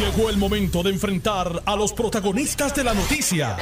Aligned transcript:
Llegó 0.00 0.30
el 0.30 0.38
momento 0.38 0.82
de 0.82 0.90
enfrentar 0.90 1.62
a 1.66 1.76
los 1.76 1.92
protagonistas 1.92 2.74
de 2.74 2.82
la 2.84 2.94
noticia. 2.94 3.56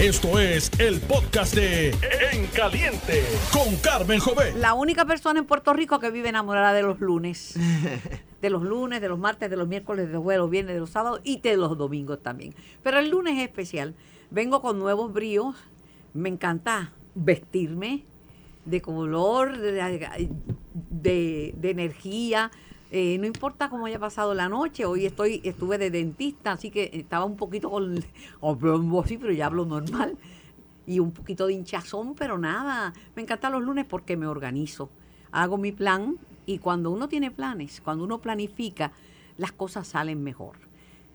Esto 0.00 0.38
es 0.40 0.70
el 0.80 1.00
podcast 1.00 1.54
de 1.54 1.90
En 2.32 2.46
Caliente 2.48 3.22
con 3.52 3.76
Carmen 3.76 4.18
Jovet. 4.18 4.56
La 4.56 4.74
única 4.74 5.04
persona 5.04 5.38
en 5.38 5.46
Puerto 5.46 5.72
Rico 5.72 6.00
que 6.00 6.10
vive 6.10 6.28
enamorada 6.28 6.72
de 6.72 6.82
los 6.82 7.00
lunes. 7.00 7.54
De 8.42 8.50
los 8.50 8.62
lunes, 8.62 9.00
de 9.00 9.08
los 9.08 9.18
martes, 9.18 9.48
de 9.50 9.56
los 9.56 9.66
miércoles, 9.66 10.06
de 10.06 10.12
los 10.12 10.22
jueves, 10.22 10.38
los 10.40 10.50
viernes, 10.50 10.74
de 10.74 10.80
los 10.80 10.90
sábados 10.90 11.20
y 11.24 11.40
de 11.40 11.56
los 11.56 11.76
domingos 11.76 12.22
también. 12.22 12.54
Pero 12.82 12.98
el 12.98 13.08
lunes 13.08 13.38
es 13.38 13.44
especial. 13.44 13.94
Vengo 14.30 14.60
con 14.60 14.78
nuevos 14.78 15.12
bríos. 15.12 15.56
Me 16.12 16.28
encanta 16.28 16.92
vestirme 17.14 18.04
de 18.66 18.82
color, 18.82 19.56
de, 19.58 19.72
de- 20.90 21.54
de 21.56 21.70
energía. 21.70 22.52
Eh, 22.90 23.18
no 23.18 23.26
importa 23.26 23.68
cómo 23.68 23.86
haya 23.86 23.98
pasado 23.98 24.32
la 24.32 24.48
noche, 24.48 24.84
hoy 24.84 25.06
estoy, 25.06 25.40
estuve 25.42 25.76
de 25.76 25.90
dentista, 25.90 26.52
así 26.52 26.70
que 26.70 26.90
estaba 26.92 27.24
un 27.24 27.36
poquito 27.36 27.68
con, 27.68 28.04
hablo 28.40 29.00
así, 29.04 29.18
pero 29.18 29.32
ya 29.32 29.46
hablo 29.46 29.64
normal, 29.64 30.16
y 30.86 31.00
un 31.00 31.10
poquito 31.10 31.48
de 31.48 31.54
hinchazón, 31.54 32.14
pero 32.14 32.38
nada, 32.38 32.92
me 33.16 33.22
encantan 33.22 33.52
los 33.52 33.62
lunes 33.62 33.86
porque 33.86 34.16
me 34.16 34.28
organizo, 34.28 34.88
hago 35.32 35.58
mi 35.58 35.72
plan, 35.72 36.16
y 36.46 36.58
cuando 36.58 36.92
uno 36.92 37.08
tiene 37.08 37.32
planes, 37.32 37.80
cuando 37.80 38.04
uno 38.04 38.20
planifica, 38.20 38.92
las 39.36 39.50
cosas 39.50 39.88
salen 39.88 40.22
mejor. 40.22 40.56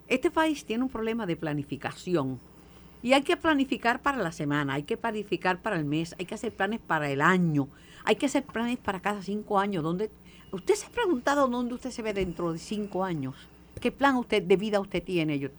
Este 0.07 0.29
país 0.29 0.65
tiene 0.65 0.83
un 0.83 0.89
problema 0.89 1.25
de 1.25 1.37
planificación. 1.37 2.39
Y 3.01 3.13
hay 3.13 3.23
que 3.23 3.37
planificar 3.37 4.01
para 4.01 4.17
la 4.17 4.31
semana, 4.31 4.73
hay 4.73 4.83
que 4.83 4.97
planificar 4.97 5.61
para 5.61 5.77
el 5.77 5.85
mes, 5.85 6.13
hay 6.19 6.25
que 6.25 6.35
hacer 6.35 6.53
planes 6.53 6.81
para 6.81 7.09
el 7.09 7.21
año, 7.21 7.67
hay 8.03 8.15
que 8.15 8.27
hacer 8.27 8.43
planes 8.43 8.77
para 8.77 8.99
cada 8.99 9.23
cinco 9.23 9.57
años. 9.57 9.83
¿Dónde, 9.83 10.11
¿Usted 10.51 10.75
se 10.75 10.85
ha 10.85 10.89
preguntado 10.89 11.47
dónde 11.47 11.73
usted 11.75 11.91
se 11.91 12.01
ve 12.01 12.13
dentro 12.13 12.51
de 12.51 12.59
cinco 12.59 13.03
años? 13.03 13.35
¿Qué 13.79 13.91
plan 13.91 14.15
usted 14.17 14.43
de 14.43 14.57
vida 14.57 14.79
usted 14.79 15.01
tiene? 15.03 15.39
Yo, 15.39 15.49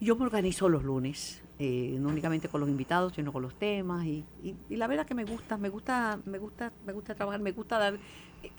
yo 0.00 0.14
me 0.16 0.24
organizo 0.24 0.68
los 0.68 0.84
lunes, 0.84 1.42
eh, 1.58 1.96
no 1.98 2.08
únicamente 2.10 2.48
con 2.48 2.60
los 2.60 2.70
invitados, 2.70 3.14
sino 3.14 3.32
con 3.32 3.42
los 3.42 3.54
temas. 3.54 4.04
Y, 4.06 4.24
y- 4.44 4.54
y 4.70 4.76
la 4.76 4.86
verdad 4.86 5.04
que 5.04 5.14
me 5.14 5.24
gusta, 5.24 5.56
me 5.58 5.68
gusta, 5.68 6.18
me 6.26 6.38
gusta, 6.38 6.72
me 6.86 6.92
gusta 6.92 7.14
trabajar, 7.14 7.40
me 7.40 7.52
gusta 7.52 7.78
dar. 7.78 7.98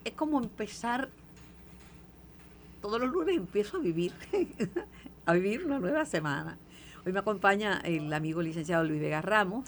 Es 0.04 0.14
como 0.14 0.40
empezar 0.40 1.10
todos 2.82 3.00
los 3.00 3.10
lunes 3.12 3.38
empiezo 3.38 3.78
a 3.78 3.80
vivir, 3.80 4.12
a 5.26 5.34
vivir 5.34 5.66
una 5.66 5.80
nueva 5.80 6.06
semana. 6.06 6.58
Hoy 7.06 7.14
me 7.14 7.20
acompaña 7.20 7.80
el 7.86 8.12
amigo 8.12 8.42
licenciado 8.42 8.84
Luis 8.84 9.00
Vega 9.00 9.22
Ramos, 9.22 9.66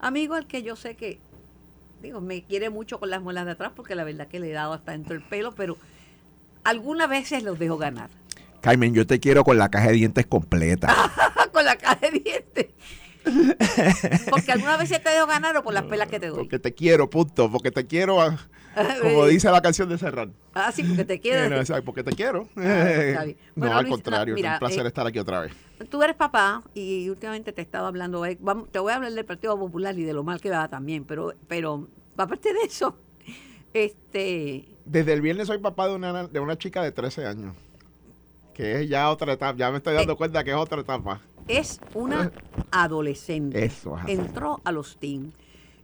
amigo 0.00 0.34
al 0.34 0.46
que 0.46 0.62
yo 0.62 0.76
sé 0.76 0.96
que, 0.96 1.18
digo, 2.02 2.20
me 2.20 2.42
quiere 2.42 2.68
mucho 2.68 2.98
con 2.98 3.10
las 3.10 3.22
muelas 3.22 3.46
de 3.46 3.52
atrás 3.52 3.72
porque 3.74 3.94
la 3.94 4.04
verdad 4.04 4.26
que 4.26 4.40
le 4.40 4.50
he 4.50 4.52
dado 4.52 4.72
hasta 4.72 4.92
dentro 4.92 5.14
del 5.14 5.22
pelo, 5.22 5.52
pero 5.52 5.78
algunas 6.64 7.08
veces 7.08 7.42
los 7.42 7.58
dejo 7.58 7.78
ganar. 7.78 8.10
Carmen, 8.60 8.94
yo 8.94 9.06
te 9.06 9.18
quiero 9.18 9.44
con 9.44 9.58
la 9.58 9.70
caja 9.70 9.88
de 9.88 9.94
dientes 9.94 10.26
completa. 10.26 10.94
con 11.52 11.64
la 11.64 11.76
caja 11.76 11.98
de 12.00 12.20
dientes. 12.20 12.66
Porque 14.30 14.52
algunas 14.52 14.78
veces 14.78 15.02
te 15.02 15.10
dejo 15.10 15.26
ganar 15.26 15.56
o 15.56 15.62
por 15.62 15.74
las 15.74 15.84
pelas 15.84 16.08
que 16.08 16.20
te 16.20 16.28
doy. 16.28 16.38
Porque 16.38 16.58
te 16.58 16.72
quiero, 16.74 17.08
punto. 17.10 17.50
Porque 17.50 17.70
te 17.70 17.86
quiero, 17.86 18.20
ah, 18.20 18.36
como 19.00 19.26
dice 19.26 19.50
la 19.50 19.60
canción 19.60 19.88
de 19.88 19.98
Serrano. 19.98 20.32
Ah, 20.54 20.72
sí, 20.72 20.82
porque 20.82 21.04
te 21.04 21.20
quiero. 21.20 21.56
Exacto, 21.56 21.84
porque 21.84 22.02
te 22.02 22.12
quiero. 22.12 22.48
Ah, 22.56 23.24
no, 23.54 23.72
al 23.76 23.84
Luis, 23.84 23.94
contrario, 23.94 24.34
mira, 24.34 24.50
es 24.50 24.54
un 24.54 24.58
placer 24.60 24.84
eh, 24.84 24.88
estar 24.88 25.06
aquí 25.06 25.18
otra 25.18 25.40
vez. 25.40 25.52
Tú 25.90 26.02
eres 26.02 26.16
papá 26.16 26.62
y 26.74 27.08
últimamente 27.08 27.52
te 27.52 27.60
he 27.60 27.64
estado 27.64 27.86
hablando, 27.86 28.24
eh, 28.24 28.38
vamos, 28.40 28.70
te 28.70 28.78
voy 28.78 28.92
a 28.92 28.96
hablar 28.96 29.12
del 29.12 29.24
Partido 29.24 29.58
Popular 29.58 29.98
y 29.98 30.04
de 30.04 30.12
lo 30.12 30.22
mal 30.22 30.40
que 30.40 30.50
va 30.50 30.68
también, 30.68 31.04
pero, 31.04 31.34
pero 31.48 31.88
aparte 32.16 32.52
de 32.52 32.60
eso, 32.66 32.96
este, 33.74 34.68
Desde 34.84 35.12
el 35.12 35.20
viernes 35.20 35.48
soy 35.48 35.58
papá 35.58 35.88
de 35.88 35.94
una, 35.94 36.28
de 36.28 36.40
una 36.40 36.56
chica 36.56 36.82
de 36.82 36.92
13 36.92 37.26
años. 37.26 37.56
Que 38.54 38.82
es 38.82 38.88
ya 38.88 39.10
otra 39.10 39.32
etapa. 39.32 39.56
Ya 39.56 39.70
me 39.70 39.78
estoy 39.78 39.94
dando 39.94 40.12
Eh. 40.12 40.16
cuenta 40.16 40.44
que 40.44 40.50
es 40.50 40.56
otra 40.56 40.82
etapa. 40.82 41.20
Es 41.48 41.80
una 41.94 42.32
adolescente. 42.70 43.64
Eso, 43.64 43.96
ajá. 43.96 44.10
Entró 44.10 44.60
a 44.64 44.72
los 44.72 44.96
teens. 44.96 45.34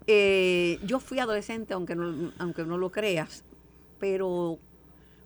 Eh, 0.06 0.78
yo 0.84 1.00
fui 1.00 1.18
adolescente, 1.18 1.74
aunque 1.74 1.94
no, 1.94 2.32
aunque 2.38 2.64
no 2.64 2.78
lo 2.78 2.90
creas, 2.90 3.44
pero 3.98 4.58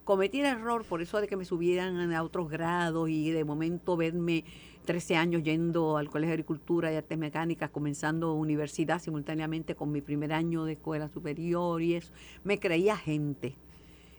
cometí 0.04 0.40
el 0.40 0.46
error 0.46 0.84
por 0.84 1.00
eso 1.02 1.20
de 1.20 1.28
que 1.28 1.36
me 1.36 1.44
subieran 1.44 2.12
a 2.12 2.22
otros 2.22 2.50
grados 2.50 3.08
y 3.08 3.30
de 3.30 3.44
momento 3.44 3.96
verme 3.96 4.44
13 4.84 5.16
años 5.16 5.42
yendo 5.44 5.96
al 5.96 6.10
Colegio 6.10 6.30
de 6.30 6.34
Agricultura 6.34 6.92
y 6.92 6.96
Artes 6.96 7.16
Mecánicas, 7.16 7.70
comenzando 7.70 8.34
universidad 8.34 9.00
simultáneamente 9.00 9.76
con 9.76 9.92
mi 9.92 10.00
primer 10.00 10.32
año 10.32 10.64
de 10.64 10.72
escuela 10.72 11.08
superior 11.08 11.80
y 11.80 11.94
eso. 11.94 12.12
Me 12.42 12.58
creía 12.58 12.96
gente. 12.96 13.54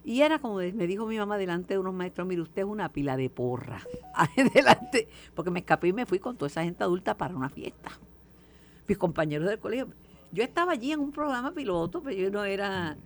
Y 0.03 0.21
era 0.21 0.39
como 0.39 0.57
me 0.57 0.87
dijo 0.87 1.05
mi 1.05 1.17
mamá 1.17 1.37
delante 1.37 1.75
de 1.75 1.79
unos 1.79 1.93
maestros, 1.93 2.27
mire, 2.27 2.41
usted 2.41 2.63
es 2.63 2.67
una 2.67 2.91
pila 2.91 3.15
de 3.15 3.29
porra. 3.29 3.81
Adelante, 4.15 5.07
porque 5.33 5.49
me 5.49 5.59
escapé 5.59 5.89
y 5.89 5.93
me 5.93 6.05
fui 6.05 6.19
con 6.19 6.35
toda 6.35 6.47
esa 6.47 6.63
gente 6.63 6.83
adulta 6.83 7.15
para 7.15 7.35
una 7.35 7.49
fiesta. 7.49 7.91
Mis 8.87 8.97
compañeros 8.97 9.47
del 9.47 9.59
colegio. 9.59 9.87
Yo 10.31 10.43
estaba 10.43 10.73
allí 10.73 10.91
en 10.91 10.99
un 10.99 11.11
programa 11.11 11.53
piloto, 11.53 12.01
pero 12.01 12.15
yo 12.15 12.29
no 12.31 12.43
era... 12.43 12.97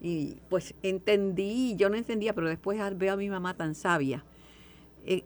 Y 0.00 0.36
pues 0.48 0.74
entendí, 0.82 1.74
yo 1.74 1.90
no 1.90 1.96
entendía, 1.96 2.32
pero 2.34 2.48
después 2.48 2.78
veo 2.96 3.14
a 3.14 3.16
mi 3.16 3.28
mamá 3.28 3.54
tan 3.54 3.74
sabia. 3.74 4.24
Eh, 5.04 5.24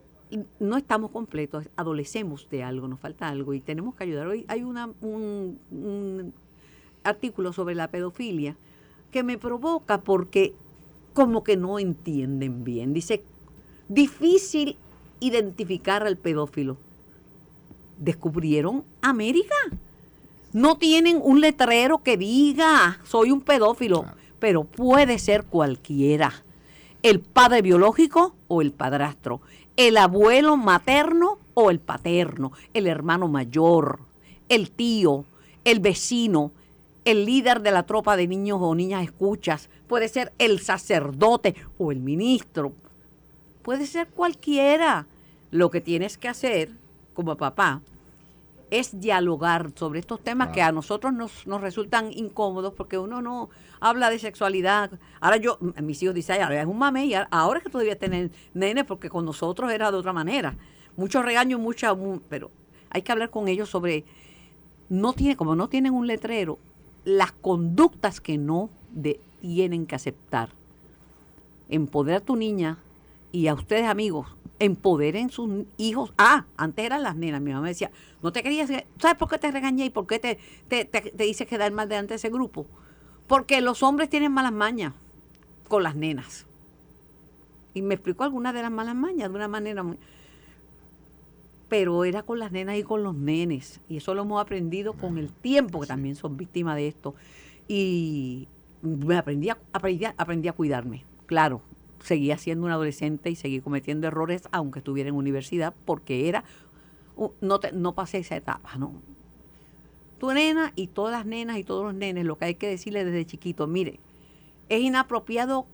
no 0.59 0.77
estamos 0.77 1.11
completos, 1.11 1.69
adolecemos 1.75 2.49
de 2.49 2.63
algo, 2.63 2.87
nos 2.87 2.99
falta 2.99 3.27
algo 3.27 3.53
y 3.53 3.61
tenemos 3.61 3.93
que 3.93 4.05
ayudar. 4.05 4.25
Hoy 4.25 4.45
hay 4.47 4.63
una, 4.63 4.87
un, 5.01 5.59
un 5.69 6.33
artículo 7.03 7.53
sobre 7.53 7.75
la 7.75 7.89
pedofilia 7.89 8.57
que 9.11 9.21
me 9.21 9.37
provoca 9.37 10.01
porque 10.01 10.55
como 11.13 11.43
que 11.43 11.57
no 11.57 11.79
entienden 11.79 12.63
bien. 12.63 12.93
Dice, 12.93 13.23
difícil 13.87 14.77
identificar 15.19 16.05
al 16.05 16.17
pedófilo. 16.17 16.77
¿Descubrieron 17.97 18.83
América? 19.01 19.55
No 20.51 20.77
tienen 20.77 21.19
un 21.21 21.41
letrero 21.41 22.03
que 22.03 22.17
diga, 22.17 22.99
soy 23.03 23.31
un 23.31 23.41
pedófilo, 23.41 24.01
Claro. 24.03 24.17
pero 24.39 24.63
puede 24.65 25.17
ser 25.19 25.45
cualquiera. 25.45 26.31
El 27.01 27.19
padre 27.19 27.61
biológico 27.61 28.35
o 28.47 28.61
el 28.61 28.71
padrastro, 28.71 29.41
el 29.77 29.97
abuelo 29.97 30.57
materno 30.57 31.37
o 31.53 31.69
el 31.71 31.79
paterno, 31.79 32.51
el 32.73 32.87
hermano 32.87 33.27
mayor, 33.27 33.99
el 34.49 34.71
tío, 34.71 35.25
el 35.65 35.79
vecino, 35.79 36.51
el 37.05 37.25
líder 37.25 37.61
de 37.61 37.71
la 37.71 37.83
tropa 37.83 38.15
de 38.15 38.27
niños 38.27 38.59
o 38.61 38.73
niñas 38.75 39.03
escuchas, 39.03 39.69
puede 39.87 40.07
ser 40.07 40.33
el 40.37 40.59
sacerdote 40.59 41.55
o 41.77 41.91
el 41.91 41.99
ministro, 41.99 42.73
puede 43.61 43.85
ser 43.85 44.07
cualquiera. 44.07 45.07
Lo 45.51 45.69
que 45.69 45.81
tienes 45.81 46.17
que 46.17 46.27
hacer 46.29 46.71
como 47.13 47.35
papá 47.37 47.81
es 48.71 48.99
dialogar 48.99 49.71
sobre 49.75 49.99
estos 49.99 50.19
temas 50.23 50.47
que 50.49 50.63
a 50.63 50.71
nosotros 50.71 51.13
nos, 51.13 51.45
nos 51.45 51.61
resultan 51.61 52.11
incómodos 52.11 52.73
porque 52.73 52.97
uno 52.97 53.21
no 53.21 53.49
habla 53.79 54.09
de 54.09 54.17
sexualidad. 54.17 54.89
Ahora 55.21 55.37
yo, 55.37 55.59
mis 55.83 56.01
hijos 56.01 56.15
dicen, 56.15 56.37
"Ay, 56.37 56.41
ahora 56.41 56.61
es 56.61 56.65
un 56.67 56.79
mame 56.79 57.05
y 57.05 57.13
ahora 57.29 57.59
es 57.59 57.63
que 57.63 57.69
tú 57.69 57.77
debías 57.77 57.99
tener 57.99 58.31
nene 58.55 58.83
porque 58.83 59.09
con 59.09 59.25
nosotros 59.25 59.71
era 59.71 59.91
de 59.91 59.97
otra 59.97 60.11
manera. 60.11 60.55
Mucho 60.97 61.21
regaño, 61.21 61.59
mucha, 61.59 61.93
mu- 61.93 62.19
pero 62.29 62.49
hay 62.89 63.03
que 63.03 63.11
hablar 63.11 63.29
con 63.29 63.47
ellos 63.47 63.69
sobre, 63.69 64.05
no 64.89 65.13
tiene, 65.13 65.35
como 65.35 65.55
no 65.55 65.69
tienen 65.69 65.93
un 65.93 66.07
letrero, 66.07 66.57
las 67.05 67.31
conductas 67.31 68.21
que 68.21 68.37
no 68.37 68.69
de- 68.91 69.19
tienen 69.41 69.85
que 69.85 69.95
aceptar. 69.95 70.49
Empoderar 71.69 72.21
a 72.21 72.25
tu 72.25 72.35
niña 72.35 72.77
y 73.31 73.47
a 73.47 73.53
ustedes 73.53 73.85
amigos, 73.85 74.27
empoderen 74.59 75.29
sus 75.29 75.65
hijos. 75.77 76.13
Ah, 76.17 76.45
antes 76.55 76.85
eran 76.85 77.03
las 77.03 77.15
nenas. 77.15 77.41
Mi 77.41 77.51
mamá 77.51 77.63
me 77.63 77.69
decía, 77.69 77.91
no 78.21 78.31
te 78.31 78.43
querías, 78.43 78.69
¿sabes 78.99 79.17
por 79.17 79.29
qué 79.29 79.37
te 79.37 79.51
regañé 79.51 79.85
y 79.85 79.89
por 79.89 80.07
qué 80.07 80.19
te, 80.19 80.39
te, 80.67 80.85
te, 80.85 81.01
te 81.01 81.27
hice 81.27 81.45
quedar 81.45 81.71
mal 81.71 81.89
delante 81.89 82.13
de 82.13 82.15
ese 82.17 82.29
grupo? 82.29 82.65
Porque 83.27 83.61
los 83.61 83.83
hombres 83.83 84.09
tienen 84.09 84.31
malas 84.31 84.51
mañas 84.53 84.93
con 85.67 85.83
las 85.83 85.95
nenas. 85.95 86.45
Y 87.73 87.81
me 87.81 87.95
explicó 87.95 88.23
algunas 88.23 88.53
de 88.53 88.61
las 88.61 88.71
malas 88.71 88.95
mañas 88.95 89.29
de 89.29 89.35
una 89.35 89.47
manera 89.47 89.81
muy... 89.81 89.97
Pero 91.73 92.05
era 92.05 92.21
con 92.21 92.37
las 92.37 92.51
nenas 92.51 92.77
y 92.77 92.83
con 92.83 93.01
los 93.01 93.15
nenes. 93.15 93.81
Y 93.89 93.97
eso 93.97 94.13
lo 94.13 94.21
hemos 94.21 94.39
aprendido 94.39 94.93
con 94.93 95.17
el 95.17 95.31
tiempo, 95.31 95.79
que 95.81 95.87
también 95.87 96.15
son 96.15 96.37
víctimas 96.37 96.75
de 96.75 96.87
esto. 96.87 97.15
Y 97.67 98.47
me 98.83 99.17
aprendí 99.17 99.49
a, 99.49 99.57
aprendí, 99.71 100.05
a- 100.05 100.13
aprendí 100.19 100.47
a 100.49 100.53
cuidarme. 100.53 101.03
Claro, 101.25 101.61
seguía 101.99 102.37
siendo 102.37 102.67
un 102.67 102.71
adolescente 102.71 103.31
y 103.31 103.35
seguí 103.35 103.59
cometiendo 103.59 104.05
errores, 104.05 104.43
aunque 104.51 104.81
estuviera 104.81 105.09
en 105.09 105.15
universidad, 105.15 105.73
porque 105.83 106.29
era... 106.29 106.43
No, 107.41 107.59
te- 107.59 107.71
no 107.71 107.95
pasé 107.95 108.19
esa 108.19 108.35
etapa, 108.35 108.77
¿no? 108.77 108.93
Tu 110.19 110.31
nena 110.31 110.73
y 110.75 110.85
todas 110.85 111.11
las 111.11 111.25
nenas 111.25 111.57
y 111.57 111.63
todos 111.63 111.85
los 111.85 111.95
nenes, 111.95 112.23
lo 112.23 112.37
que 112.37 112.45
hay 112.45 112.53
que 112.53 112.67
decirle 112.67 113.03
desde 113.03 113.25
chiquito, 113.25 113.65
mire, 113.65 113.99
es 114.69 114.79
inapropiado 114.79 115.65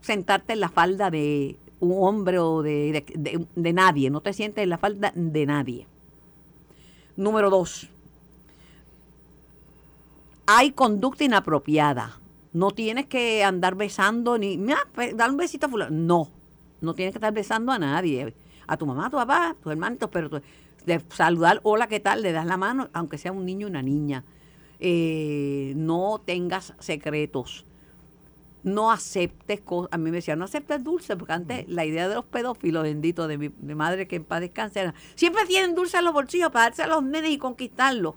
sentarte 0.00 0.54
en 0.54 0.60
la 0.60 0.70
falda 0.70 1.08
de 1.08 1.56
un 1.80 1.92
hombre 2.06 2.38
o 2.38 2.62
de, 2.62 3.04
de- 3.16 3.46
de- 3.54 3.72
nadie, 3.72 4.10
no 4.10 4.20
te 4.20 4.32
sientes 4.32 4.62
en 4.62 4.68
la 4.70 4.78
falda 4.78 5.12
de 5.14 5.46
nadie. 5.46 5.86
Número 7.16 7.50
dos, 7.50 7.88
hay 10.46 10.72
conducta 10.72 11.24
inapropiada. 11.24 12.18
No 12.52 12.72
tienes 12.72 13.06
que 13.06 13.44
andar 13.44 13.76
besando 13.76 14.36
ni, 14.36 14.58
mira, 14.58 14.80
dar 15.14 15.30
un 15.30 15.36
besito 15.36 15.66
a 15.66 15.68
fulano. 15.68 15.90
No. 15.96 16.28
No 16.80 16.94
tienes 16.94 17.12
que 17.12 17.18
estar 17.18 17.32
besando 17.32 17.70
a 17.72 17.78
nadie. 17.78 18.34
A 18.66 18.76
tu 18.76 18.86
mamá, 18.86 19.06
a 19.06 19.10
tu 19.10 19.16
papá, 19.16 19.50
a 19.50 19.54
tus 19.54 19.70
hermanitos, 19.70 20.08
pero 20.12 20.28
de 20.86 21.00
saludar, 21.10 21.60
hola, 21.62 21.86
¿qué 21.86 22.00
tal? 22.00 22.22
Le 22.22 22.32
das 22.32 22.46
la 22.46 22.56
mano, 22.56 22.88
aunque 22.92 23.18
sea 23.18 23.32
un 23.32 23.44
niño 23.44 23.66
o 23.66 23.70
una 23.70 23.82
niña. 23.82 24.24
Eh, 24.80 25.74
no 25.76 26.20
tengas 26.24 26.74
secretos. 26.78 27.64
No 28.62 28.90
aceptes 28.90 29.60
cosas. 29.60 29.92
A 29.92 29.98
mí 29.98 30.04
me 30.10 30.16
decían, 30.16 30.38
no 30.38 30.44
aceptes 30.44 30.82
dulce, 30.84 31.16
porque 31.16 31.32
antes 31.32 31.68
la 31.68 31.84
idea 31.84 32.08
de 32.08 32.14
los 32.14 32.24
pedófilos, 32.24 32.82
bendito, 32.82 33.26
de 33.26 33.38
mi, 33.38 33.48
mi 33.60 33.74
madre 33.74 34.06
que 34.06 34.16
en 34.16 34.24
paz 34.24 34.40
descanse, 34.40 34.80
era, 34.80 34.94
siempre 35.14 35.46
tienen 35.46 35.74
dulce 35.74 35.98
en 35.98 36.04
los 36.04 36.12
bolsillos 36.12 36.50
para 36.50 36.66
darse 36.66 36.82
a 36.82 36.86
los 36.86 37.02
nenes 37.02 37.30
y 37.30 37.38
conquistarlos. 37.38 38.14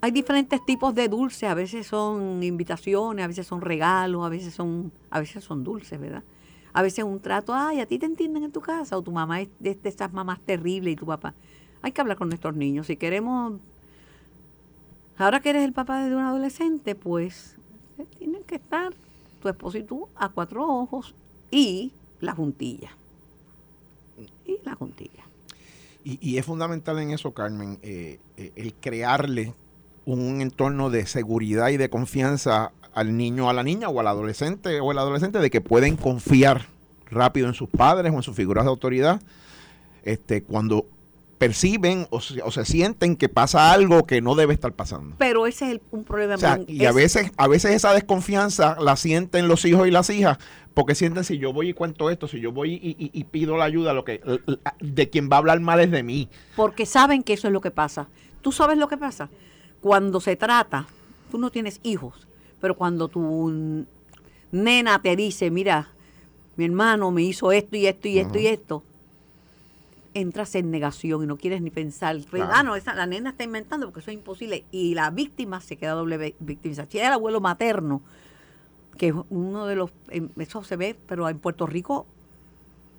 Hay 0.00 0.12
diferentes 0.12 0.64
tipos 0.64 0.94
de 0.94 1.08
dulces, 1.08 1.48
a 1.48 1.54
veces 1.54 1.86
son 1.86 2.42
invitaciones, 2.44 3.24
a 3.24 3.26
veces 3.26 3.46
son 3.46 3.60
regalos, 3.60 4.24
a 4.24 4.28
veces 4.28 4.54
son, 4.54 4.92
a 5.10 5.18
veces 5.18 5.42
son 5.42 5.64
dulces, 5.64 5.98
¿verdad? 5.98 6.22
A 6.72 6.82
veces 6.82 7.04
un 7.04 7.18
trato, 7.18 7.52
ay, 7.52 7.80
a 7.80 7.86
ti 7.86 7.98
te 7.98 8.06
entienden 8.06 8.44
en 8.44 8.52
tu 8.52 8.60
casa, 8.60 8.96
o 8.96 9.02
tu 9.02 9.10
mamá 9.10 9.40
es 9.40 9.48
de, 9.58 9.76
esas 9.82 10.12
mamás 10.12 10.38
terribles 10.40 10.92
y 10.92 10.96
tu 10.96 11.06
papá. 11.06 11.34
Hay 11.82 11.90
que 11.90 12.00
hablar 12.00 12.16
con 12.16 12.28
nuestros 12.28 12.54
niños. 12.54 12.86
Si 12.86 12.96
queremos, 12.96 13.54
ahora 15.16 15.40
que 15.40 15.50
eres 15.50 15.64
el 15.64 15.72
papá 15.72 16.04
de 16.04 16.14
un 16.14 16.22
adolescente, 16.22 16.94
pues 16.94 17.57
tienen 18.04 18.42
que 18.44 18.56
estar 18.56 18.92
tu 19.42 19.48
esposo 19.48 19.78
y 19.78 19.82
tú 19.82 20.08
a 20.16 20.28
cuatro 20.28 20.66
ojos 20.66 21.14
y 21.50 21.92
la 22.20 22.34
juntilla. 22.34 22.90
Y 24.46 24.58
la 24.64 24.74
juntilla. 24.74 25.24
Y, 26.04 26.38
es 26.38 26.46
fundamental 26.46 26.98
en 27.00 27.10
eso, 27.10 27.32
Carmen, 27.32 27.78
eh, 27.82 28.18
eh, 28.38 28.52
el 28.56 28.72
crearle 28.72 29.52
un 30.06 30.40
entorno 30.40 30.88
de 30.88 31.06
seguridad 31.06 31.68
y 31.68 31.76
de 31.76 31.90
confianza 31.90 32.72
al 32.94 33.14
niño, 33.16 33.50
a 33.50 33.52
la 33.52 33.62
niña 33.62 33.90
o 33.90 34.00
al 34.00 34.06
adolescente 34.06 34.80
o 34.80 34.90
el 34.90 34.98
adolescente 34.98 35.38
de 35.38 35.50
que 35.50 35.60
pueden 35.60 35.96
confiar 35.96 36.66
rápido 37.10 37.46
en 37.46 37.54
sus 37.54 37.68
padres 37.68 38.10
o 38.12 38.16
en 38.16 38.22
sus 38.22 38.34
figuras 38.34 38.64
de 38.64 38.70
autoridad 38.70 39.20
este, 40.02 40.42
cuando 40.42 40.86
perciben 41.38 42.06
o 42.10 42.20
se, 42.20 42.42
o 42.42 42.50
se 42.50 42.64
sienten 42.64 43.16
que 43.16 43.28
pasa 43.28 43.72
algo 43.72 44.06
que 44.06 44.20
no 44.20 44.34
debe 44.34 44.52
estar 44.54 44.72
pasando. 44.72 45.14
Pero 45.18 45.46
ese 45.46 45.66
es 45.66 45.70
el- 45.72 45.82
un 45.92 46.04
problema. 46.04 46.34
O 46.34 46.38
sea, 46.38 46.60
y 46.66 46.84
a 46.84 46.90
es- 46.90 46.94
veces, 46.94 47.32
a 47.36 47.46
veces 47.48 47.72
esa 47.72 47.92
desconfianza 47.94 48.76
la 48.80 48.96
sienten 48.96 49.46
los 49.48 49.64
hijos 49.64 49.86
y 49.86 49.90
las 49.90 50.10
hijas, 50.10 50.38
porque 50.74 50.94
sienten 50.94 51.24
si 51.24 51.38
yo 51.38 51.52
voy 51.52 51.70
y 51.70 51.72
cuento 51.74 52.10
esto, 52.10 52.28
si 52.28 52.40
yo 52.40 52.52
voy 52.52 52.74
y, 52.74 52.96
y- 52.98 53.10
y 53.12 53.24
pido 53.24 53.56
la 53.56 53.64
ayuda, 53.64 53.92
lo 53.94 54.04
que 54.04 54.20
de 54.80 55.10
quien 55.10 55.30
va 55.30 55.36
a 55.36 55.38
hablar 55.38 55.60
mal 55.60 55.80
es 55.80 55.90
de 55.90 56.02
mí. 56.02 56.28
porque 56.56 56.86
saben 56.86 57.22
que 57.22 57.32
eso 57.34 57.46
es 57.46 57.52
lo 57.52 57.60
que 57.60 57.70
pasa. 57.70 58.08
¿Tú 58.42 58.52
sabes 58.52 58.76
lo 58.78 58.88
que 58.88 58.96
pasa? 58.96 59.28
Cuando 59.80 60.20
se 60.20 60.34
trata, 60.36 60.86
tú 61.30 61.38
no 61.38 61.50
tienes 61.50 61.80
hijos, 61.84 62.26
pero 62.60 62.74
cuando 62.76 63.08
tu 63.08 63.84
nena 64.50 65.00
te 65.00 65.14
dice, 65.16 65.50
mira, 65.50 65.88
mi 66.56 66.64
hermano 66.64 67.10
me 67.12 67.22
hizo 67.22 67.52
esto 67.52 67.76
y 67.76 67.86
esto 67.86 68.08
y 68.08 68.18
esto 68.18 68.38
y 68.38 68.46
esto, 68.46 68.82
entras 70.20 70.54
en 70.54 70.70
negación 70.70 71.22
y 71.22 71.26
no 71.26 71.36
quieres 71.36 71.62
ni 71.62 71.70
pensar. 71.70 72.16
Claro. 72.30 72.50
Ah, 72.54 72.62
no, 72.62 72.76
esa, 72.76 72.94
la 72.94 73.06
nena 73.06 73.30
está 73.30 73.44
inventando 73.44 73.86
porque 73.86 74.00
eso 74.00 74.10
es 74.10 74.16
imposible. 74.16 74.64
Y 74.70 74.94
la 74.94 75.10
víctima 75.10 75.60
se 75.60 75.76
queda 75.76 75.92
doble 75.92 76.18
vi- 76.18 76.34
victimización. 76.40 76.90
Si 76.90 76.98
era 76.98 77.08
el 77.08 77.14
abuelo 77.14 77.40
materno, 77.40 78.02
que 78.96 79.08
es 79.08 79.14
uno 79.30 79.66
de 79.66 79.76
los, 79.76 79.90
em, 80.08 80.28
eso 80.38 80.62
se 80.64 80.76
ve, 80.76 80.96
pero 81.06 81.28
en 81.28 81.38
Puerto 81.38 81.66
Rico, 81.66 82.06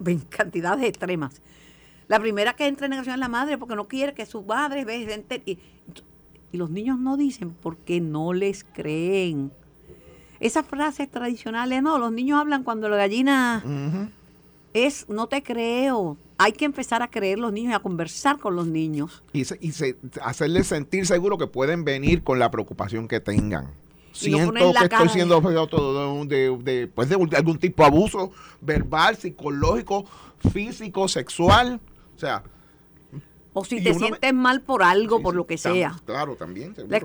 en 0.06 0.20
cantidades 0.20 0.86
extremas. 0.88 1.42
La 2.08 2.20
primera 2.20 2.54
que 2.54 2.66
entra 2.68 2.86
en 2.88 2.92
negación 2.92 3.14
es 3.16 3.20
la 3.20 3.28
madre 3.28 3.58
porque 3.58 3.76
no 3.76 3.88
quiere 3.88 4.14
que 4.14 4.26
su 4.26 4.42
madre 4.44 4.86
ve 4.86 5.06
gente. 5.06 5.44
Y, 5.46 5.60
y 6.52 6.58
los 6.58 6.70
niños 6.72 6.98
no 6.98 7.18
dicen 7.18 7.54
porque 7.62 8.02
no 8.02 8.34
les 8.34 8.64
creen. 8.64 9.52
Esas 10.40 10.66
frases 10.66 11.12
tradicionales, 11.12 11.84
no, 11.84 11.98
los 12.00 12.12
niños 12.14 12.40
hablan 12.40 12.64
cuando 12.64 12.88
la 12.90 12.96
gallina 12.96 13.62
es 14.74 15.08
no 15.10 15.28
te 15.28 15.44
creo. 15.44 16.16
Hay 16.40 16.54
que 16.54 16.66
empezar 16.66 17.02
a 17.04 17.10
creer 17.10 17.38
los 17.38 17.52
niños 17.52 17.72
y 17.74 17.76
a 17.76 17.80
conversar 17.80 18.40
con 18.40 18.56
los 18.56 18.66
niños. 18.66 19.22
y, 19.34 19.44
se- 19.46 19.58
y 19.62 19.74
se- 19.74 19.98
hacerles 20.24 20.68
sentir 20.68 21.06
seguro 21.06 21.38
que 21.38 21.48
pueden 21.48 21.84
venir 21.84 22.24
con 22.24 22.40
la 22.40 22.50
preocupación 22.50 23.08
que 23.08 23.20
tengan. 23.20 23.72
Y 24.14 24.32
Siento 24.32 24.54
que 24.54 24.84
estoy 24.86 25.10
siendo 25.10 25.38
objeto 25.38 26.26
de, 26.26 26.36
de- 26.36 26.58
de, 26.64 26.88
pues, 26.88 27.10
de 27.10 27.16
algún 27.36 27.60
tipo 27.60 27.84
de 27.84 27.88
abuso 27.88 28.32
verbal, 28.62 29.16
psicológico, 29.18 30.06
físico, 30.52 31.08
sexual. 31.08 31.80
O 32.16 32.20
sea, 32.20 32.44
O 33.52 33.66
si 33.66 33.78
Y 33.78 33.84
te 33.84 33.96
sientes 33.96 34.32
mal 34.34 34.62
por 34.62 34.84
algo, 34.84 35.18
sí, 35.18 35.24
por 35.24 35.36
lo 35.36 35.48
que 35.48 35.56
tam- 35.56 35.74
sea. 35.74 35.96
Claro, 36.06 36.36
también. 36.36 36.76
La- 36.88 37.02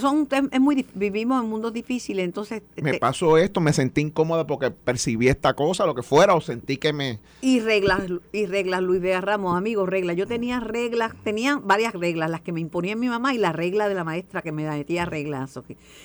son, 0.00 0.28
es 0.52 0.60
muy, 0.60 0.86
vivimos 0.94 1.42
en 1.42 1.50
mundos 1.50 1.72
difíciles, 1.72 2.24
entonces... 2.24 2.62
me 2.76 2.94
pasó 3.00 3.36
esto, 3.36 3.60
me 3.60 3.72
sentí 3.72 4.02
incómoda 4.02 4.46
porque 4.46 4.70
percibí 4.70 5.26
esta 5.28 5.54
cosa, 5.54 5.86
lo 5.86 5.96
que 5.96 6.04
fuera, 6.04 6.34
o 6.36 6.40
sentí 6.40 6.76
que 6.76 6.92
me... 6.92 7.18
Y 7.40 7.58
reglas, 7.58 8.02
y 8.32 8.46
reglas, 8.46 8.80
Luis 8.82 9.00
Vega 9.00 9.20
Ramos, 9.20 9.56
amigos, 9.58 9.88
reglas. 9.88 10.14
Yo 10.14 10.28
tenía 10.28 10.60
reglas, 10.60 11.12
tenía 11.24 11.56
varias 11.56 11.92
reglas, 11.94 12.30
las 12.30 12.42
que 12.42 12.52
me 12.52 12.60
imponía 12.60 12.94
mi 12.94 13.08
mamá 13.08 13.34
y 13.34 13.38
la 13.38 13.52
regla 13.52 13.88
de 13.88 13.96
la 13.96 14.04
maestra 14.04 14.40
que 14.40 14.52
me 14.52 14.68
metía 14.70 15.04
reglas. 15.04 15.58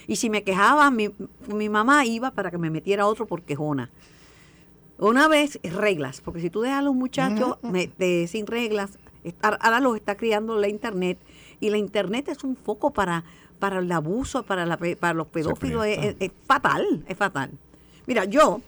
Y 0.08 0.16
si 0.16 0.30
me 0.32 0.44
quejaba, 0.44 0.90
mi, 0.90 1.12
mi 1.48 1.70
mamá 1.70 2.04
iba 2.04 2.32
para 2.32 2.50
que 2.50 2.58
me 2.58 2.72
metiera 2.72 3.06
otro 3.06 3.28
por 3.28 3.44
quejona. 3.44 3.92
Una 4.98 5.28
vez, 5.28 5.60
reglas, 5.64 6.22
porque 6.22 6.40
si 6.42 6.50
tú 6.50 6.62
dejas 6.62 6.80
a 6.80 6.82
los 6.82 6.96
muchachos 6.96 7.58
me- 7.62 7.92
de- 7.98 8.28
sin 8.28 8.48
reglas, 8.48 8.98
ahora- 9.42 9.80
los 9.80 9.96
está 9.96 10.16
criando 10.16 10.58
la 10.60 10.68
internet, 10.68 11.18
y 11.60 11.70
la 11.70 11.78
internet 11.78 12.28
es 12.30 12.44
un 12.44 12.56
foco 12.56 12.92
para, 12.92 13.24
para 13.60 13.80
el 13.80 13.92
abuso, 13.92 14.44
para, 14.44 14.66
la 14.66 14.78
para 15.00 15.14
los 15.14 15.28
pedófilos, 15.28 15.86
es, 15.86 15.98
presta. 15.98 16.26
es- 16.26 16.32
es 16.32 16.38
fatal, 16.46 17.04
es 17.08 17.18
fatal. 17.18 17.52
Mira, 18.06 18.26
yo 18.26 18.62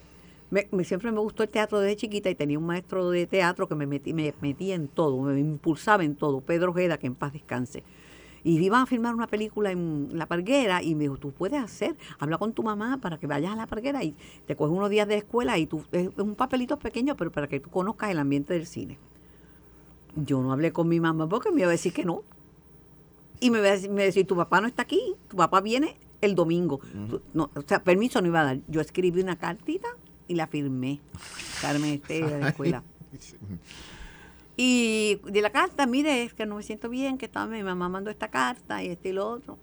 me, 0.52 0.68
me- 0.72 0.84
siempre 0.86 1.12
me 1.12 1.20
gustó 1.20 1.44
el 1.44 1.50
teatro 1.50 1.80
desde 1.80 1.98
chiquita 1.98 2.30
y 2.30 2.36
tenía 2.36 2.58
un 2.58 2.66
maestro 2.66 3.10
de 3.10 3.28
teatro 3.28 3.68
que 3.68 3.76
me 3.76 3.86
metí, 3.86 4.14
me 4.14 4.34
metía 4.42 4.76
en 4.76 4.88
todo, 4.88 5.22
me 5.22 5.40
impulsaba 5.40 6.04
en 6.04 6.16
todo, 6.16 6.40
Pedro 6.42 6.72
Ojeda, 6.72 6.98
que 6.98 7.08
en 7.08 7.16
paz 7.16 7.34
descanse. 7.34 7.84
Y 8.46 8.60
iban 8.64 8.84
a 8.84 8.86
filmar 8.86 9.16
una 9.16 9.26
película 9.26 9.72
en 9.72 10.10
La 10.14 10.28
Parguera 10.28 10.84
y 10.84 10.94
me 10.94 11.06
dijo, 11.06 11.18
tú 11.18 11.32
puedes 11.32 11.60
hacer, 11.60 11.96
habla 12.20 12.38
con 12.38 12.54
tu 12.54 12.62
mamá 12.62 13.00
para 13.02 13.18
que 13.18 13.26
vayas 13.26 13.52
a 13.52 13.56
La 13.56 13.66
Parguera 13.66 14.04
y 14.04 14.16
te 14.46 14.56
coges 14.56 14.72
unos 14.78 14.90
días 14.92 15.08
de 15.08 15.16
escuela 15.18 15.58
y 15.58 15.66
tú, 15.66 15.84
es 15.92 16.10
un 16.18 16.36
papelito 16.36 16.78
pequeño, 16.78 17.18
pero 17.18 17.32
para 17.32 17.48
que 17.48 17.60
tú 17.60 17.72
conozcas 17.72 18.12
el 18.12 18.20
ambiente 18.20 18.54
del 18.54 18.68
cine. 18.68 19.00
Yo 20.16 20.42
no 20.42 20.52
hablé 20.54 20.72
con 20.72 20.88
mi 20.88 21.00
mamá 21.00 21.28
porque 21.28 21.52
me 21.52 21.62
iba 21.62 21.70
a 21.70 21.72
decir 21.72 21.94
que 21.94 22.06
no. 22.06 22.24
Y 23.40 23.50
me 23.50 23.60
iba 23.60 23.68
a 23.68 23.72
decir, 23.72 23.90
me 23.90 23.96
iba 23.96 24.04
a 24.04 24.06
decir, 24.06 24.26
tu 24.26 24.36
papá 24.36 24.62
no 24.62 24.68
está 24.68 24.84
aquí, 24.84 25.14
tu 25.30 25.36
papá 25.38 25.60
viene 25.62 25.98
el 26.22 26.36
domingo. 26.36 26.80
No, 27.34 27.50
o 27.56 27.62
sea, 27.68 27.84
permiso 27.84 28.22
no 28.22 28.28
iba 28.28 28.42
a 28.42 28.46
dar. 28.46 28.60
Yo 28.68 28.80
escribí 28.82 29.22
una 29.22 29.36
cartita 29.38 29.88
y 30.28 30.36
la 30.36 30.48
firmé. 30.48 31.00
Carmen 31.62 31.92
Estella 31.96 32.28
de 32.38 32.40
la 32.42 32.50
escuela. 32.50 32.84
Y 34.58 35.16
de 35.26 35.42
la 35.42 35.50
carta, 35.50 35.86
mire, 35.86 36.24
es 36.24 36.34
que 36.34 36.46
no 36.46 36.56
me 36.56 36.64
siento 36.64 36.88
bien, 36.88 37.18
que 37.18 37.26
estaba, 37.26 37.46
mi 37.46 37.62
mamá 37.62 37.90
mandó 37.90 38.10
esta 38.10 38.30
carta 38.30 38.82
y 38.82 38.88
este 38.88 39.10
y 39.10 39.12
lo 39.12 39.28
otro. 39.30 39.58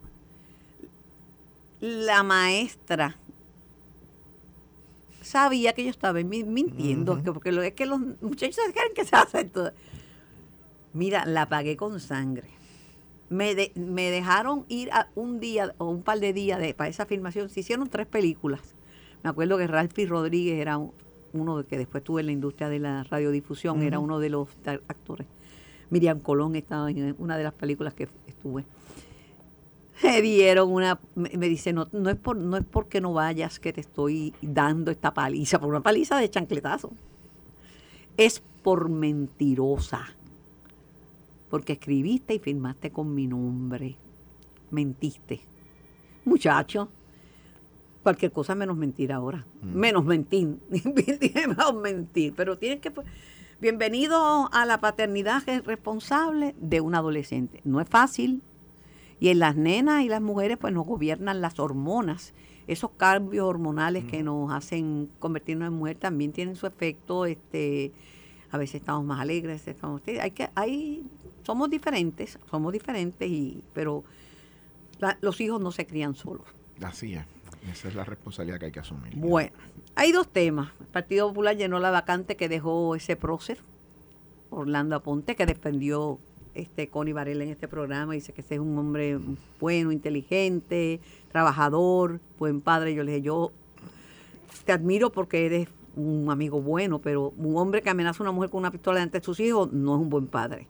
La 1.81 2.23
maestra 2.23 3.17
sabía 5.23 5.73
que 5.73 5.85
yo 5.85 5.91
estaba 5.91 6.21
mi- 6.23 6.45
mintiendo, 6.45 7.23
que- 7.23 7.33
porque 7.33 7.53
lo, 7.53 7.63
es 7.63 7.73
que 7.73 7.87
los 7.87 8.01
muchachos 8.21 8.57
se 8.67 8.73
creen 8.73 8.93
que 8.95 9.05
se 9.07 9.17
hace 9.17 9.45
todo. 9.45 9.73
Mira, 10.95 11.25
la 11.27 11.49
pagué 11.49 11.77
con 11.77 12.01
sangre. 12.01 12.51
Me, 13.31 13.55
de- 13.55 13.73
me 13.75 14.11
dejaron 14.11 14.65
ir 14.69 14.91
a 14.93 15.09
un 15.15 15.41
día 15.41 15.75
o 15.79 15.87
un 15.89 16.03
par 16.03 16.21
de 16.21 16.33
días 16.33 16.61
de, 16.61 16.75
para 16.75 16.91
esa 16.91 17.07
filmación. 17.07 17.49
Se 17.49 17.61
hicieron 17.61 17.89
tres 17.89 18.07
películas. 18.07 18.61
Me 19.23 19.31
acuerdo 19.31 19.57
que 19.59 19.67
Ralphie 19.67 20.07
Rodríguez 20.07 20.61
era 20.61 20.77
un- 20.77 20.93
uno 21.33 21.59
de 21.59 21.65
que 21.65 21.79
después 21.79 22.05
tuve 22.05 22.21
en 22.21 22.27
la 22.27 22.33
industria 22.33 22.69
de 22.69 22.79
la 22.79 23.05
radiodifusión, 23.05 23.83
era 23.83 23.99
uno 24.01 24.19
de 24.19 24.29
los 24.29 24.49
actores. 24.89 25.27
Miriam 25.89 26.21
Colón 26.21 26.57
estaba 26.57 26.91
en 26.91 27.15
una 27.19 27.39
de 27.39 27.45
las 27.45 27.55
películas 27.55 27.95
que 27.95 28.09
estuve. 28.27 28.65
Me 30.03 30.21
dieron 30.21 30.71
una, 30.73 30.99
me, 31.15 31.31
me 31.39 31.49
dice, 31.49 31.73
no, 31.73 31.89
no 31.93 32.11
es 32.11 32.17
por, 32.17 32.37
no 32.37 32.57
es 32.57 32.65
porque 32.65 33.01
no 33.01 33.13
vayas 33.15 33.61
que 33.61 33.73
te 33.73 33.81
estoy 33.81 34.35
dando 34.43 34.91
esta 34.91 35.15
paliza, 35.15 35.59
por 35.61 35.69
una 35.71 35.81
paliza 35.81 36.19
de 36.19 36.29
chancletazo. 36.29 36.91
Es 38.17 38.43
por 38.63 38.89
mentirosa. 38.91 40.07
Porque 41.53 41.75
escribiste 41.75 42.33
y 42.33 42.39
firmaste 42.39 42.91
con 42.93 43.15
mi 43.15 43.27
nombre. 43.27 43.99
Mentiste. 44.71 45.43
Muchacho, 46.25 46.89
cualquier 48.03 48.33
cosa 48.33 48.55
menos 48.55 48.75
mentir 48.75 49.13
ahora. 49.13 49.45
Menos 49.61 50.03
mentir. 50.07 50.57
menos 51.35 51.75
mentir. 51.75 52.33
Pero 52.35 52.57
tienes 52.57 52.81
que... 52.81 52.91
Bienvenido 53.61 54.49
a 54.51 54.65
la 54.65 54.81
paternidad 54.81 55.43
responsable 55.67 56.55
de 56.59 56.81
un 56.81 56.95
adolescente. 56.95 57.61
No 57.65 57.83
es 57.83 57.89
fácil. 57.91 58.41
Y 59.21 59.29
en 59.29 59.39
las 59.39 59.55
nenas 59.55 60.05
y 60.05 60.09
las 60.09 60.23
mujeres 60.23 60.57
pues 60.57 60.73
nos 60.73 60.87
gobiernan 60.87 61.43
las 61.43 61.61
hormonas. 61.61 62.33
Esos 62.67 62.93
cambios 62.93 63.47
hormonales 63.47 64.05
que 64.05 64.23
nos 64.23 64.51
hacen 64.51 65.11
convertirnos 65.19 65.69
en 65.69 65.75
mujer 65.75 65.99
también 65.99 66.33
tienen 66.33 66.57
su 66.57 66.67
efecto. 66.67 67.27
Este, 67.27 67.93
a 68.53 68.59
veces 68.59 68.77
estamos 68.77 69.05
más 69.05 69.19
alegres, 69.21 69.67
estamos 69.67 70.01
hay 70.07 70.31
que 70.31 70.49
hay 70.55 71.05
somos 71.45 71.69
diferentes, 71.71 72.39
somos 72.51 72.73
diferentes 72.73 73.29
y 73.29 73.63
pero 73.73 74.05
la- 75.01 75.19
los 75.21 75.41
hijos 75.41 75.61
no 75.61 75.73
se 75.73 75.87
crían 75.87 76.15
solos. 76.15 76.47
Así 76.83 77.15
es. 77.15 77.25
Esa 77.71 77.89
es 77.89 77.95
la 77.95 78.05
responsabilidad 78.05 78.59
que 78.61 78.67
hay 78.67 78.73
que 78.73 78.81
asumir. 78.81 79.15
Bueno, 79.17 79.53
hay 79.95 80.13
dos 80.13 80.29
temas. 80.29 80.71
El 80.81 80.87
Partido 80.87 81.29
Popular 81.29 81.57
llenó 81.57 81.79
la 81.79 81.91
vacante 81.91 82.37
que 82.37 82.49
dejó 82.49 82.95
ese 82.97 83.17
prócer, 83.17 83.59
Orlando 84.51 84.97
Aponte, 84.97 85.35
que 85.37 85.47
defendió 85.47 86.19
este 86.55 86.89
Connie 86.89 87.13
Varela 87.13 87.45
en 87.45 87.51
este 87.51 87.69
programa. 87.69 88.13
Dice 88.15 88.33
que 88.33 88.41
ese 88.43 88.55
es 88.55 88.61
un 88.61 88.77
hombre 88.79 89.19
bueno, 89.61 89.93
inteligente, 89.93 91.01
trabajador, 91.31 92.21
buen 92.39 92.61
padre. 92.61 92.95
Yo 92.95 93.05
le 93.05 93.13
dije, 93.13 93.23
yo 93.23 93.53
te 94.65 94.73
admiro 94.73 95.11
porque 95.11 95.47
eres 95.47 95.69
un 95.97 96.31
amigo 96.31 96.61
bueno, 96.61 96.99
pero 96.99 97.33
un 97.37 97.57
hombre 97.57 97.83
que 97.83 97.91
amenaza 97.91 98.23
a 98.23 98.25
una 98.25 98.33
mujer 98.33 98.51
con 98.51 98.61
una 98.61 98.71
pistola 98.71 98.99
delante 98.99 99.21
de 99.21 99.25
sus 99.25 99.41
hijos 99.41 99.73
no 99.73 99.95
es 99.95 100.01
un 100.01 100.11
buen 100.11 100.27
padre. 100.27 100.67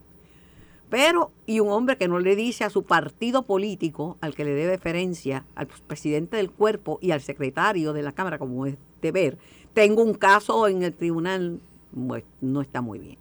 Pero, 0.91 1.31
y 1.47 1.61
un 1.61 1.71
hombre 1.71 1.97
que 1.97 2.07
no 2.07 2.19
le 2.19 2.37
dice 2.37 2.65
a 2.65 2.71
su 2.71 2.83
partido 2.83 3.45
político, 3.45 4.19
al 4.21 4.35
que 4.35 4.45
le 4.45 4.53
dé 4.53 4.67
deferencia, 4.67 5.45
al 5.55 5.67
presidente 5.67 6.37
del 6.37 6.51
cuerpo 6.51 6.99
y 7.01 7.13
al 7.13 7.23
secretario 7.23 7.95
de 7.95 8.03
la 8.03 8.13
Cámara, 8.13 8.39
como 8.39 8.67
es 8.67 8.77
deber, 9.01 9.39
tengo 9.73 10.03
un 10.03 10.13
caso 10.13 10.69
en 10.69 10.83
el 10.83 10.93
tribunal, 10.93 11.61
pues, 12.07 12.25
no 12.43 12.61
está 12.61 12.83
muy 12.83 12.99
bien. 12.99 13.17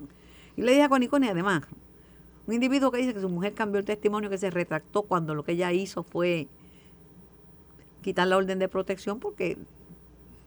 Y 0.57 0.63
le 0.63 0.71
dije 0.71 0.83
a 0.83 0.89
Coniconi, 0.89 1.29
además, 1.29 1.63
un 2.45 2.53
individuo 2.53 2.91
que 2.91 2.97
dice 2.97 3.13
que 3.13 3.21
su 3.21 3.29
mujer 3.29 3.53
cambió 3.53 3.79
el 3.79 3.85
testimonio, 3.85 4.29
que 4.29 4.37
se 4.37 4.49
retractó 4.49 5.03
cuando 5.03 5.33
lo 5.33 5.43
que 5.43 5.53
ella 5.53 5.71
hizo 5.71 6.03
fue 6.03 6.47
quitar 8.01 8.27
la 8.27 8.35
orden 8.35 8.59
de 8.59 8.67
protección 8.67 9.19
porque 9.19 9.57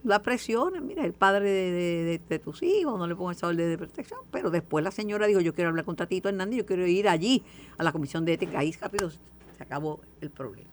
la 0.05 0.21
presión, 0.21 0.73
mira, 0.85 1.03
el 1.03 1.13
padre 1.13 1.49
de, 1.49 2.39
tus 2.39 2.61
hijos, 2.63 2.97
no 2.97 3.07
le 3.07 3.15
pongo 3.15 3.31
esa 3.31 3.47
orden 3.47 3.69
de 3.69 3.77
protección, 3.77 4.19
pero 4.31 4.51
después 4.51 4.83
la 4.83 4.91
señora 4.91 5.25
dijo, 5.27 5.41
yo 5.41 5.53
quiero 5.53 5.71
hablar 5.71 5.83
con 5.83 5.95
Tatito 5.95 6.29
Hernández, 6.29 6.59
yo 6.59 6.65
quiero 6.65 6.85
ir 6.85 7.09
allí 7.09 7.43
a 7.77 7.83
la 7.83 7.91
comisión 7.91 8.23
de 8.23 8.33
ética, 8.33 8.59
ahí 8.59 8.71
rápido 8.79 9.09
se 9.09 9.63
acabó 9.63 9.99
el 10.21 10.29
problema. 10.29 10.69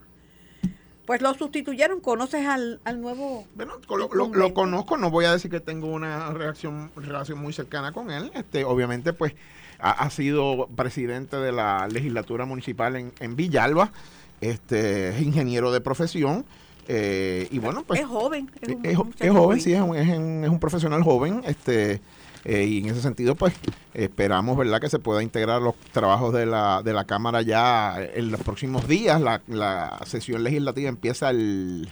Pues 1.07 1.21
lo 1.21 1.35
sustituyeron, 1.35 2.01
¿conoces 2.01 2.47
al, 2.47 2.81
nuevo? 3.01 3.45
Bueno, 3.57 3.75
lo, 3.89 4.55
conozco, 4.55 4.97
no 4.97 5.11
voy 5.11 5.25
a 5.25 5.33
decir 5.33 5.51
que 5.51 5.61
tengo 5.61 5.89
una 5.89 6.31
reacción, 6.31 6.93
relación 6.95 7.39
muy 7.39 7.53
cercana 7.53 7.93
con 7.93 8.11
él, 8.11 8.31
este, 8.35 8.65
obviamente 8.65 9.13
pues 9.13 9.35
ha, 9.79 10.09
sido 10.11 10.69
presidente 10.77 11.37
de 11.37 11.51
la 11.51 11.89
legislatura 11.89 12.45
municipal 12.45 12.95
en, 12.95 13.13
en 13.19 13.35
Villalba, 13.35 13.93
este, 14.41 15.09
es 15.09 15.23
ingeniero 15.23 15.73
de 15.73 15.81
profesión, 15.81 16.45
eh, 16.89 17.49
y 17.51 17.59
bueno, 17.59 17.85
pues. 17.85 18.01
Es 18.01 18.07
joven. 18.07 18.51
Es, 18.61 18.97
joven, 18.97 19.61
sí, 19.61 19.73
es 19.73 19.81
un, 19.81 19.97
es, 19.97 20.49
un, 20.49 20.59
profesional 20.59 21.03
joven. 21.03 21.43
este 21.45 22.01
eh, 22.45 22.65
Y 22.65 22.79
en 22.79 22.87
ese 22.87 23.01
sentido, 23.01 23.35
pues, 23.35 23.55
esperamos, 23.95 24.57
¿verdad?, 24.57 24.81
que 24.81 24.89
se 24.89 24.99
pueda 24.99 25.23
integrar 25.23 25.63
los 25.63 25.77
trabajos 25.93 26.33
de 26.33 26.47
la, 26.47 26.83
de 26.83 26.93
la 26.93 27.05
Cámara 27.05 27.43
ya 27.43 27.97
en 28.03 28.31
los 28.31 28.41
próximos 28.41 28.89
días. 28.89 29.21
La, 29.21 29.43
la 29.47 30.01
sesión 30.07 30.43
legislativa 30.43 30.89
empieza 30.89 31.31
el, 31.31 31.89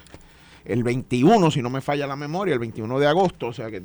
el 0.64 0.82
21, 0.82 1.50
si 1.50 1.62
no 1.62 1.70
me 1.70 1.80
falla 1.80 2.06
la 2.06 2.16
memoria, 2.16 2.54
el 2.54 2.60
21 2.60 2.98
de 2.98 3.06
agosto, 3.06 3.48
o 3.48 3.52
sea 3.52 3.70
que 3.70 3.82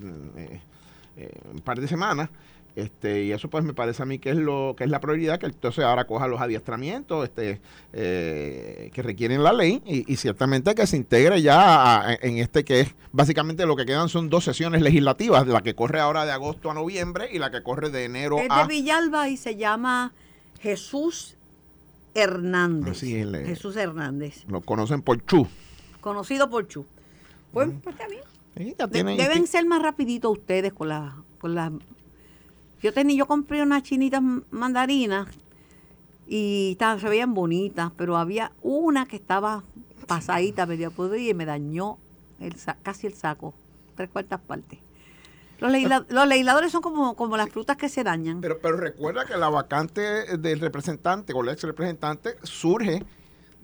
eh, 1.18 1.32
un 1.54 1.62
par 1.62 1.80
de 1.80 1.88
semanas. 1.88 2.30
Este, 2.76 3.24
y 3.24 3.32
eso 3.32 3.50
pues 3.50 3.64
me 3.64 3.74
parece 3.74 4.04
a 4.04 4.06
mí 4.06 4.20
que 4.20 4.32
es 4.32 4.36
lo 4.36 4.76
que 4.78 4.84
es 4.84 4.90
la 4.90 5.00
prioridad, 5.00 5.40
que 5.40 5.46
entonces 5.46 5.86
ahora 5.86 6.06
coja 6.06 6.28
los 6.28 6.42
adiestramientos 6.42 7.24
este, 7.24 7.62
eh, 7.94 8.92
que 8.94 9.02
requieren 9.02 9.44
la 9.44 9.54
ley 9.54 9.82
y, 9.86 10.14
ciertamente 10.18 10.76
que 10.76 10.86
se 10.86 10.98
integre 10.98 11.42
ya 11.42 12.18
en 12.22 12.38
este 12.38 12.66
que 12.66 12.82
es 12.82 12.96
básicamente 13.14 13.66
lo 13.66 13.78
que 13.78 13.86
quedan 13.86 14.10
son 14.10 14.30
dos 14.30 14.44
sesiones 14.44 14.82
legislativas, 14.82 15.48
la 15.48 15.62
que 15.62 15.74
corre 15.74 16.02
ahora 16.02 16.26
de 16.26 16.34
agosto 16.34 16.70
a 16.70 16.74
noviembre 16.74 17.30
y 17.32 17.40
la 17.40 17.50
que 17.50 17.64
corre 17.64 17.90
de 17.90 18.04
enero 18.04 18.40
es 18.40 18.48
a... 18.50 18.64
de 18.64 18.68
Villalba 18.68 19.30
y 19.30 19.38
se 19.38 19.56
llama 19.56 20.12
Jesús 20.60 21.38
Hernández. 22.14 23.00
Jesús 23.00 23.78
Hernández. 23.78 24.44
Lo 24.50 24.60
conocen 24.60 25.02
por 25.02 25.26
Chu. 25.26 25.48
Conocido 26.02 26.50
por 26.50 26.68
Chu. 26.68 26.86
Pues, 27.54 27.70
pues 27.82 27.96
está 27.96 28.90
bien. 28.90 29.18
deben 29.18 29.48
ser 29.48 29.66
más 29.66 29.82
rapidito 29.82 30.30
ustedes 30.30 30.74
con 30.74 30.90
la 30.90 31.16
con 31.40 31.56
las 31.56 31.72
yo 32.86 32.94
tenía, 32.94 33.18
yo 33.18 33.26
compré 33.26 33.64
unas 33.64 33.82
chinitas 33.82 34.22
mandarinas 34.52 35.28
y 36.28 36.78
se 36.80 37.10
veían 37.10 37.34
bonitas, 37.34 37.92
pero 37.98 38.16
había 38.16 38.52
una 38.62 39.08
que 39.08 39.16
estaba 39.16 39.64
pasadita, 40.06 40.68
medio 40.68 40.92
podrida 40.92 41.32
y 41.32 41.34
me 41.34 41.46
dañó 41.46 41.98
el, 42.40 42.56
casi 42.84 43.08
el 43.08 43.16
saco, 43.16 43.56
tres 43.96 44.12
cuartas 44.12 44.40
partes. 44.40 44.78
Los, 45.58 45.72
los, 46.10 46.28
legisladores 46.28 46.72
son 46.72 46.84
como, 46.84 47.16
como 47.16 47.38
las 47.38 47.50
frutas 47.50 47.76
que 47.76 47.90
se 47.90 48.04
dañan. 48.04 48.40
Pero, 48.42 48.60
pero 48.60 48.78
recuerda 48.78 49.26
que 49.26 49.36
la 49.36 49.50
vacante 49.50 50.38
del 50.38 50.60
representante 50.60 51.34
o 51.34 51.42
el 51.42 51.50
ex 51.50 51.64
representante 51.64 52.36
surge 52.44 53.04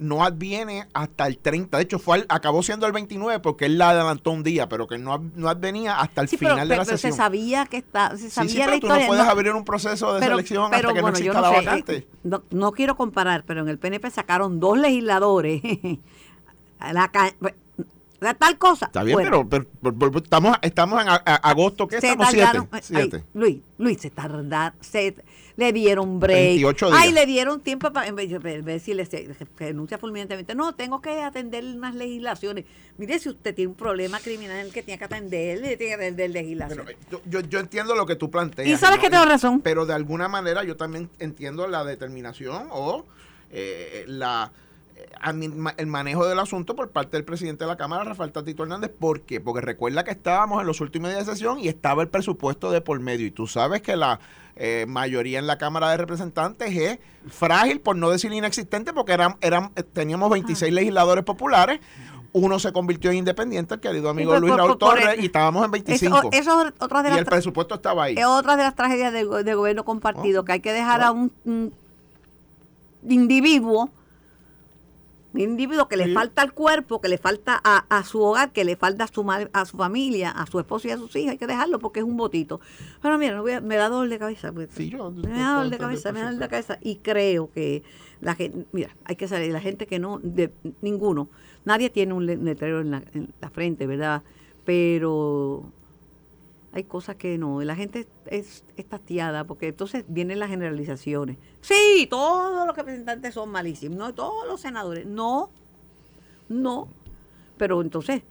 no 0.01 0.23
adviene 0.23 0.87
hasta 0.93 1.27
el 1.27 1.37
30. 1.37 1.77
De 1.77 1.83
hecho, 1.83 1.99
fue 1.99 2.25
acabó 2.27 2.63
siendo 2.63 2.87
el 2.87 2.91
29 2.91 3.39
porque 3.39 3.65
él 3.65 3.77
la 3.77 3.91
adelantó 3.91 4.31
un 4.31 4.43
día, 4.43 4.67
pero 4.67 4.87
que 4.87 4.97
no, 4.97 5.23
no 5.35 5.47
advenía 5.47 5.99
hasta 5.99 6.21
el 6.21 6.27
final 6.27 6.67
de 6.67 6.75
la 6.75 6.83
pero 6.83 6.97
sesión. 6.97 7.13
se 7.13 7.17
sabía 7.17 7.65
que 7.67 7.77
está, 7.77 8.17
se 8.17 8.29
sabía 8.31 8.49
sí, 8.49 8.57
sí, 8.57 8.63
pero 8.65 8.79
tú 8.79 8.87
no 8.87 9.07
puedes 9.07 9.23
abrir 9.23 9.53
un 9.53 9.63
proceso 9.63 10.13
de 10.15 10.25
selección 10.25 10.73
hasta 10.73 10.93
que 10.93 11.01
no 11.01 11.09
exista 11.09 11.39
la 11.39 11.49
vacante. 11.49 12.07
no, 12.23 12.71
quiero 12.71 12.97
comparar, 12.97 13.43
pero 13.45 13.61
en 13.61 13.69
el 13.69 13.77
PNP 13.77 14.09
sacaron 14.09 14.59
dos 14.59 14.77
legisladores. 14.77 15.61
la, 16.79 17.11
la 18.19 18.33
tal 18.33 18.57
cosa. 18.57 18.87
Está 18.87 19.03
bien, 19.03 19.17
pero, 19.17 19.47
estamos, 20.17 20.57
estamos 20.61 21.01
en 21.01 21.09
agosto, 21.25 21.87
¿qué 21.87 21.97
estamos? 21.97 22.27
Siete. 22.81 23.23
Luis, 23.33 23.59
Luis, 23.77 23.99
se 23.99 24.09
tardaron, 24.09 24.49
le 25.61 25.73
dieron 25.73 26.19
break. 26.19 26.59
28 26.59 26.87
días. 26.87 26.99
Ay, 27.01 27.11
le 27.11 27.25
dieron 27.25 27.61
tiempo 27.61 27.93
para, 27.93 28.07
en 28.07 28.15
vez 28.15 28.29
de 28.29 28.61
decirle, 28.63 29.07
renuncia 29.57 29.97
fulminantemente. 29.97 30.55
No, 30.55 30.73
tengo 30.73 31.01
que 31.01 31.21
atender 31.21 31.63
unas 31.63 31.93
legislaciones. 31.93 32.65
Mire, 32.97 33.19
si 33.19 33.29
usted 33.29 33.53
tiene 33.53 33.69
un 33.69 33.75
problema 33.75 34.19
criminal 34.19 34.71
que 34.73 34.81
tiene 34.81 34.97
que 34.97 35.05
atender, 35.05 35.61
tiene 35.61 35.77
que 35.77 35.93
atender 35.93 36.31
legislación. 36.31 36.89
Eh, 36.89 36.97
yo, 37.27 37.41
yo, 37.41 37.59
entiendo 37.59 37.95
lo 37.95 38.05
que 38.05 38.15
tú 38.15 38.31
planteas. 38.31 38.67
Y 38.67 38.75
sabes 38.75 38.99
que 38.99 39.09
tengo 39.09 39.25
razón. 39.25 39.61
Pero 39.61 39.85
de 39.85 39.93
alguna 39.93 40.27
manera 40.27 40.63
yo 40.63 40.75
también 40.75 41.09
entiendo 41.19 41.67
la 41.67 41.83
determinación 41.83 42.67
o 42.71 43.05
eh, 43.51 44.05
la 44.07 44.51
el 45.77 45.87
manejo 45.87 46.27
del 46.27 46.39
asunto 46.39 46.75
por 46.75 46.89
parte 46.89 47.17
del 47.17 47.23
presidente 47.23 47.63
de 47.63 47.69
la 47.69 47.77
Cámara, 47.77 48.03
Rafael 48.03 48.31
Tatito 48.31 48.63
Hernández. 48.63 48.91
¿Por 48.97 49.21
qué? 49.21 49.39
Porque 49.39 49.61
recuerda 49.61 50.03
que 50.03 50.11
estábamos 50.11 50.61
en 50.61 50.67
los 50.67 50.81
últimos 50.81 51.09
días 51.09 51.25
de 51.25 51.33
sesión 51.33 51.59
y 51.59 51.67
estaba 51.67 52.01
el 52.01 52.09
presupuesto 52.09 52.71
de 52.71 52.81
por 52.81 52.99
medio. 52.99 53.25
Y 53.25 53.31
tú 53.31 53.47
sabes 53.47 53.81
que 53.81 53.95
la 53.95 54.19
eh, 54.55 54.85
mayoría 54.87 55.39
en 55.39 55.47
la 55.47 55.57
Cámara 55.57 55.91
de 55.91 55.97
Representantes 55.97 56.75
es 56.75 56.99
frágil, 57.29 57.79
por 57.79 57.95
no 57.95 58.09
decir 58.09 58.31
inexistente, 58.33 58.93
porque 58.93 59.13
eran, 59.13 59.37
eran, 59.41 59.71
eh, 59.75 59.83
teníamos 59.83 60.29
26 60.29 60.73
legisladores 60.73 61.23
populares. 61.23 61.79
Uno 62.33 62.59
se 62.59 62.71
convirtió 62.71 63.11
en 63.11 63.17
independiente, 63.17 63.73
el 63.73 63.81
querido 63.81 64.09
amigo 64.09 64.39
Luis 64.39 64.55
Raúl 64.55 64.77
Torres, 64.77 65.17
y 65.19 65.25
estábamos 65.25 65.65
en 65.65 65.71
25. 65.71 66.29
de 66.29 67.09
y 67.13 67.17
el 67.17 67.25
presupuesto 67.25 67.75
estaba 67.75 68.05
ahí. 68.05 68.15
Es 68.17 68.25
otra 68.25 68.55
de 68.55 68.63
las 68.63 68.73
tragedias 68.73 69.11
del, 69.11 69.27
gobierno 69.27 69.83
compartido, 69.83 70.41
oh. 70.41 70.45
que 70.45 70.53
hay 70.53 70.59
que 70.61 70.71
dejar 70.71 71.01
a 71.01 71.11
un 71.11 71.73
individuo 73.07 73.89
un 75.33 75.39
individuo 75.39 75.87
que 75.87 75.97
le 75.97 76.13
falta 76.13 76.41
al 76.41 76.53
cuerpo, 76.53 76.99
que 76.99 77.07
le 77.07 77.17
falta 77.17 77.61
a, 77.63 78.03
su 78.03 78.21
hogar, 78.21 78.51
que 78.51 78.65
le 78.65 78.75
falta 78.75 79.05
a 79.05 79.07
su 79.07 79.25
a 79.53 79.65
su 79.65 79.77
familia, 79.77 80.31
a 80.31 80.45
su 80.45 80.59
esposo 80.59 80.87
y 80.87 80.91
a 80.91 80.97
sus 80.97 81.15
hijos, 81.15 81.31
hay 81.31 81.37
que 81.37 81.47
dejarlo 81.47 81.79
porque 81.79 82.01
es 82.01 82.05
un 82.05 82.17
botito. 82.17 82.59
Pero 83.01 83.17
mira, 83.17 83.41
me 83.61 83.75
da 83.75 83.89
dolor 83.89 84.09
de 84.09 84.19
cabeza. 84.19 84.51
Pues. 84.51 84.77
me 84.77 84.89
da 85.39 85.53
dolor 85.53 85.69
de 85.69 85.77
cabeza, 85.77 86.11
me 86.11 86.19
da 86.19 86.25
dolor 86.25 86.41
de 86.41 86.49
cabeza. 86.49 86.77
Y 86.81 86.97
creo 86.97 87.49
que 87.51 87.83
la 88.19 88.35
gente, 88.35 88.65
mira, 88.71 88.95
hay 89.05 89.15
que 89.15 89.27
salir, 89.27 89.51
la 89.51 89.61
gente 89.61 89.87
que 89.87 89.99
no, 89.99 90.19
de, 90.21 90.51
ninguno, 90.81 91.29
nadie 91.65 91.89
tiene 91.89 92.13
un 92.13 92.25
letrero 92.25 92.81
en 92.81 92.91
la, 92.91 93.03
en 93.13 93.33
la 93.39 93.49
frente, 93.49 93.87
¿verdad? 93.87 94.23
Pero 94.65 95.63
hay 96.73 96.83
cosas 96.85 97.15
que 97.15 97.37
no. 97.37 97.61
La 97.61 97.75
gente 97.75 98.07
es, 98.27 98.63
es 98.77 98.85
tastiada 98.85 99.43
porque 99.43 99.67
entonces 99.67 100.05
vienen 100.07 100.39
las 100.39 100.49
generalizaciones. 100.49 101.37
Sí, 101.61 102.07
todos 102.09 102.65
los 102.65 102.75
representantes 102.75 103.33
son 103.33 103.49
malísimos. 103.49 103.97
No, 103.97 104.13
todos 104.13 104.47
los 104.47 104.61
senadores. 104.61 105.05
No, 105.05 105.49
no. 106.47 106.87
Pero 107.57 107.81
entonces, 107.81 108.23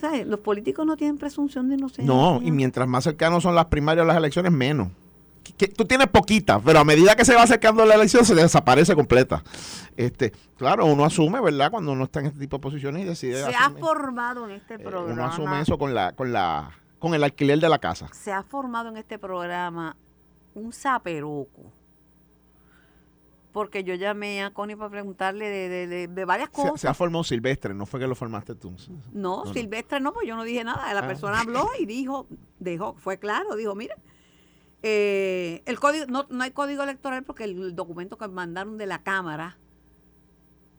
¿sabes? 0.00 0.26
Los 0.26 0.40
políticos 0.40 0.84
no 0.84 0.96
tienen 0.96 1.18
presunción 1.18 1.68
de 1.68 1.76
inocencia. 1.76 2.04
No, 2.04 2.40
y 2.42 2.50
mientras 2.50 2.88
más 2.88 3.04
cercanos 3.04 3.42
son 3.42 3.54
las 3.54 3.66
primarias 3.66 4.04
o 4.04 4.06
las 4.06 4.16
elecciones, 4.16 4.52
menos. 4.52 4.88
Que, 5.56 5.68
tú 5.68 5.84
tienes 5.84 6.06
poquitas, 6.08 6.60
pero 6.64 6.78
a 6.78 6.84
medida 6.84 7.16
que 7.16 7.24
se 7.24 7.34
va 7.34 7.42
acercando 7.42 7.84
la 7.84 7.94
elección 7.94 8.24
se 8.24 8.34
desaparece 8.34 8.94
completa. 8.94 9.42
Este, 9.96 10.32
claro, 10.56 10.86
uno 10.86 11.04
asume, 11.04 11.40
¿verdad? 11.40 11.70
Cuando 11.70 11.92
uno 11.92 12.04
está 12.04 12.20
en 12.20 12.26
este 12.26 12.38
tipo 12.40 12.56
de 12.58 12.62
posiciones 12.62 13.02
y 13.02 13.04
decide. 13.06 13.42
Se 13.44 13.54
ha 13.54 13.70
formado 13.70 14.48
en 14.48 14.56
este 14.56 14.78
programa. 14.78 15.10
Eh, 15.10 15.12
uno 15.12 15.24
asume 15.24 15.60
eso 15.60 15.78
con 15.78 15.94
la, 15.94 16.12
con 16.12 16.32
la 16.32 16.70
con 17.00 17.14
el 17.14 17.24
alquiler 17.24 17.58
de 17.58 17.68
la 17.68 17.80
casa. 17.80 18.08
Se 18.12 18.30
ha 18.30 18.44
formado 18.44 18.90
en 18.90 18.98
este 18.98 19.18
programa 19.18 19.96
un 20.54 20.72
zaperoco. 20.72 21.72
Porque 23.52 23.82
yo 23.82 23.94
llamé 23.94 24.44
a 24.44 24.52
Connie 24.52 24.76
para 24.76 24.90
preguntarle 24.90 25.48
de, 25.48 26.24
varias 26.24 26.50
cosas. 26.50 26.80
Se, 26.80 26.86
ha 26.86 26.94
formado 26.94 27.24
Silvestre, 27.24 27.74
no 27.74 27.84
fue 27.84 27.98
que 27.98 28.06
lo 28.06 28.14
formaste 28.14 28.54
tú. 28.54 28.76
No, 29.12 29.44
Silvestre 29.52 29.98
no, 29.98 30.12
pues 30.12 30.28
yo 30.28 30.36
no 30.36 30.44
dije 30.44 30.62
nada. 30.62 30.94
La 30.94 31.00
ah. 31.00 31.06
persona 31.06 31.40
habló 31.40 31.68
y 31.76 31.84
dijo, 31.84 32.28
dejó, 32.60 32.94
fue 32.94 33.18
claro, 33.18 33.56
dijo, 33.56 33.74
mira, 33.74 33.96
eh, 34.84 35.62
el 35.66 35.80
código, 35.80 36.06
no, 36.06 36.26
no 36.30 36.44
hay 36.44 36.52
código 36.52 36.84
electoral 36.84 37.24
porque 37.24 37.42
el 37.42 37.74
documento 37.74 38.16
que 38.18 38.28
mandaron 38.28 38.78
de 38.78 38.86
la 38.86 39.02
Cámara 39.02 39.58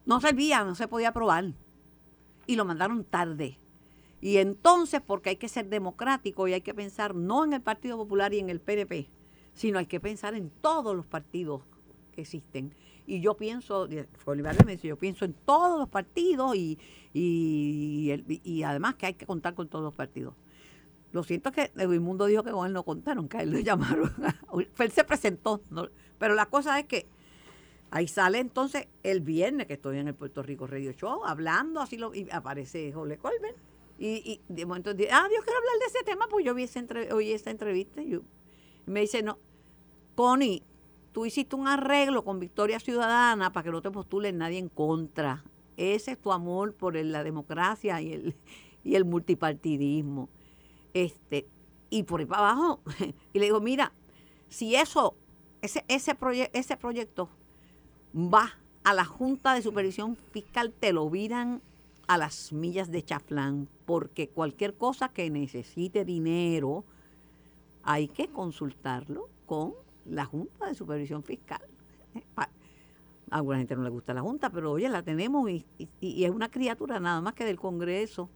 no 0.06 0.22
servía, 0.22 0.64
no 0.64 0.76
se 0.76 0.88
podía 0.88 1.10
aprobar. 1.10 1.54
y 2.48 2.56
lo 2.56 2.64
mandaron 2.64 3.04
tarde. 3.04 3.60
Y 4.22 4.38
entonces, 4.38 5.02
porque 5.02 5.32
hay 5.32 5.36
que 5.36 5.50
ser 5.50 5.68
democrático 5.68 6.48
y 6.48 6.54
hay 6.54 6.62
que 6.62 6.76
pensar 6.76 7.16
no 7.16 7.44
en 7.44 7.54
el 7.54 7.62
Partido 7.62 7.98
Popular 7.98 8.34
y 8.34 8.40
en 8.40 8.52
el 8.52 8.62
PNP, 8.62 9.10
sino 9.56 9.80
hay 9.80 9.88
que 9.88 10.00
pensar 10.00 10.36
en 10.36 10.52
todos 10.62 10.96
los 10.96 11.08
partidos 11.08 11.64
que 12.12 12.22
existen. 12.22 12.76
Y 13.08 13.20
yo 13.20 13.36
pienso, 13.36 13.88
me 13.88 14.72
dice, 14.72 14.88
yo 14.88 14.96
pienso 14.96 15.26
en 15.26 15.34
todos 15.34 15.80
los 15.80 15.90
partidos 15.90 16.56
y, 16.56 16.78
y, 17.14 18.64
además 18.64 18.96
que 18.96 19.08
hay 19.08 19.14
que 19.16 19.26
contar 19.26 19.56
con 19.56 19.68
todos 19.68 19.84
los 19.84 19.96
partidos. 19.96 20.36
Lo 21.12 21.24
siento 21.24 21.52
que 21.52 21.72
Mundo 22.00 22.28
dijo 22.28 22.44
que 22.44 22.52
con 22.52 22.68
él 22.68 22.74
no 22.74 22.84
contaron, 22.84 23.28
que 23.28 23.38
a 23.38 23.42
él 23.42 23.52
lo 23.52 23.60
llamaron. 23.62 24.14
él 24.78 24.92
se 24.92 25.04
presentó, 25.04 25.62
pero 26.20 26.36
la 26.36 26.46
cosa 26.46 26.80
es 26.80 26.86
que 26.86 27.08
ahí 27.90 28.08
sale 28.08 28.38
entonces 28.38 28.88
el 29.02 29.22
viernes 29.22 29.66
que 29.66 29.74
estoy 29.74 29.98
en 29.98 30.08
el 30.08 30.14
Puerto 30.14 30.44
Rico 30.44 30.68
Radio 30.68 30.92
Show 30.94 31.26
hablando, 31.26 31.82
así 31.82 31.98
lo, 31.98 32.14
y 32.14 32.30
aparece 32.32 32.94
Jole 32.94 33.18
Colbert. 33.18 33.71
Y, 34.04 34.08
y 34.26 34.42
de 34.48 34.66
momento 34.66 34.96
dice, 34.96 35.12
ah, 35.12 35.28
yo 35.32 35.44
quiero 35.44 35.60
hablar 35.60 35.78
de 35.80 35.86
ese 35.86 36.04
tema, 36.04 36.26
pues 36.28 36.44
yo 36.44 36.56
vi 36.56 36.64
esa 36.64 36.80
entre- 36.80 37.14
oí 37.14 37.32
esa 37.34 37.52
entrevista 37.52 38.02
y, 38.02 38.20
me 38.88 39.02
dice, 39.02 39.22
no, 39.22 39.38
Connie, 40.16 40.64
tú 41.12 41.24
hiciste 41.28 41.56
un 41.56 41.68
arreglo 41.68 42.24
con 42.24 42.40
Victoria 42.40 42.80
Ciudadana 42.80 43.52
para 43.54 43.64
que 43.64 43.70
no 43.70 43.80
te 43.84 43.92
postules 43.92 44.34
nadie 44.34 44.58
en 44.58 44.70
contra. 44.70 45.44
Ese 45.78 46.14
es 46.14 46.18
tu 46.20 46.32
amor 46.32 46.74
por 46.74 46.96
la 46.96 47.24
democracia 47.24 48.02
y 48.02 48.12
el, 48.14 48.36
y 48.84 48.96
el 48.96 49.06
multipartidismo. 49.06 50.30
Este, 50.96 51.46
y 51.92 52.02
por 52.02 52.22
ahí 52.22 52.26
para 52.26 52.50
abajo. 52.50 52.82
Y 53.34 53.38
le 53.40 53.46
digo, 53.46 53.62
mira, 53.62 53.94
si 54.50 54.76
eso, 54.76 55.16
ese, 55.62 55.86
ese, 55.88 56.18
proye- 56.18 56.50
ese 56.54 56.76
proyecto 56.76 57.30
va 58.16 58.58
a 58.84 58.96
la 58.96 59.06
Junta 59.06 59.54
de 59.54 59.62
Supervisión 59.62 60.16
Fiscal, 60.16 60.74
te 60.74 60.92
lo 60.92 61.08
viran 61.08 61.62
a 62.14 62.18
las 62.18 62.52
millas 62.52 62.92
de 62.92 63.04
chaflán, 63.04 63.70
porque 63.86 64.28
cualquier 64.28 64.74
cosa 64.76 65.08
que 65.10 65.30
necesite 65.30 66.04
dinero, 66.04 66.84
hay 67.84 68.10
que 68.10 68.28
consultarlo 68.28 69.30
con 69.46 69.74
la 70.06 70.26
Junta 70.26 70.68
de 70.68 70.76
Supervisión 70.76 71.24
Fiscal. 71.24 71.62
A 72.36 72.50
alguna 73.30 73.60
gente 73.60 73.78
no 73.78 73.84
le 73.84 73.90
gusta 73.90 74.14
la 74.14 74.20
Junta, 74.22 74.50
pero 74.50 74.72
oye, 74.74 74.90
la 74.90 75.04
tenemos 75.04 75.50
y, 75.50 75.66
y- 75.78 75.88
y 76.02 76.26
es 76.26 76.32
una 76.32 76.52
criatura 76.52 77.00
nada 77.00 77.22
más 77.22 77.34
que 77.34 77.46
del 77.46 77.58
Congreso. 77.58 78.30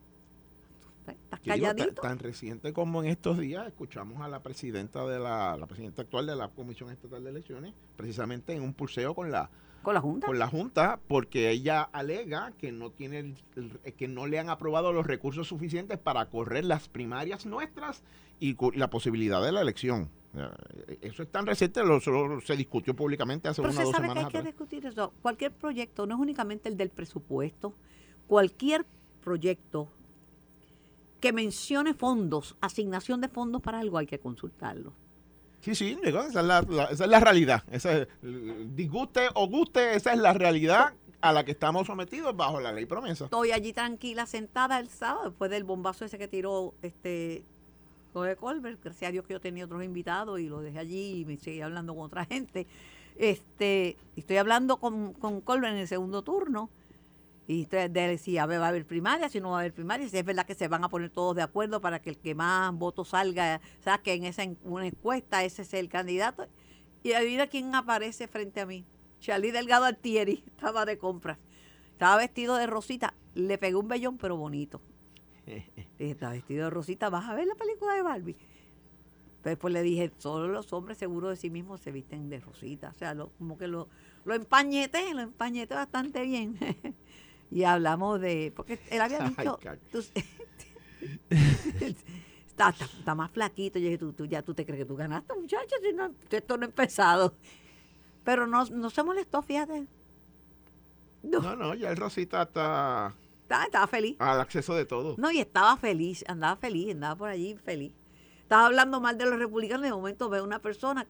Estás 1.05 1.41
Sí, 1.43 1.51
digo, 1.51 1.65
tan, 1.67 1.75
calladito. 1.75 2.01
tan 2.01 2.19
reciente 2.19 2.71
como 2.71 3.03
en 3.03 3.09
estos 3.09 3.37
días 3.37 3.67
escuchamos 3.67 4.21
a 4.21 4.29
la 4.29 4.41
presidenta 4.41 5.05
de 5.05 5.19
la, 5.19 5.57
la 5.57 5.67
presidenta 5.67 6.03
actual 6.03 6.25
de 6.27 6.35
la 6.37 6.47
Comisión 6.47 6.91
Estatal 6.91 7.21
de 7.25 7.29
Elecciones, 7.29 7.73
precisamente 7.97 8.53
en 8.53 8.61
un 8.63 8.73
pulseo 8.73 9.13
con 9.13 9.29
la 9.31 9.49
Con 9.85 9.93
la 9.93 10.01
Junta. 10.01 10.27
con 10.27 10.37
la 10.39 10.47
Junta, 10.47 10.99
porque 11.07 11.49
ella 11.51 11.83
alega 11.83 12.51
que 12.57 12.71
no 12.71 12.89
tiene 12.91 13.19
el- 13.19 13.35
el- 13.55 13.93
que 13.93 14.07
no 14.07 14.27
le 14.27 14.39
han 14.39 14.49
aprobado 14.49 14.91
los 14.91 15.05
recursos 15.07 15.47
suficientes 15.47 15.97
para 15.97 16.25
correr 16.29 16.65
las 16.65 16.89
primarias 16.89 17.45
nuestras 17.45 18.03
y 18.39 18.57
la 18.77 18.89
posibilidad 18.89 19.41
de 19.41 19.51
la 19.53 19.61
elección. 19.61 20.09
Eh, 20.35 20.97
Eso 21.01 21.23
es 21.23 21.31
tan 21.31 21.45
reciente, 21.45 21.81
lo, 21.85 22.01
solo 22.01 22.41
se 22.41 22.57
discutió 22.57 22.93
públicamente 22.95 23.47
hace 23.47 23.61
Pero 23.61 23.71
una 23.71 23.81
o 23.81 23.83
dos 23.85 23.91
sabe 23.95 24.07
que 24.07 24.09
semanas 24.13 24.33
hay 24.35 24.41
que 24.41 24.47
discutir 24.47 24.85
eso. 24.85 25.13
Cualquier 25.21 25.51
proyecto, 25.53 26.05
no 26.05 26.15
es 26.15 26.19
únicamente 26.21 26.67
el 26.67 26.75
del 26.75 26.89
presupuesto, 26.89 27.73
cualquier 28.27 28.85
proyecto 29.23 29.89
que 31.21 31.31
mencione 31.31 31.93
fondos, 31.93 32.57
asignación 32.59 33.21
de 33.21 33.29
fondos 33.29 33.61
para 33.61 33.79
algo, 33.79 33.97
hay 33.97 34.07
que 34.07 34.19
consultarlo. 34.19 34.93
Sí, 35.65 35.73
sí, 35.75 35.97
esa 36.03 36.27
es 36.27 36.33
la, 36.35 36.61
la- 36.61 36.85
esa 36.85 37.03
es 37.05 37.09
la 37.09 37.19
realidad. 37.19 37.63
Esa 37.71 37.91
es, 37.97 38.07
disguste 38.75 39.21
o 39.33 39.47
guste, 39.47 39.95
esa 39.95 40.13
es 40.13 40.19
la 40.19 40.31
realidad 40.33 40.93
a 41.21 41.33
la 41.33 41.43
que 41.43 41.51
estamos 41.51 41.87
sometidos 41.87 42.37
bajo 42.37 42.61
la 42.61 42.71
ley 42.71 42.85
promesa. 42.85 43.23
Estoy 43.25 43.51
allí 43.51 43.73
tranquila, 43.73 44.27
sentada 44.27 44.77
el 44.79 44.89
sábado, 44.89 45.29
después 45.29 45.49
del 45.49 45.63
bombazo 45.63 46.05
ese 46.05 46.19
que 46.19 46.27
tiró 46.27 46.75
este 46.83 47.43
Jorge 48.13 48.35
Colbert. 48.35 48.79
Gracias 48.83 49.09
a 49.09 49.11
Dios 49.11 49.25
que 49.25 49.33
yo 49.33 49.41
tenía 49.41 49.65
otros 49.65 49.83
invitados 49.83 50.39
y 50.39 50.47
lo 50.47 50.61
dejé 50.61 50.77
allí 50.77 51.21
y 51.21 51.25
me 51.25 51.37
seguí 51.37 51.61
hablando 51.61 51.95
con 51.95 52.03
otra 52.05 52.25
gente. 52.25 52.67
Este, 53.17 53.97
estoy 54.15 54.37
hablando 54.37 54.77
con, 54.77 55.13
con 55.13 55.41
Colbert 55.41 55.73
en 55.73 55.79
el 55.79 55.87
segundo 55.87 56.21
turno. 56.21 56.69
Y 57.47 57.61
usted 57.61 57.91
decía, 57.91 58.45
va 58.47 58.55
a 58.55 58.67
haber 58.69 58.85
primaria, 58.87 59.29
si 59.29 59.39
no 59.39 59.51
va 59.51 59.57
a 59.57 59.59
haber 59.59 59.73
primaria, 59.73 60.09
si 60.09 60.17
es 60.17 60.25
verdad 60.25 60.45
que 60.47 60.55
se 60.55 60.67
van 60.67 60.83
a 60.83 60.89
poner 60.89 61.11
todos 61.11 61.35
de 61.35 61.43
acuerdo 61.43 61.79
para 61.79 62.01
que 62.01 62.09
el 62.09 62.17
que 62.17 62.33
más 62.33 62.73
votos 62.73 63.09
salga, 63.09 63.61
saque 63.81 64.13
en 64.13 64.23
esa 64.25 64.43
en- 64.43 64.57
una 64.63 64.87
encuesta, 64.87 65.43
ese 65.43 65.61
es 65.61 65.73
el 65.75 65.87
candidato. 65.87 66.47
Y 67.03 67.13
adivina 67.13 67.45
quién 67.47 67.75
aparece 67.75 68.27
frente 68.27 68.61
a 68.61 68.65
mí. 68.65 68.83
Charlie 69.19 69.51
Delgado 69.51 69.85
Altieri, 69.85 70.43
estaba 70.47 70.85
de 70.85 70.97
compras. 70.97 71.37
Estaba 71.91 72.17
vestido 72.17 72.55
de 72.55 72.65
rosita, 72.67 73.13
le 73.35 73.57
pegué 73.59 73.75
un 73.75 73.87
vellón, 73.87 74.17
pero 74.17 74.37
bonito. 74.37 74.81
Dije, 75.45 75.71
está 75.99 76.31
vestido 76.31 76.63
de 76.65 76.69
rosita, 76.71 77.09
vas 77.11 77.29
a 77.29 77.35
ver 77.35 77.45
la 77.45 77.55
película 77.55 77.93
de 77.93 78.01
Barbie. 78.01 78.35
Después 79.43 79.71
le 79.71 79.83
dije, 79.83 80.11
solo 80.17 80.47
los 80.47 80.73
hombres 80.73 80.97
seguros 80.97 81.29
de 81.29 81.35
sí 81.35 81.51
mismos 81.51 81.79
se 81.79 81.91
visten 81.91 82.29
de 82.29 82.39
rosita. 82.39 82.89
O 82.89 82.93
sea, 82.95 83.13
lo- 83.13 83.29
como 83.37 83.55
que 83.59 83.67
lo, 83.67 83.87
lo 84.23 84.33
empañeté, 84.33 85.13
lo 85.13 85.21
empañeté 85.21 85.75
bastante 85.75 86.23
bien. 86.23 86.57
y 87.51 87.63
hablamos 87.63 88.19
de, 88.21 88.51
porque 88.55 88.79
él 88.89 89.01
había 89.01 89.19
dicho, 89.29 89.57
tú- 89.91 89.99
está, 92.47 92.69
está- 92.69 92.85
está 92.85 93.15
más 93.15 93.31
flaquito. 93.31 93.79
Yo 93.79 93.85
dije, 93.85 93.97
tú, 93.97 94.13
tú 94.13 94.25
ya 94.25 94.41
tú 94.41 94.53
te 94.53 94.65
crees 94.65 94.79
que 94.79 94.85
tú 94.85 94.95
ganaste, 94.95 95.33
muchachos, 95.35 95.79
si 95.81 95.93
no, 95.93 96.11
esto 96.29 96.57
no 96.57 96.63
ha 96.63 96.67
empezado. 96.67 97.35
Pero 98.23 98.47
no, 98.47 98.65
no 98.65 98.89
se 98.89 99.03
molestó, 99.03 99.41
fíjate. 99.41 99.87
No, 101.23 101.39
No, 101.39 101.55
no, 101.55 101.73
ya 101.75 101.89
el 101.91 101.97
Rosita 101.97 102.43
está 102.43 103.13
estaba, 103.43 103.63
estaba 103.65 103.87
feliz. 103.87 104.15
al 104.19 104.41
acceso 104.41 104.73
de 104.75 104.85
todo. 104.85 105.15
No, 105.17 105.31
y 105.31 105.39
estaba 105.39 105.77
feliz, 105.77 106.23
andaba 106.27 106.55
feliz, 106.55 106.91
andaba 106.93 107.15
por 107.15 107.29
allí 107.29 107.55
feliz. 107.63 107.93
Estaba 108.41 108.65
hablando 108.67 108.99
mal 109.01 109.17
de 109.17 109.25
los 109.25 109.37
republicanos 109.39 109.85
y 109.85 109.89
de 109.89 109.95
momento 109.95 110.29
veo 110.29 110.43
una 110.43 110.59
persona 110.59 111.07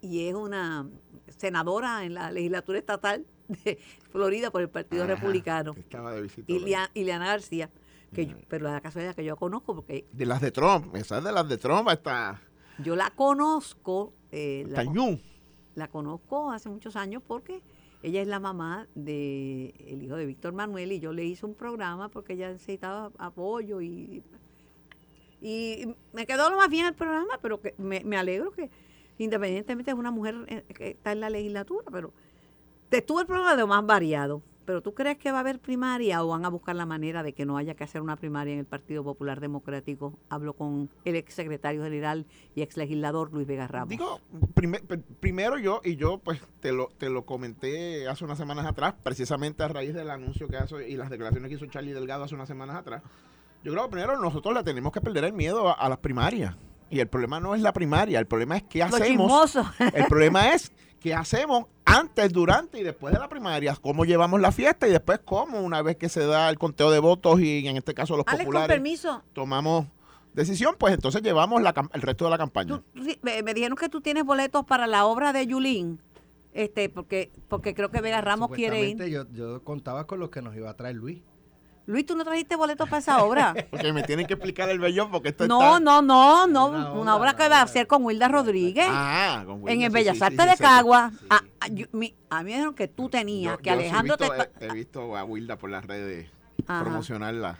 y 0.00 0.28
es 0.28 0.34
una 0.34 0.86
senadora 1.28 2.04
en 2.04 2.14
la 2.14 2.30
legislatura 2.30 2.78
estatal 2.78 3.26
de 3.48 3.78
Florida 4.10 4.50
por 4.50 4.62
el 4.62 4.68
Partido 4.68 5.04
Ajá, 5.04 5.14
Republicano, 5.14 5.72
Estaba 5.76 6.12
de 6.12 6.22
visita. 6.22 6.50
Ilia- 6.52 6.90
Ileana 6.94 7.26
García, 7.26 7.70
que 8.12 8.26
yo- 8.26 8.36
Ajá. 8.36 8.44
pero 8.48 8.64
la 8.64 8.80
casualidad 8.80 9.14
que 9.14 9.24
yo 9.24 9.36
conozco 9.36 9.74
porque 9.74 10.06
De 10.12 10.26
las 10.26 10.40
de 10.40 10.50
Trump, 10.50 10.94
esa 10.96 11.18
es 11.18 11.24
de 11.24 11.32
las 11.32 11.48
de 11.48 11.58
Trump 11.58 11.88
hasta, 11.88 12.40
yo 12.78 12.96
la 12.96 13.10
conozco, 13.10 14.12
eh, 14.32 14.64
la, 14.68 14.80
hasta 14.80 14.92
Ñu. 14.92 15.18
la 15.74 15.88
conozco 15.88 16.50
hace 16.50 16.68
muchos 16.68 16.96
años 16.96 17.22
porque 17.26 17.62
ella 18.02 18.20
es 18.20 18.28
la 18.28 18.38
mamá 18.40 18.86
del 18.94 19.72
hijo 20.02 20.16
de 20.16 20.26
Víctor 20.26 20.52
Manuel 20.52 20.92
y 20.92 21.00
yo 21.00 21.12
le 21.12 21.24
hice 21.24 21.46
un 21.46 21.54
programa 21.54 22.08
porque 22.08 22.34
ella 22.34 22.50
necesitaba 22.52 23.10
apoyo 23.18 23.80
y, 23.80 24.22
y 25.40 25.94
me 26.12 26.26
quedó 26.26 26.50
lo 26.50 26.56
más 26.56 26.68
bien 26.68 26.86
el 26.86 26.94
programa, 26.94 27.38
pero 27.42 27.60
que 27.60 27.74
me, 27.78 28.02
me 28.04 28.16
alegro 28.16 28.50
que 28.52 28.70
independientemente 29.18 29.90
es 29.90 29.96
una 29.96 30.10
mujer 30.10 30.34
eh, 30.48 30.64
que 30.74 30.90
está 30.90 31.12
en 31.12 31.20
la 31.20 31.30
legislatura, 31.30 31.84
pero 31.92 32.12
estuvo 32.98 33.20
el 33.20 33.26
programa 33.26 33.52
de 33.52 33.58
lo 33.62 33.66
más 33.66 33.84
variado. 33.86 34.42
Pero 34.66 34.80
tú 34.80 34.94
crees 34.94 35.18
que 35.18 35.30
va 35.30 35.36
a 35.36 35.40
haber 35.40 35.58
primaria 35.58 36.24
o 36.24 36.28
van 36.28 36.46
a 36.46 36.48
buscar 36.48 36.74
la 36.74 36.86
manera 36.86 37.22
de 37.22 37.34
que 37.34 37.44
no 37.44 37.58
haya 37.58 37.74
que 37.74 37.84
hacer 37.84 38.00
una 38.00 38.16
primaria 38.16 38.54
en 38.54 38.60
el 38.60 38.64
Partido 38.64 39.04
Popular 39.04 39.38
Democrático? 39.38 40.18
Hablo 40.30 40.54
con 40.54 40.88
el 41.04 41.16
ex 41.16 41.34
secretario 41.34 41.82
general 41.82 42.24
y 42.54 42.62
ex 42.62 42.78
legislador 42.78 43.30
Luis 43.30 43.46
Vega 43.46 43.68
Ramos. 43.68 43.90
Digo, 43.90 44.20
prime- 44.54 44.80
pr- 44.80 45.02
primero 45.20 45.58
yo, 45.58 45.82
y 45.84 45.96
yo 45.96 46.16
pues 46.16 46.40
te 46.60 46.72
lo, 46.72 46.88
te 46.96 47.10
lo 47.10 47.26
comenté 47.26 48.08
hace 48.08 48.24
unas 48.24 48.38
semanas 48.38 48.64
atrás, 48.64 48.94
precisamente 49.02 49.62
a 49.62 49.68
raíz 49.68 49.92
del 49.92 50.08
anuncio 50.08 50.48
que 50.48 50.56
hace 50.56 50.88
y 50.88 50.96
las 50.96 51.10
declaraciones 51.10 51.50
que 51.50 51.56
hizo 51.56 51.66
Charlie 51.66 51.92
Delgado 51.92 52.24
hace 52.24 52.34
unas 52.34 52.48
semanas 52.48 52.76
atrás. 52.76 53.02
Yo 53.64 53.70
creo 53.72 53.84
que 53.84 53.90
primero 53.90 54.18
nosotros 54.18 54.54
le 54.54 54.62
tenemos 54.62 54.92
que 54.92 55.02
perder 55.02 55.24
el 55.24 55.34
miedo 55.34 55.68
a, 55.68 55.72
a 55.74 55.90
las 55.90 55.98
primarias. 55.98 56.56
Y 56.88 57.00
el 57.00 57.08
problema 57.08 57.38
no 57.38 57.54
es 57.54 57.60
la 57.60 57.74
primaria, 57.74 58.18
el 58.18 58.26
problema 58.26 58.56
es 58.56 58.62
qué 58.62 58.82
hacemos. 58.82 59.56
El 59.94 60.06
problema 60.06 60.54
es 60.54 60.72
qué 61.00 61.14
hacemos 61.14 61.66
antes, 61.84 62.32
durante 62.32 62.80
y 62.80 62.82
después 62.82 63.12
de 63.14 63.20
la 63.20 63.28
primaria. 63.28 63.76
Cómo 63.80 64.04
llevamos 64.04 64.40
la 64.40 64.52
fiesta 64.52 64.88
y 64.88 64.90
después 64.90 65.20
cómo, 65.24 65.60
una 65.60 65.82
vez 65.82 65.96
que 65.96 66.08
se 66.08 66.26
da 66.26 66.48
el 66.50 66.58
conteo 66.58 66.90
de 66.90 66.98
votos 66.98 67.40
y 67.40 67.66
en 67.66 67.76
este 67.76 67.94
caso 67.94 68.16
los 68.16 68.26
Alex, 68.26 68.38
con 68.38 68.46
populares 68.46 68.74
permiso. 68.74 69.22
tomamos 69.32 69.86
decisión, 70.32 70.74
pues 70.78 70.94
entonces 70.94 71.22
llevamos 71.22 71.62
la 71.62 71.74
el 71.92 72.02
resto 72.02 72.24
de 72.24 72.30
la 72.30 72.38
campaña. 72.38 72.82
Me, 73.22 73.42
me 73.42 73.54
dijeron 73.54 73.76
que 73.76 73.88
tú 73.88 74.00
tienes 74.00 74.24
boletos 74.24 74.64
para 74.64 74.86
la 74.86 75.06
obra 75.06 75.32
de 75.32 75.46
Yulín. 75.46 76.00
Este, 76.54 76.88
porque, 76.88 77.32
porque 77.48 77.74
creo 77.74 77.90
que 77.90 78.00
Vega 78.00 78.20
Ramos 78.20 78.50
quiere 78.50 78.88
ir. 78.88 79.04
Yo, 79.06 79.24
yo 79.32 79.64
contaba 79.64 80.06
con 80.06 80.20
los 80.20 80.30
que 80.30 80.40
nos 80.40 80.54
iba 80.54 80.70
a 80.70 80.74
traer 80.74 80.94
Luis. 80.94 81.20
Luis, 81.86 82.06
¿tú 82.06 82.16
no 82.16 82.24
trajiste 82.24 82.56
boletos 82.56 82.88
para 82.88 83.00
esa 83.00 83.22
obra? 83.22 83.54
Porque 83.70 83.92
me 83.92 84.02
tienen 84.02 84.26
que 84.26 84.34
explicar 84.34 84.68
el 84.70 84.78
vellón 84.78 85.10
porque 85.10 85.28
esto 85.28 85.46
no, 85.46 85.60
está... 85.60 85.80
no, 85.80 86.00
no, 86.00 86.46
no. 86.46 86.66
Una 86.68 86.76
Una 86.76 86.92
obra, 86.92 87.16
obra 87.16 87.16
una 87.30 87.36
que 87.36 87.42
va 87.42 87.44
a 87.44 87.48
obra. 87.48 87.62
hacer 87.62 87.86
con 87.86 88.04
Wilda 88.04 88.28
Rodríguez. 88.28 88.86
Ah, 88.88 89.42
con 89.44 89.56
en 89.56 89.62
Wilmer, 89.64 89.84
el 89.84 89.90
sí, 89.90 89.94
Bellas 89.94 90.16
sí, 90.16 90.24
Artes 90.24 90.42
sí, 90.44 90.50
de 90.50 90.56
Cagua. 90.56 91.10
sí, 91.12 91.26
Ah, 91.28 91.40
ah, 91.60 91.68
yo- 91.68 91.86
mi- 91.92 92.14
a 92.30 92.38
mí 92.38 92.44
me 92.44 92.50
dijeron 92.52 92.74
que 92.74 92.88
tú 92.88 93.08
tenías, 93.10 93.54
Yo- 93.54 93.58
que 93.58 93.68
yo 93.68 93.72
Alejandro 93.74 94.16
visto, 94.16 94.34
te... 94.34 94.64
He, 94.64 94.68
he 94.68 94.72
visto 94.72 95.16
a 95.16 95.24
Wilda 95.24 95.56
por 95.56 95.68
las 95.70 95.84
redes 95.84 96.30
Ajá. 96.66 96.82
promocionarla. 96.84 97.58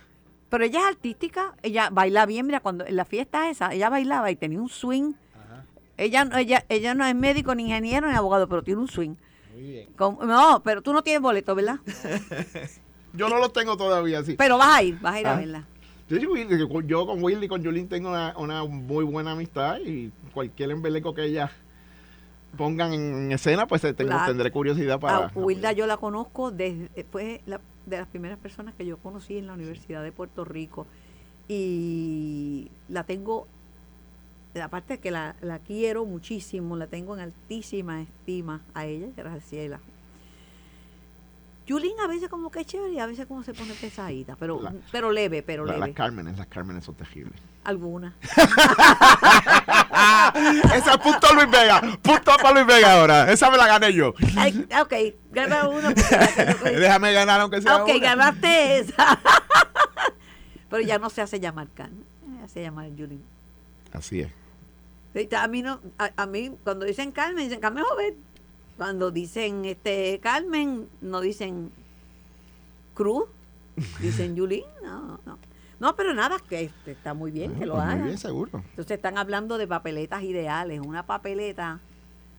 Pero 0.48 0.64
ella 0.64 0.80
es 0.80 0.86
artística, 0.86 1.54
ella 1.62 1.90
baila 1.90 2.24
bien, 2.26 2.46
mira, 2.46 2.60
cuando 2.60 2.86
en 2.86 2.96
la 2.96 3.04
fiesta 3.04 3.50
esa, 3.50 3.74
ella 3.74 3.90
bailaba 3.90 4.30
y 4.30 4.36
tenía 4.36 4.58
un 4.60 4.68
swing. 4.70 5.12
Ajá. 5.34 5.64
Ella, 5.98 6.24
no- 6.24 6.36
ella, 6.38 6.64
ella 6.70 6.94
no 6.94 7.04
es 7.04 7.14
médico, 7.14 7.54
ni 7.54 7.64
ingeniero, 7.64 8.08
ni 8.10 8.16
abogado, 8.16 8.48
pero 8.48 8.62
tiene 8.62 8.80
un 8.80 8.88
swing. 8.88 9.16
Muy 9.52 9.62
bien. 9.62 9.92
Con- 9.96 10.16
no, 10.26 10.62
pero 10.64 10.80
tú 10.80 10.92
no 10.94 11.02
tienes 11.02 11.20
boleto, 11.20 11.54
¿verdad? 11.54 11.76
Yo 13.14 13.28
no 13.28 13.38
los 13.38 13.52
tengo 13.52 13.76
todavía 13.76 14.18
así. 14.18 14.34
Pero 14.34 14.58
vas 14.58 14.76
a 14.76 14.82
ir, 14.82 14.98
vas 15.00 15.14
a 15.14 15.20
ir 15.20 15.26
a 15.26 15.32
Ah. 15.34 15.38
verla. 15.38 15.64
Yo, 16.08 16.68
con- 16.68 16.86
yo 16.86 17.06
con 17.06 17.22
Willy 17.22 17.46
y 17.46 17.48
con 17.48 17.64
Julín 17.64 17.88
tengo 17.88 18.10
una, 18.10 18.34
una 18.36 18.64
muy 18.64 19.04
buena 19.04 19.32
amistad 19.32 19.78
y 19.84 20.12
cualquier 20.34 20.70
embeleco 20.72 21.14
que 21.14 21.24
ellas 21.24 21.50
pongan 22.58 22.92
en 22.92 23.32
escena, 23.32 23.66
pues 23.66 23.82
eh, 23.84 23.94
tengo, 23.94 24.10
Claro. 24.10 24.26
tendré 24.26 24.50
curiosidad 24.52 25.00
para... 25.00 25.26
A 25.26 25.32
Wilda 25.34 25.72
yo 25.72 25.86
la 25.86 25.96
conozco 25.96 26.50
desde, 26.50 27.04
fue 27.10 27.40
la- 27.46 27.60
de 27.86 27.96
las 27.98 28.06
primeras 28.06 28.38
personas 28.38 28.74
que 28.74 28.84
yo 28.86 28.98
conocí 28.98 29.38
en 29.38 29.46
la 29.46 29.54
Universidad 29.54 30.02
de 30.02 30.12
Puerto 30.12 30.44
Rico 30.44 30.86
y 31.48 32.70
la 32.88 33.04
tengo, 33.04 33.46
aparte 34.62 34.98
que 34.98 35.10
la, 35.10 35.36
la 35.40 35.58
quiero 35.58 36.04
muchísimo, 36.04 36.76
la 36.76 36.86
tengo 36.86 37.14
en 37.14 37.20
altísima 37.22 38.02
estima 38.02 38.60
a 38.74 38.86
ella, 38.86 39.08
Graciela. 39.16 39.80
Yulín 41.66 41.98
a 42.02 42.06
veces 42.06 42.28
como 42.28 42.50
que 42.50 42.60
es 42.60 42.66
chévere 42.66 42.92
y 42.92 42.98
a 42.98 43.06
veces 43.06 43.26
como 43.26 43.42
se 43.42 43.54
pone 43.54 43.72
pesadita, 43.74 44.36
pero, 44.36 44.60
La- 44.60 44.74
pero 44.92 45.10
leve, 45.10 45.42
pero 45.42 45.64
La- 45.64 45.72
las 45.72 45.80
leve. 45.88 45.94
Cármenes, 45.94 46.36
las 46.36 46.46
Cármenes 46.48 46.84
son 46.84 46.94
terribles. 46.94 47.40
Algunas. 47.64 48.12
Ese 50.74 50.90
es 50.90 50.98
punto 50.98 51.32
Luis 51.34 51.50
Vega. 51.50 51.80
Punto 52.02 52.32
para 52.42 52.52
Luis 52.52 52.66
Vega 52.66 52.92
ahora. 53.00 53.32
Esa 53.32 53.50
me 53.50 53.56
la 53.56 53.66
gané 53.66 53.92
yo. 53.92 54.12
Ay, 54.36 54.66
ok, 54.80 54.92
gana 55.32 55.62
yo- 55.62 55.80
Déjame 56.64 57.12
ganar 57.12 57.40
aunque 57.40 57.62
sea 57.62 57.76
Ok, 57.82 57.88
una. 57.90 57.98
ganaste 57.98 58.78
esa. 58.78 59.18
Pero 60.70 60.82
ya 60.82 60.98
no 60.98 61.08
se 61.10 61.22
hace 61.22 61.40
llamar 61.40 61.68
Carmen, 61.74 62.04
se 62.52 62.60
llama 62.62 62.86
Yulín. 62.88 63.22
Así 63.92 64.20
es. 64.20 64.30
A 65.38 65.46
mí, 65.46 65.62
no, 65.62 65.80
a, 65.98 66.10
a 66.16 66.26
mí 66.26 66.50
cuando 66.64 66.84
dicen 66.84 67.12
Carmen, 67.12 67.44
dicen 67.44 67.60
Carmen 67.60 67.84
Joven. 67.84 68.16
Cuando 68.76 69.10
dicen 69.10 69.64
este 69.64 70.18
Carmen, 70.20 70.88
no 71.00 71.20
dicen 71.20 71.70
Cruz, 72.94 73.24
dicen 74.00 74.34
Yulín. 74.36 74.64
No, 74.82 75.20
no. 75.24 75.38
No, 75.80 75.96
pero 75.96 76.14
nada, 76.14 76.36
que 76.48 76.62
este, 76.64 76.92
está 76.92 77.14
muy 77.14 77.30
bien 77.30 77.54
que 77.56 77.66
lo 77.66 77.74
Pues 77.74 77.84
Muy 77.84 77.92
hagan. 77.94 78.04
bien, 78.06 78.18
seguro. 78.18 78.62
Entonces 78.70 78.92
están 78.96 79.18
hablando 79.18 79.58
de 79.58 79.66
papeletas 79.66 80.22
ideales. 80.22 80.80
Una 80.80 81.04
papeleta 81.04 81.80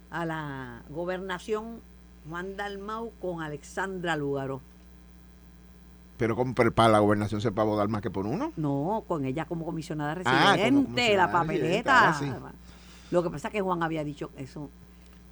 a 0.10 0.26
la 0.26 0.82
gobernación 0.90 1.82
Juan 2.30 2.56
Dalmau 2.58 3.12
con 3.22 3.42
Alexandra 3.42 4.16
Lúgaro. 4.16 4.62
Pero 6.18 6.36
como 6.36 6.56
para 6.56 6.90
la 6.90 7.00
gobernación 7.00 7.42
se 7.42 7.50
va 7.50 7.64
a 7.64 7.66
votar 7.66 7.90
más 7.90 8.02
que 8.02 8.10
por 8.10 8.26
uno. 8.26 8.54
No, 8.56 9.04
con 9.08 9.26
ella 9.26 9.46
como 9.46 9.66
comisionada 9.66 10.14
Ah, 10.14 10.16
residente, 10.56 10.72
como 10.72 10.86
comisionada 10.88 11.18
la 11.28 11.32
papeleta. 11.32 12.08
residente, 12.12 12.38
ahora 12.40 12.52
sí. 12.52 12.58
Lo 13.12 13.22
que 13.22 13.30
pasa 13.30 13.50
es 13.50 13.52
que 13.52 13.62
Juan 13.62 13.84
había 13.84 14.04
dicho 14.06 14.32
eso, 14.38 14.70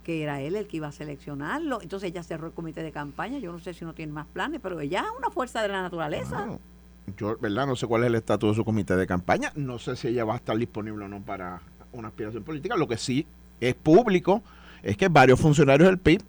que 0.04 0.22
era 0.22 0.42
él 0.42 0.56
el 0.56 0.68
que 0.68 0.78
iba 0.78 0.88
a 0.88 0.92
seleccionarlo. 0.92 1.82
Entonces 1.82 2.10
ella 2.10 2.24
cerró 2.24 2.48
el 2.48 2.54
comité 2.54 2.84
de 2.84 2.92
campaña. 2.92 3.40
Yo 3.40 3.52
no 3.52 3.60
sé 3.60 3.74
si 3.74 3.86
no 3.86 3.94
tiene 3.94 4.12
más 4.12 4.28
planes, 4.28 4.60
pero 4.62 4.80
ella 4.80 5.02
es 5.02 5.18
una 5.18 5.30
fuerza 5.30 5.62
de 5.62 5.70
la 5.70 5.82
naturaleza. 5.82 6.60
Yo, 7.18 7.38
¿verdad? 7.38 7.68
No 7.68 7.76
sé 7.76 7.88
cuál 7.88 8.04
es 8.04 8.08
el 8.08 8.16
estatus 8.16 8.52
de 8.52 8.56
su 8.56 8.66
comité 8.66 8.96
de 8.96 9.08
campaña. 9.08 9.52
No 9.56 9.80
sé 9.80 9.96
si 9.96 10.10
ella 10.10 10.26
va 10.26 10.34
a 10.34 10.38
estar 10.38 10.58
disponible 10.58 11.06
o 11.06 11.08
no 11.08 11.22
para 11.22 11.62
una 11.92 12.10
aspiración 12.10 12.44
política. 12.44 12.76
Lo 12.76 12.88
que 12.88 12.98
sí 12.98 13.26
es 13.60 13.76
público 13.76 14.42
es 14.82 14.98
que 14.98 15.08
varios 15.08 15.40
funcionarios 15.40 15.88
del 15.90 15.98
PIB 15.98 16.22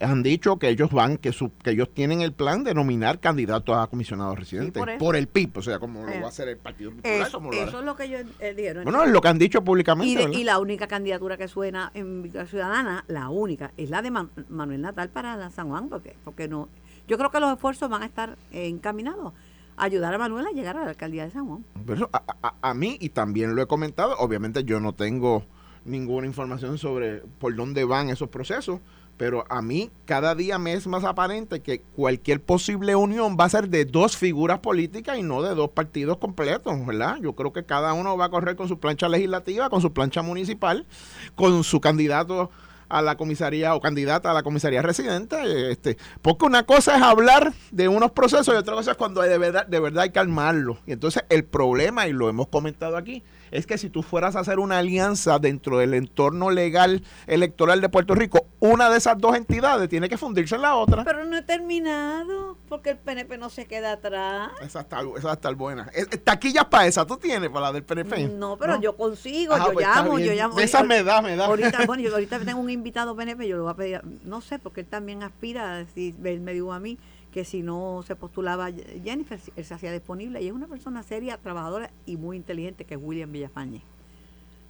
han 0.00 0.22
dicho 0.22 0.58
que 0.58 0.68
ellos 0.68 0.90
van, 0.92 1.16
que 1.16 1.32
su, 1.32 1.50
que 1.56 1.70
ellos 1.70 1.88
tienen 1.92 2.20
el 2.20 2.32
plan 2.32 2.62
de 2.64 2.72
nominar 2.74 3.18
candidatos 3.18 3.76
a 3.76 3.86
comisionados 3.88 4.38
residentes 4.38 4.82
por 4.98 5.16
el 5.16 5.26
PIB, 5.26 5.58
o 5.58 5.62
sea, 5.62 5.78
como 5.78 6.04
lo 6.04 6.08
Eh, 6.12 6.20
va 6.20 6.26
a 6.26 6.28
hacer 6.28 6.48
el 6.48 6.56
Partido 6.56 6.92
Popular. 6.92 7.20
Eso, 7.26 7.38
como 7.38 7.50
lo 7.52 7.56
eso 7.62 7.78
es 7.80 7.84
lo 7.84 7.96
que 7.96 8.08
yo 8.08 8.18
eh, 8.38 8.54
dijeron. 8.54 8.84
Bueno, 8.84 9.02
es 9.04 9.10
lo 9.10 9.20
que 9.20 9.28
han 9.28 9.38
dicho 9.38 9.62
públicamente. 9.64 10.12
Y, 10.12 10.14
de- 10.14 10.24
¿verdad? 10.26 10.38
y 10.38 10.44
la 10.44 10.58
única 10.60 10.86
candidatura 10.86 11.36
que 11.36 11.48
suena 11.48 11.90
en 11.94 12.22
Victoria 12.22 12.46
Ciudadana, 12.46 13.04
la 13.08 13.28
única, 13.28 13.72
es 13.76 13.90
la 13.90 14.00
de 14.02 14.10
Man- 14.10 14.30
Manuel 14.48 14.82
Natal 14.82 15.08
para 15.10 15.36
la 15.36 15.50
San 15.50 15.68
Juan, 15.68 15.88
porque, 15.88 16.14
porque 16.24 16.46
no. 16.48 16.68
Yo 17.08 17.18
creo 17.18 17.30
que 17.30 17.40
los 17.40 17.52
esfuerzos 17.52 17.88
van 17.90 18.02
a 18.02 18.06
estar 18.06 18.36
eh, 18.52 18.68
encaminados 18.68 19.32
a 19.76 19.84
ayudar 19.84 20.14
a 20.14 20.18
Manuel 20.18 20.46
a 20.46 20.50
llegar 20.52 20.76
a 20.76 20.82
la 20.84 20.90
alcaldía 20.90 21.24
de 21.24 21.30
San 21.30 21.46
Juan. 21.46 21.64
Pero 21.86 22.08
a, 22.12 22.22
a- 22.42 22.54
a 22.70 22.74
mí, 22.74 22.98
y 23.00 23.08
también 23.08 23.54
lo 23.56 23.62
he 23.62 23.66
comentado, 23.66 24.14
obviamente 24.18 24.62
yo 24.64 24.78
no 24.80 24.92
tengo 24.92 25.44
ninguna 25.84 26.26
información 26.26 26.76
sobre 26.78 27.20
por 27.40 27.54
dónde 27.56 27.84
van 27.84 28.10
esos 28.10 28.28
procesos, 28.28 28.80
pero 29.18 29.44
a 29.50 29.60
mí 29.60 29.90
cada 30.06 30.34
día 30.34 30.58
me 30.58 30.72
es 30.72 30.86
más 30.86 31.04
aparente 31.04 31.60
que 31.60 31.82
cualquier 31.96 32.40
posible 32.40 32.94
unión 32.94 33.36
va 33.38 33.44
a 33.44 33.50
ser 33.50 33.68
de 33.68 33.84
dos 33.84 34.16
figuras 34.16 34.60
políticas 34.60 35.18
y 35.18 35.22
no 35.22 35.42
de 35.42 35.54
dos 35.54 35.70
partidos 35.70 36.16
completos, 36.18 36.86
¿verdad? 36.86 37.18
Yo 37.20 37.34
creo 37.34 37.52
que 37.52 37.64
cada 37.64 37.92
uno 37.92 38.16
va 38.16 38.26
a 38.26 38.30
correr 38.30 38.56
con 38.56 38.68
su 38.68 38.78
plancha 38.78 39.08
legislativa, 39.08 39.68
con 39.68 39.82
su 39.82 39.92
plancha 39.92 40.22
municipal, 40.22 40.86
con 41.34 41.64
su 41.64 41.80
candidato 41.80 42.50
a 42.88 43.02
la 43.02 43.16
comisaría 43.16 43.74
o 43.74 43.80
candidata 43.80 44.30
a 44.30 44.34
la 44.34 44.42
comisaría 44.42 44.80
residente, 44.80 45.70
este, 45.70 45.98
porque 46.22 46.46
una 46.46 46.62
cosa 46.62 46.96
es 46.96 47.02
hablar 47.02 47.52
de 47.70 47.88
unos 47.88 48.12
procesos 48.12 48.54
y 48.54 48.56
otra 48.56 48.74
cosa 48.74 48.92
es 48.92 48.96
cuando 48.96 49.20
de 49.20 49.36
verdad, 49.36 49.66
de 49.66 49.80
verdad 49.80 50.04
hay 50.04 50.10
que 50.10 50.18
armarlo. 50.20 50.78
Y 50.86 50.92
entonces 50.92 51.24
el 51.28 51.44
problema, 51.44 52.06
y 52.06 52.12
lo 52.12 52.28
hemos 52.30 52.48
comentado 52.48 52.96
aquí, 52.96 53.22
es 53.50 53.66
que 53.66 53.78
si 53.78 53.90
tú 53.90 54.02
fueras 54.02 54.36
a 54.36 54.40
hacer 54.40 54.58
una 54.58 54.78
alianza 54.78 55.38
dentro 55.38 55.78
del 55.78 55.94
entorno 55.94 56.50
legal 56.50 57.02
electoral 57.26 57.80
de 57.80 57.88
Puerto 57.88 58.14
Rico, 58.14 58.46
una 58.60 58.90
de 58.90 58.98
esas 58.98 59.18
dos 59.18 59.36
entidades 59.36 59.88
tiene 59.88 60.08
que 60.08 60.18
fundirse 60.18 60.56
en 60.56 60.62
la 60.62 60.74
otra. 60.74 61.04
Pero 61.04 61.24
no 61.24 61.36
he 61.36 61.42
terminado, 61.42 62.56
porque 62.68 62.90
el 62.90 62.98
PNP 62.98 63.38
no 63.38 63.50
se 63.50 63.66
queda 63.66 63.92
atrás. 63.92 64.50
Esa 64.60 64.80
está, 64.80 65.00
esa 65.16 65.32
estar 65.32 65.54
buena. 65.54 65.90
Eh, 65.94 66.06
eh, 66.10 66.16
Taquillas 66.18 66.64
para 66.64 66.86
esa, 66.86 67.06
¿tú 67.06 67.16
tienes 67.16 67.50
para 67.50 67.66
la 67.66 67.72
del 67.72 67.84
PNP? 67.84 68.28
No, 68.28 68.56
pero 68.56 68.80
yo 68.80 68.96
consigo, 68.96 69.54
Ah, 69.54 69.66
yo 69.66 69.72
pues 69.72 69.86
está 69.86 70.02
llamo, 70.02 70.18
yo 70.18 70.32
llamo. 70.32 70.58
Esa 70.58 70.82
me 70.82 71.02
da, 71.02 71.22
me 71.22 71.36
da. 71.36 71.46
Ahorita, 71.46 71.86
bueno, 71.86 72.02
yo 72.02 72.12
ahorita 72.14 72.40
tengo 72.40 72.60
un 72.60 72.70
invitado 72.70 73.14
PNP, 73.16 73.46
yo 73.46 73.56
le 73.56 73.62
voy 73.62 73.70
a 73.70 73.74
pedir, 73.74 74.00
no 74.24 74.40
sé, 74.40 74.58
porque 74.58 74.80
él 74.80 74.86
también 74.86 75.22
aspira, 75.22 75.84
si 75.94 76.14
él 76.24 76.40
me 76.40 76.52
dijo 76.52 76.72
a 76.72 76.80
mí 76.80 76.98
que 77.38 77.44
si 77.44 77.62
no 77.62 78.02
se 78.04 78.16
postulaba 78.16 78.68
Jennifer, 79.04 79.38
él 79.54 79.64
se 79.64 79.72
hacía 79.72 79.92
disponible 79.92 80.42
y 80.42 80.48
es 80.48 80.52
una 80.52 80.66
persona 80.66 81.04
seria, 81.04 81.36
trabajadora 81.38 81.88
y 82.04 82.16
muy 82.16 82.36
inteligente, 82.36 82.84
que 82.84 82.94
es 82.94 83.00
William 83.00 83.30
Villafañe. 83.30 83.80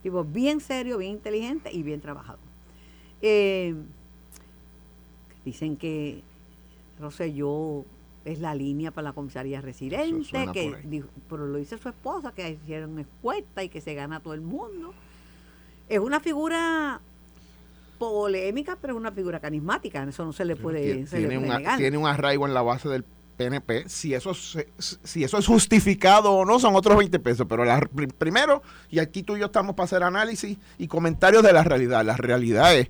Tipo, 0.03 0.23
bien 0.23 0.61
serio, 0.61 0.99
bien 0.99 1.13
inteligente 1.13 1.73
y 1.73 1.83
bien 1.83 2.03
trabajador. 2.03 2.41
Eh, 3.23 3.75
dicen 5.47 5.79
que 5.79 6.21
Rosselló 7.01 7.87
es 8.27 8.39
la 8.39 8.55
línea 8.55 8.91
para 8.91 9.07
la 9.07 9.13
comisaría 9.15 9.63
residente, 9.63 10.29
que 10.53 10.71
dijo- 10.89 11.09
pero 11.31 11.47
lo 11.47 11.57
dice 11.57 11.79
su 11.79 11.89
esposa, 11.89 12.33
que 12.33 12.51
hicieron 12.51 12.99
encuesta 12.99 13.65
y 13.65 13.71
que 13.71 13.81
se 13.81 13.95
gana 13.95 14.21
todo 14.21 14.35
el 14.35 14.43
mundo. 14.43 14.93
Es 15.89 16.01
una 16.01 16.21
figura 16.21 17.01
polémica, 17.99 18.79
pero 18.81 18.95
es 18.95 18.99
una 18.99 19.13
figura 19.13 19.41
carismática, 19.41 20.03
eso 20.05 20.25
no 20.25 20.33
se 20.33 20.45
le 20.45 20.57
puede, 20.57 20.83
Tiene, 20.83 21.07
se 21.07 21.21
le 21.21 21.29
tiene 21.29 21.41
puede 21.45 21.51
un, 21.57 21.59
negar. 21.63 21.79
tiene 21.79 21.99
un 21.99 22.07
arraigo 22.07 22.47
en 22.47 22.55
la 22.55 22.63
base 22.63 22.89
del 22.89 23.05
PNP. 23.37 23.89
Si 23.89 24.15
eso, 24.15 24.35
se- 24.35 24.69
si 24.79 25.23
eso 25.23 25.39
es 25.39 25.47
justificado 25.47 26.33
o 26.33 26.45
no, 26.45 26.59
son 26.59 26.75
otros 26.75 26.97
20 26.99 27.19
pesos. 27.21 27.47
Pero 27.49 27.65
la- 27.65 27.81
pri- 27.81 28.09
primero, 28.09 28.63
y 28.91 28.99
aquí 28.99 29.23
tú 29.23 29.37
y 29.37 29.41
yo 29.41 29.47
estamos 29.47 29.77
para 29.77 29.85
hacer 29.85 30.03
análisis 30.03 30.59
y 30.77 30.89
comentarios 30.89 31.43
de 31.45 31.53
la 31.53 31.63
realidad. 31.63 32.05
La 32.05 32.17
realidad 32.17 32.75
es 32.77 32.89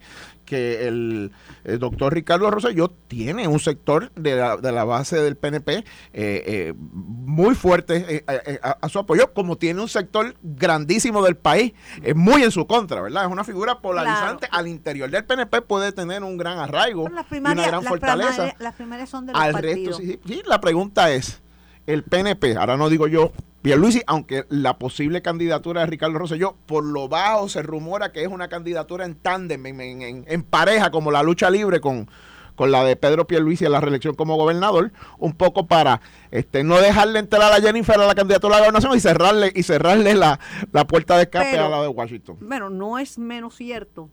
que 0.49 0.89
el, 0.89 1.31
el 1.65 1.79
doctor 1.79 2.15
Ricardo 2.15 2.51
Rosselló 2.51 2.89
tiene 3.09 3.47
un 3.47 3.61
sector 3.61 4.11
de 4.15 4.35
la, 4.37 4.57
de 4.57 4.73
la 4.73 4.85
base 4.85 5.21
del 5.21 5.37
PNP 5.37 5.73
eh, 5.75 5.85
eh, 6.15 6.75
muy 6.77 7.55
fuerte 7.55 8.17
eh, 8.17 8.25
eh, 8.47 8.59
a, 8.63 8.79
a 8.81 8.89
su 8.89 8.99
apoyo, 8.99 9.33
como 9.35 9.57
tiene 9.57 9.81
un 9.83 9.89
sector 9.89 10.35
grandísimo 10.43 11.23
del 11.23 11.37
país 11.37 11.73
eh, 12.03 12.15
muy 12.15 12.43
en 12.43 12.51
su 12.51 12.67
contra, 12.67 13.01
¿verdad? 13.03 13.27
Es 13.27 13.31
una 13.31 13.45
figura 13.45 13.81
polarizante. 13.81 14.49
Al 14.51 14.67
interior 14.69 15.11
del 15.11 15.25
PNP 15.25 15.63
puede 15.63 15.93
tener 15.93 16.23
un 16.23 16.37
gran 16.39 16.59
arraigo 16.59 17.05
Pero 17.05 17.15
las 17.17 17.27
y 17.31 17.37
una 17.37 17.67
gran 17.67 17.81
las 17.83 17.89
fortaleza 17.89 18.31
primarias, 18.33 18.61
las 18.61 18.75
primarias 18.75 19.11
son 19.11 19.27
de 19.27 19.33
los 19.33 19.43
al 19.43 19.53
partidos. 19.53 19.99
resto. 19.99 20.03
Sí, 20.27 20.35
sí, 20.35 20.43
la 20.47 20.61
pregunta 20.61 21.13
es, 21.13 21.43
el 21.87 22.03
PNP, 22.05 22.57
ahora 22.57 22.77
no 22.77 22.89
digo 22.89 23.07
yo, 23.07 23.33
Pierluisi, 23.62 24.03
aunque 24.07 24.44
la 24.51 24.79
posible 24.79 25.21
candidatura 25.21 25.81
de 25.81 25.88
Ricardo 25.88 26.18
Rosselló, 26.18 26.55
por 26.66 26.85
lo 26.85 27.09
bajo 27.09 27.49
se 27.49 27.62
rumora 27.62 28.12
que 28.12 28.23
es 28.23 28.29
una 28.29 28.49
candidatura 28.49 29.05
en 29.05 29.16
tándem, 29.16 29.64
en, 29.66 29.81
en- 29.81 30.03
en- 30.03 30.25
en 30.29 30.42
pareja, 30.42 30.90
como 30.90 31.11
la 31.11 31.23
lucha 31.25 31.51
libre 31.51 31.81
con, 31.81 32.09
con 32.55 32.71
la 32.71 32.85
de 32.85 32.94
Pedro 32.94 33.27
Pierluisi 33.27 33.64
a 33.66 33.68
la 33.68 33.81
reelección 33.81 34.14
como 34.14 34.37
gobernador, 34.37 34.92
un 35.18 35.33
poco 35.33 35.66
para 35.66 36.01
este 36.31 36.62
no 36.62 36.81
dejarle 36.81 37.18
entrar 37.18 37.53
a 37.53 37.61
Jennifer 37.61 38.01
a 38.01 38.07
la 38.07 38.14
candidatura 38.14 38.57
a 38.57 38.61
la 38.61 38.66
gobernación 38.66 38.97
y 38.97 39.01
cerrarle 39.01 39.53
y 39.55 39.62
cerrarle 39.64 40.14
la, 40.14 40.38
la 40.73 40.87
puerta 40.87 41.16
de 41.16 41.25
escape 41.25 41.49
Pero- 41.51 41.66
a 41.66 41.68
la 41.68 41.83
de 41.83 41.88
Washington. 41.88 42.37
Bueno, 42.40 42.71
no 42.71 42.99
es 42.99 43.18
menos 43.18 43.57
cierto 43.57 44.09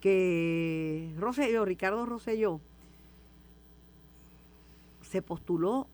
que 0.00 1.12
Rosselló, 1.18 1.64
Ricardo 1.64 2.06
Rosselló, 2.06 2.60
se 5.02 5.20
postuló 5.20 5.88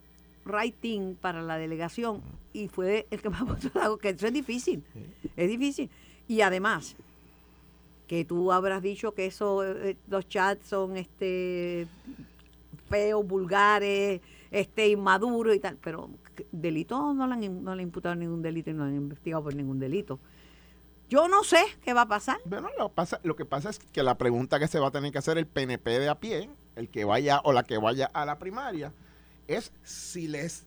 writing 0.47 1.17
para 1.17 1.43
la 1.43 1.59
delegación 1.59 2.23
y 2.53 2.69
fue 2.69 3.07
el 3.11 3.21
que 3.21 3.29
más 3.31 3.45
postuló, 3.45 3.99
que 3.99 4.11
eso 4.11 4.27
es 4.27 4.33
difícil, 4.33 4.83
es 5.37 5.49
difícil. 5.49 5.91
Y 6.29 6.41
además, 6.41 6.97
que 8.07 8.25
tú 8.25 8.53
habrás 8.53 8.83
dicho 8.83 9.13
que 9.15 9.27
esos 9.27 9.65
eh, 9.67 9.97
los 10.09 10.29
chats 10.29 10.67
son 10.67 10.97
este 10.97 11.89
feos, 12.89 13.27
vulgares, 13.27 14.21
este 14.51 14.89
inmaduros 14.89 15.55
y 15.57 15.59
tal, 15.61 15.77
pero 15.83 16.09
que- 16.35 16.47
delito 16.53 17.13
no 17.15 17.27
le 17.27 17.35
han 17.35 17.65
no 17.65 17.75
le 17.75 17.83
han 17.83 17.89
imputado 17.89 18.15
ningún 18.15 18.43
delito 18.43 18.71
y 18.71 18.75
no 18.75 18.85
le 18.85 18.91
han 18.91 18.97
investigado 18.97 19.43
por 19.45 19.55
ningún 19.55 19.79
delito. 19.81 20.19
Yo 21.09 21.29
no 21.29 21.45
sé 21.45 21.59
qué 21.83 21.93
va 21.95 22.03
a 22.03 22.09
pasar. 22.09 22.39
Bueno, 22.45 22.69
lo, 22.79 22.89
pasa, 22.89 23.21
lo 23.23 23.37
que 23.37 23.45
pasa 23.45 23.71
es 23.71 23.79
que 23.79 24.03
la 24.03 24.19
pregunta 24.19 24.59
que 24.59 24.67
se 24.67 24.81
va 24.81 24.89
a 24.89 24.91
tener 24.91 25.13
que 25.13 25.19
hacer 25.19 25.39
el 25.39 25.47
PNP 25.47 26.01
de 26.01 26.09
a 26.09 26.19
pie, 26.19 26.51
el 26.75 26.89
que 26.89 27.05
vaya 27.05 27.41
o 27.45 27.53
la 27.53 27.63
que 27.63 27.79
vaya 27.79 28.07
a 28.13 28.25
la 28.25 28.39
primaria, 28.39 28.93
es 29.49 29.73
si 29.83 30.29
les 30.29 30.67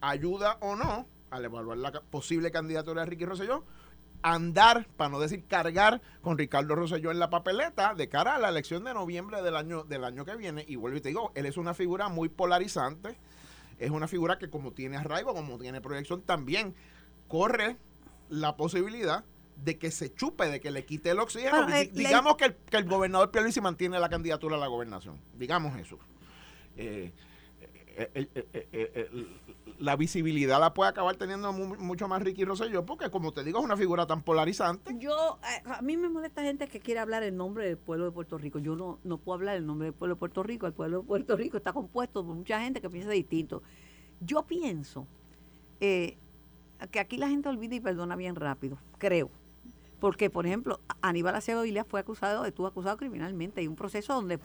ayuda 0.00 0.56
o 0.60 0.76
no 0.76 1.06
al 1.30 1.44
evaluar 1.44 1.78
la 1.78 1.92
posible 1.92 2.50
candidatura 2.50 3.02
de 3.02 3.10
Ricky 3.10 3.24
Rosselló 3.24 3.64
andar, 4.22 4.86
para 4.96 5.08
no 5.08 5.18
decir 5.20 5.46
cargar, 5.46 6.02
con 6.20 6.36
Ricardo 6.36 6.74
Rosselló 6.74 7.10
en 7.10 7.18
la 7.18 7.30
papeleta 7.30 7.94
de 7.94 8.08
cara 8.10 8.34
a 8.34 8.38
la 8.38 8.50
elección 8.50 8.84
de 8.84 8.92
noviembre 8.92 9.40
del 9.42 9.56
año, 9.56 9.84
del 9.84 10.04
año 10.04 10.24
que 10.26 10.36
viene. 10.36 10.64
Y 10.68 10.76
vuelvo 10.76 10.98
y 10.98 11.00
te 11.00 11.08
digo, 11.08 11.32
él 11.34 11.46
es 11.46 11.56
una 11.56 11.72
figura 11.72 12.08
muy 12.08 12.28
polarizante, 12.28 13.16
es 13.78 13.90
una 13.90 14.08
figura 14.08 14.38
que 14.38 14.50
como 14.50 14.72
tiene 14.72 14.98
arraigo, 14.98 15.32
como 15.32 15.58
tiene 15.58 15.80
proyección, 15.80 16.20
también 16.20 16.74
corre 17.28 17.78
la 18.28 18.56
posibilidad 18.58 19.24
de 19.56 19.78
que 19.78 19.90
se 19.90 20.12
chupe, 20.12 20.48
de 20.50 20.60
que 20.60 20.70
le 20.70 20.84
quite 20.84 21.10
el 21.10 21.18
oxígeno. 21.18 21.52
Bueno, 21.62 21.74
eh, 21.76 21.90
le- 21.94 21.98
digamos 21.98 22.36
que 22.36 22.44
el, 22.46 22.54
que 22.56 22.76
el 22.76 22.84
gobernador 22.84 23.30
Pierluisi 23.30 23.60
mantiene 23.62 23.98
la 23.98 24.08
candidatura 24.10 24.56
a 24.56 24.58
la 24.58 24.66
gobernación. 24.66 25.18
Digamos 25.34 25.78
eso. 25.78 25.98
Eh, 26.76 27.12
eh, 27.96 28.28
eh, 28.34 28.48
eh, 28.72 29.26
la 29.78 29.96
visibilidad 29.96 30.60
la 30.60 30.74
puede 30.74 30.90
acabar 30.90 31.16
teniendo 31.16 31.52
mu- 31.52 31.76
mucho 31.76 32.06
más 32.08 32.22
Ricky 32.22 32.44
Rosselló, 32.44 32.84
porque 32.84 33.10
como 33.10 33.32
te 33.32 33.44
digo, 33.44 33.58
es 33.58 33.64
una 33.64 33.76
figura 33.76 34.06
tan 34.06 34.22
polarizante. 34.22 34.94
Yo, 34.98 35.38
a 35.64 35.82
mí 35.82 35.96
me 35.96 36.08
molesta 36.08 36.42
gente 36.42 36.68
que 36.68 36.80
quiere 36.80 37.00
hablar 37.00 37.22
en 37.22 37.36
nombre 37.36 37.64
del 37.66 37.76
pueblo 37.78 38.04
de 38.06 38.10
Puerto 38.10 38.36
Rico. 38.38 38.58
Yo 38.58 38.76
no, 38.76 38.98
no 39.04 39.18
puedo 39.18 39.36
hablar 39.36 39.56
en 39.56 39.66
nombre 39.66 39.86
del 39.86 39.94
pueblo 39.94 40.14
de 40.16 40.18
Puerto 40.18 40.42
Rico. 40.42 40.66
El 40.66 40.72
pueblo 40.74 41.00
de 41.00 41.06
Puerto 41.06 41.36
Rico 41.36 41.56
está 41.56 41.72
compuesto 41.72 42.24
por 42.24 42.34
mucha 42.34 42.60
gente 42.60 42.80
que 42.80 42.90
piensa 42.90 43.10
distinto. 43.10 43.62
Yo 44.20 44.42
pienso 44.42 45.06
que 45.78 46.18
aquí 46.98 47.16
la 47.16 47.28
gente 47.28 47.48
olvida 47.48 47.74
y 47.74 47.80
perdona 47.80 48.16
bien 48.16 48.36
rápido, 48.36 48.78
creo. 48.98 49.30
Porque, 49.98 50.30
por 50.30 50.46
ejemplo, 50.46 50.80
Aníbal 51.02 51.34
Acevedo 51.34 51.62
Villas 51.62 51.86
fue 51.86 52.00
acusado, 52.00 52.46
estuvo 52.46 52.66
acusado 52.66 52.96
criminalmente. 52.96 53.60
Hay 53.60 53.68
un 53.68 53.76
proceso 53.76 54.14
donde 54.14 54.38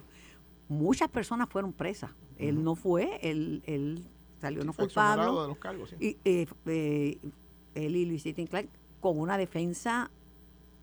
muchas 0.70 1.10
personas 1.10 1.50
fueron 1.50 1.74
presas. 1.74 2.12
Él 2.38 2.64
no 2.64 2.76
fue, 2.76 3.20
él, 3.22 3.64
él 3.66 4.04
salió 4.42 4.64
no 4.64 4.74
Fue 4.74 4.86
culpable. 4.86 5.24
de 5.24 5.48
los 5.48 5.58
cargos, 5.58 5.90
sí. 5.90 5.96
Y 6.00 6.18
eh, 6.26 6.48
eh, 6.66 7.18
él 7.76 7.96
y 7.96 8.06
Luis 8.06 8.26
Inclán 8.26 8.68
con 9.00 9.20
una 9.20 9.38
defensa 9.38 10.10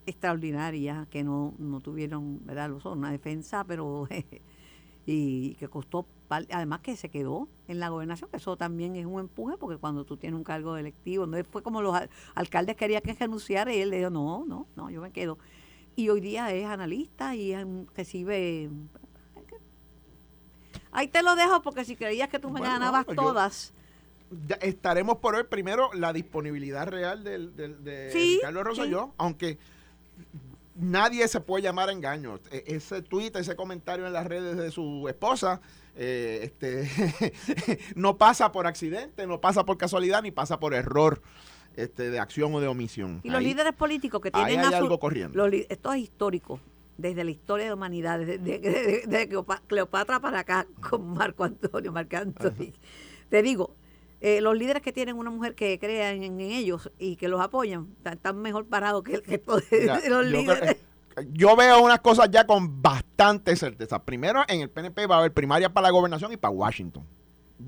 extraordinaria 0.06 1.06
que 1.10 1.22
no, 1.22 1.54
no 1.58 1.80
tuvieron, 1.80 2.40
¿verdad? 2.44 2.70
Lo 2.70 2.80
son, 2.80 2.98
una 2.98 3.10
defensa, 3.10 3.64
pero 3.64 4.08
y 5.06 5.54
que 5.56 5.68
costó, 5.68 6.06
además 6.28 6.80
que 6.80 6.96
se 6.96 7.08
quedó 7.08 7.48
en 7.68 7.80
la 7.80 7.88
gobernación, 7.88 8.30
que 8.30 8.36
eso 8.36 8.56
también 8.56 8.96
es 8.96 9.04
un 9.06 9.20
empuje, 9.20 9.56
porque 9.58 9.76
cuando 9.78 10.04
tú 10.04 10.16
tienes 10.16 10.36
un 10.38 10.44
cargo 10.44 10.76
electivo, 10.76 11.26
no 11.26 11.42
fue 11.44 11.62
como 11.62 11.82
los 11.82 11.94
al- 11.94 12.10
alcaldes 12.34 12.76
querían 12.76 13.02
que 13.02 13.12
renunciara 13.14 13.74
y 13.74 13.78
él 13.80 13.90
le 13.90 13.98
dijo, 13.98 14.10
no, 14.10 14.44
no, 14.46 14.66
no, 14.76 14.90
yo 14.90 15.00
me 15.00 15.10
quedo. 15.10 15.38
Y 15.96 16.08
hoy 16.08 16.20
día 16.20 16.52
es 16.54 16.64
analista 16.66 17.34
y 17.36 17.54
recibe... 17.94 18.70
Ahí 20.92 21.08
te 21.08 21.22
lo 21.22 21.34
dejo 21.34 21.62
porque 21.62 21.84
si 21.84 21.96
creías 21.96 22.28
que 22.28 22.38
tú 22.38 22.48
me 22.50 22.60
Bueno, 22.60 22.74
ganabas 22.74 23.06
todas, 23.06 23.72
Ya 24.48 24.56
estaremos 24.56 25.18
por 25.18 25.34
ver 25.36 25.48
primero 25.48 25.90
la 25.94 26.12
disponibilidad 26.12 26.86
real 26.86 27.24
del, 27.24 27.54
del- 27.56 27.82
de 27.84 28.10
Sí, 28.12 28.36
Ricardo 28.36 28.62
Rosselló, 28.64 29.12
aunque 29.18 29.58
nadie 30.74 31.28
se 31.28 31.40
puede 31.40 31.62
llamar 31.62 31.88
a 31.88 31.92
engaño. 31.92 32.38
E- 32.50 32.64
Ese 32.66 33.02
tuit, 33.02 33.34
ese 33.36 33.56
comentario 33.56 34.06
en 34.06 34.12
las 34.12 34.26
redes 34.26 34.56
de 34.56 34.70
su 34.70 35.06
esposa, 35.08 35.60
eh, 35.96 36.40
este, 36.44 36.88
no 37.96 38.16
pasa 38.16 38.52
por 38.52 38.66
accidente, 38.66 39.26
no 39.26 39.40
pasa 39.40 39.64
por 39.64 39.76
casualidad, 39.76 40.22
ni 40.22 40.30
pasa 40.30 40.58
por 40.58 40.72
error 40.74 41.20
este, 41.76 42.10
de 42.10 42.18
acción 42.18 42.54
o 42.54 42.60
de 42.60 42.68
omisión. 42.68 43.20
Y 43.22 43.28
los 43.30 43.38
Ahí- 43.40 43.46
líderes 43.46 43.74
políticos 43.74 44.20
que 44.22 44.28
ahí 44.32 44.44
tienen 44.46 44.60
hay 44.60 44.66
a 44.66 44.78
su- 44.78 44.84
algo 44.84 44.98
corriendo. 44.98 45.36
los 45.46 45.52
esto 45.68 45.92
es 45.92 46.00
histórico, 46.00 46.58
desde 46.98 47.24
la 47.24 47.30
historia 47.30 47.64
de 47.64 47.70
la 47.70 47.74
humanidad, 47.76 48.18
desde 48.18 48.38
de, 48.38 48.58
de- 48.58 49.02
de 49.06 49.28
Cleopa- 49.28 49.62
Cleopatra 49.66 50.20
para 50.20 50.40
acá 50.40 50.66
con 50.90 51.12
Marco 51.14 51.44
Antonio, 51.44 51.92
Marco 51.92 52.16
Antonio. 52.16 52.72
Te 53.28 53.42
digo, 53.42 53.74
eh, 54.20 54.40
los 54.40 54.56
líderes 54.56 54.82
que 54.82 54.92
tienen 54.92 55.16
una 55.16 55.30
mujer 55.30 55.54
que 55.54 55.78
crea 55.78 56.12
en, 56.12 56.22
en 56.22 56.40
ellos 56.40 56.90
y 56.98 57.16
que 57.16 57.28
los 57.28 57.40
apoyan, 57.40 57.88
están, 58.04 58.36
mejor 58.40 58.66
parados 58.66 59.02
que 59.02 59.22
Mira, 59.72 60.00
de 60.00 60.10
los 60.10 60.24
yo, 60.26 60.30
líderes. 60.30 60.60
creo- 60.60 60.76
yo 61.32 61.54
veo 61.56 61.82
unas 61.82 62.00
cosas 62.00 62.30
ya 62.30 62.46
con 62.46 62.80
bastante 62.80 63.54
certeza. 63.56 64.02
Primero, 64.02 64.42
en 64.48 64.62
el 64.62 64.70
PNP 64.70 65.06
va 65.06 65.16
a 65.16 65.18
haber 65.18 65.32
primaria 65.34 65.70
para 65.72 65.88
la 65.88 65.90
gobernación 65.92 66.32
y 66.32 66.36
para 66.38 66.52
Washington. 66.52 67.04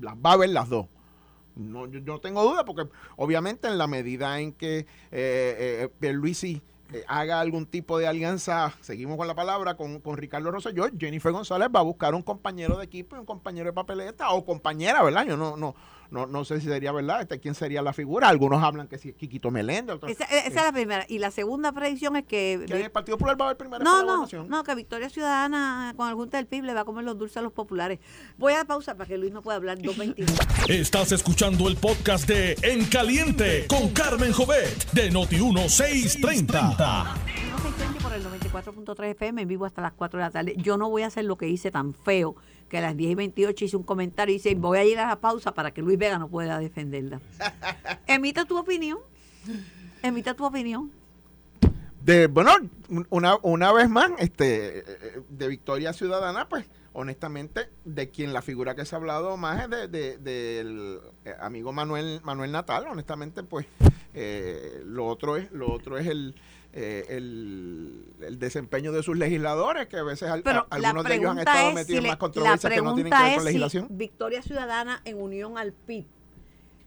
Las 0.01 0.15
va 0.15 0.31
a 0.31 0.33
haber 0.33 0.49
las 0.49 0.67
dos. 0.67 0.87
No, 1.55 1.85
yo, 1.85 1.99
yo 1.99 2.13
no 2.13 2.19
tengo 2.19 2.43
duda 2.43 2.65
porque 2.65 2.89
obviamente 3.17 3.67
en 3.67 3.77
la 3.77 3.85
medida 3.87 4.39
en 4.39 4.51
que 4.51 4.79
eh, 4.79 4.85
eh, 5.11 5.89
Pierluisi 5.99 6.61
eh, 6.93 7.03
haga 7.07 7.39
algún 7.39 7.65
tipo 7.65 7.97
de 7.97 8.07
alianza, 8.07 8.73
seguimos 8.81 9.17
con 9.17 9.27
la 9.27 9.35
palabra, 9.35 9.75
con, 9.75 9.99
con 10.01 10.17
Ricardo 10.17 10.51
Rosselló, 10.51 10.85
Jennifer 10.97 11.31
González 11.31 11.69
va 11.75 11.79
a 11.79 11.83
buscar 11.83 12.13
un 12.13 12.21
compañero 12.21 12.77
de 12.77 12.85
equipo 12.85 13.15
y 13.15 13.19
un 13.19 13.25
compañero 13.25 13.65
de 13.65 13.73
papeleta 13.73 14.29
o 14.31 14.45
compañera, 14.45 15.01
¿verdad? 15.03 15.25
Yo 15.25 15.35
no, 15.35 15.57
no, 15.57 15.75
no, 16.11 16.25
no 16.25 16.45
sé 16.45 16.59
si 16.61 16.67
sería 16.67 16.91
verdad, 16.91 17.21
este, 17.21 17.39
quién 17.39 17.55
sería 17.55 17.81
la 17.81 17.93
figura. 17.93 18.29
Algunos 18.29 18.63
hablan 18.63 18.87
que 18.87 18.97
si 18.97 19.09
es 19.09 19.15
Quiquito 19.15 19.51
Meléndez, 19.51 19.95
otros 19.95 20.11
Esa, 20.11 20.25
esa 20.25 20.47
es 20.47 20.55
la 20.55 20.71
primera. 20.71 21.05
Y 21.07 21.19
la 21.19 21.31
segunda 21.31 21.71
predicción 21.71 22.15
es 22.15 22.25
que... 22.25 22.63
que 22.67 22.81
el 22.81 22.91
Partido 22.91 23.17
Popular 23.17 23.39
va 23.39 23.45
a 23.45 23.47
haber 23.49 23.57
primaria 23.57 23.83
para 23.83 24.03
No, 24.03 24.27
no, 24.27 24.43
no, 24.45 24.63
que 24.63 24.75
Victoria 24.75 25.09
Ciudadana 25.09 25.93
con 25.97 26.09
el 26.09 26.15
Junta 26.15 26.37
del 26.37 26.47
PIB 26.47 26.63
le 26.63 26.73
va 26.73 26.81
a 26.81 26.85
comer 26.85 27.03
los 27.03 27.17
dulces 27.17 27.37
a 27.37 27.41
los 27.41 27.53
populares. 27.53 27.99
Voy 28.37 28.53
a 28.53 28.65
pausa 28.65 28.95
para 28.95 29.07
que 29.07 29.17
Luis 29.17 29.31
no 29.31 29.41
pueda 29.41 29.57
hablar 29.57 29.77
2.22. 29.79 30.69
Estás 30.69 31.11
escuchando 31.11 31.67
el 31.67 31.77
podcast 31.77 32.27
de 32.27 32.57
En 32.61 32.85
Caliente 32.85 33.65
con 33.67 33.89
Carmen 33.89 34.31
Jovet 34.31 34.91
de 34.91 35.11
Noti1630. 35.11 37.05
620 37.55 37.99
por 38.01 38.13
el 38.13 38.23
94.3 38.23 39.11
FM 39.11 39.41
en 39.41 39.47
vivo 39.47 39.65
hasta 39.65 39.81
las 39.81 39.93
4 39.93 40.19
de 40.19 40.25
la 40.25 40.31
tarde. 40.31 40.55
Yo 40.57 40.77
no 40.77 40.89
voy 40.89 41.03
a 41.03 41.07
hacer 41.07 41.25
lo 41.25 41.37
que 41.37 41.47
hice 41.47 41.71
tan 41.71 41.93
feo 41.93 42.35
que 42.69 42.77
a 42.77 42.81
las 42.81 42.97
10 42.97 43.11
y 43.11 43.15
28 43.15 43.65
hice 43.65 43.77
un 43.77 43.83
comentario 43.83 44.33
y 44.33 44.37
dice 44.37 44.55
voy 44.55 44.77
a 44.77 44.83
ir 44.85 44.99
a 44.99 45.07
la 45.07 45.19
pausa 45.21 45.53
para 45.53 45.71
que 45.71 45.81
Luis 45.81 45.97
Vega 45.97 46.17
no 46.19 46.27
pueda 46.27 46.59
defenderla. 46.59 47.19
Emita 48.07 48.45
tu 48.45 48.57
opinión. 48.57 48.99
Emita 50.01 50.33
tu 50.33 50.45
opinión. 50.45 50.91
De, 52.01 52.27
bueno, 52.27 52.51
una, 53.09 53.37
una 53.41 53.71
vez 53.73 53.89
más, 53.89 54.11
este, 54.19 54.83
de 55.29 55.47
Victoria 55.47 55.91
Ciudadana, 55.91 56.47
pues, 56.47 56.65
honestamente, 56.93 57.67
de 57.83 58.09
quien 58.11 58.31
la 58.31 58.43
figura 58.43 58.75
que 58.75 58.85
se 58.85 58.93
ha 58.95 58.99
hablado 58.99 59.35
más 59.37 59.63
es 59.63 59.69
de, 59.71 59.87
de- 59.87 60.17
del 60.19 60.99
eh, 61.25 61.33
amigo 61.39 61.73
Manuel, 61.73 62.21
Manuel 62.23 62.51
Natal, 62.51 62.85
honestamente, 62.89 63.41
pues, 63.41 63.65
eh, 64.13 64.83
lo 64.85 65.07
otro 65.07 65.35
es, 65.35 65.51
lo 65.51 65.71
otro 65.71 65.97
es 65.97 66.05
el, 66.05 66.35
eh, 66.77 67.05
el, 67.09 68.03
el 68.21 68.37
desempeño 68.37 68.91
de 68.91 69.01
sus 69.01 69.17
legisladores, 69.17 69.87
que 69.87 69.97
a 69.97 70.03
veces 70.03 70.29
al- 70.29 70.43
a- 70.45 70.67
algunos 70.69 71.05
de 71.05 71.15
ellos 71.15 71.31
han 71.31 71.39
estado 71.39 71.69
es 71.69 71.75
metidos 71.75 71.87
si 72.01 72.05
en 72.05 72.11
más 72.11 72.17
controversias 72.17 72.73
que 72.73 72.81
no 72.81 72.93
tienen 72.95 73.13
que 73.13 73.17
ver 73.23 73.33
con 73.33 73.39
si 73.41 73.45
legislación. 73.45 73.87
Victoria 73.91 74.41
Ciudadana 74.41 75.01
en 75.05 75.21
unión 75.21 75.57
al 75.57 75.71
PIB 75.71 76.05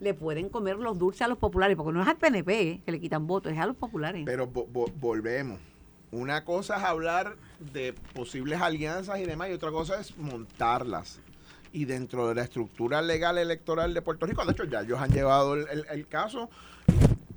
le 0.01 0.15
pueden 0.15 0.49
comer 0.51 0.77
los 0.77 0.99
dulces 0.99 1.23
a 1.23 1.29
los 1.29 1.39
populares, 1.39 1.77
porque 1.77 1.93
no 1.93 2.03
es 2.03 2.09
al 2.09 2.17
PNP 2.19 2.61
eh, 2.61 2.81
que 2.85 2.93
le 2.93 3.01
quitan 3.01 3.27
votos, 3.27 3.51
es 3.53 3.59
a 3.59 3.67
los 3.67 3.77
populares. 3.77 4.23
Pero 4.27 4.47
vo- 4.47 4.67
vo- 4.73 4.93
volvemos. 5.01 5.59
Una 6.13 6.45
cosa 6.45 6.77
es 6.77 6.85
hablar 6.85 7.37
de 7.73 7.95
posibles 8.15 8.61
alianzas 8.61 9.19
y 9.21 9.25
demás, 9.25 9.49
y 9.51 9.55
otra 9.55 9.71
cosa 9.71 10.01
es 10.01 10.17
montarlas. 10.17 11.19
Y 11.73 11.85
dentro 11.85 12.29
de 12.29 12.35
la 12.35 12.43
estructura 12.45 13.03
legal 13.03 13.37
electoral 13.39 13.93
de 13.93 14.01
Puerto 14.03 14.25
Rico, 14.27 14.45
de 14.45 14.53
hecho, 14.53 14.65
ya 14.65 14.81
ellos 14.83 15.01
han 15.01 15.11
llevado 15.11 15.55
el, 15.55 15.67
el- 15.69 15.87
el 15.91 16.07
caso, 16.07 16.49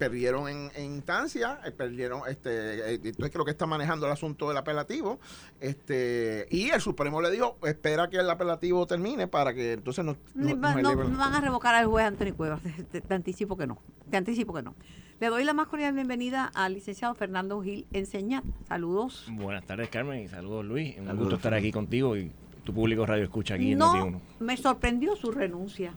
perdieron 0.05 0.47
en, 0.49 0.71
en 0.75 0.85
instancia, 0.95 1.59
eh, 1.63 1.69
perdieron, 1.69 2.21
este, 2.27 2.49
eh, 2.95 2.99
entonces 3.03 3.29
creo 3.31 3.45
que 3.45 3.51
está 3.51 3.67
manejando 3.67 4.07
el 4.07 4.11
asunto 4.11 4.47
del 4.47 4.57
apelativo, 4.57 5.19
este, 5.59 6.47
y 6.49 6.69
el 6.71 6.81
Supremo 6.81 7.21
le 7.21 7.29
dijo, 7.29 7.57
espera 7.63 8.09
que 8.09 8.17
el 8.17 8.27
apelativo 8.27 8.87
termine 8.87 9.27
para 9.27 9.53
que 9.53 9.73
entonces 9.73 10.03
no, 10.03 10.17
no- 10.33 10.59
va- 10.59 10.73
no, 10.73 10.95
no 10.95 11.17
van 11.19 11.35
a 11.35 11.39
revocar 11.39 11.75
al 11.75 11.85
juez 11.85 12.05
Antonio 12.07 12.35
Cuevas. 12.35 12.63
Te, 12.63 12.71
te- 12.83 13.01
te 13.01 13.13
anticipo 13.13 13.55
que 13.55 13.67
no. 13.67 13.77
Te 14.09 14.17
anticipo 14.17 14.53
que 14.55 14.63
no. 14.63 14.73
Le 15.19 15.27
doy 15.27 15.43
la 15.43 15.53
más 15.53 15.67
cordial 15.67 15.93
bienvenida 15.93 16.51
al 16.55 16.73
licenciado 16.73 17.13
Fernando 17.13 17.61
Gil 17.61 17.85
Enseñat. 17.93 18.43
Saludos. 18.67 19.27
Buenas 19.29 19.63
tardes, 19.67 19.87
Carmen, 19.89 20.23
y 20.23 20.27
saludos, 20.29 20.65
Luis. 20.65 20.97
Un 20.97 21.05
Saludos, 21.05 21.19
gusto 21.25 21.35
estar 21.35 21.53
aquí 21.53 21.71
contigo 21.71 22.17
y 22.17 22.31
tu 22.63 22.73
público 22.73 23.05
radio 23.05 23.23
escucha 23.23 23.53
aquí 23.53 23.73
en 23.73 23.77
No 23.77 23.93
Noti1. 23.93 24.19
me 24.39 24.57
sorprendió 24.57 25.15
su 25.15 25.29
renuncia. 25.31 25.93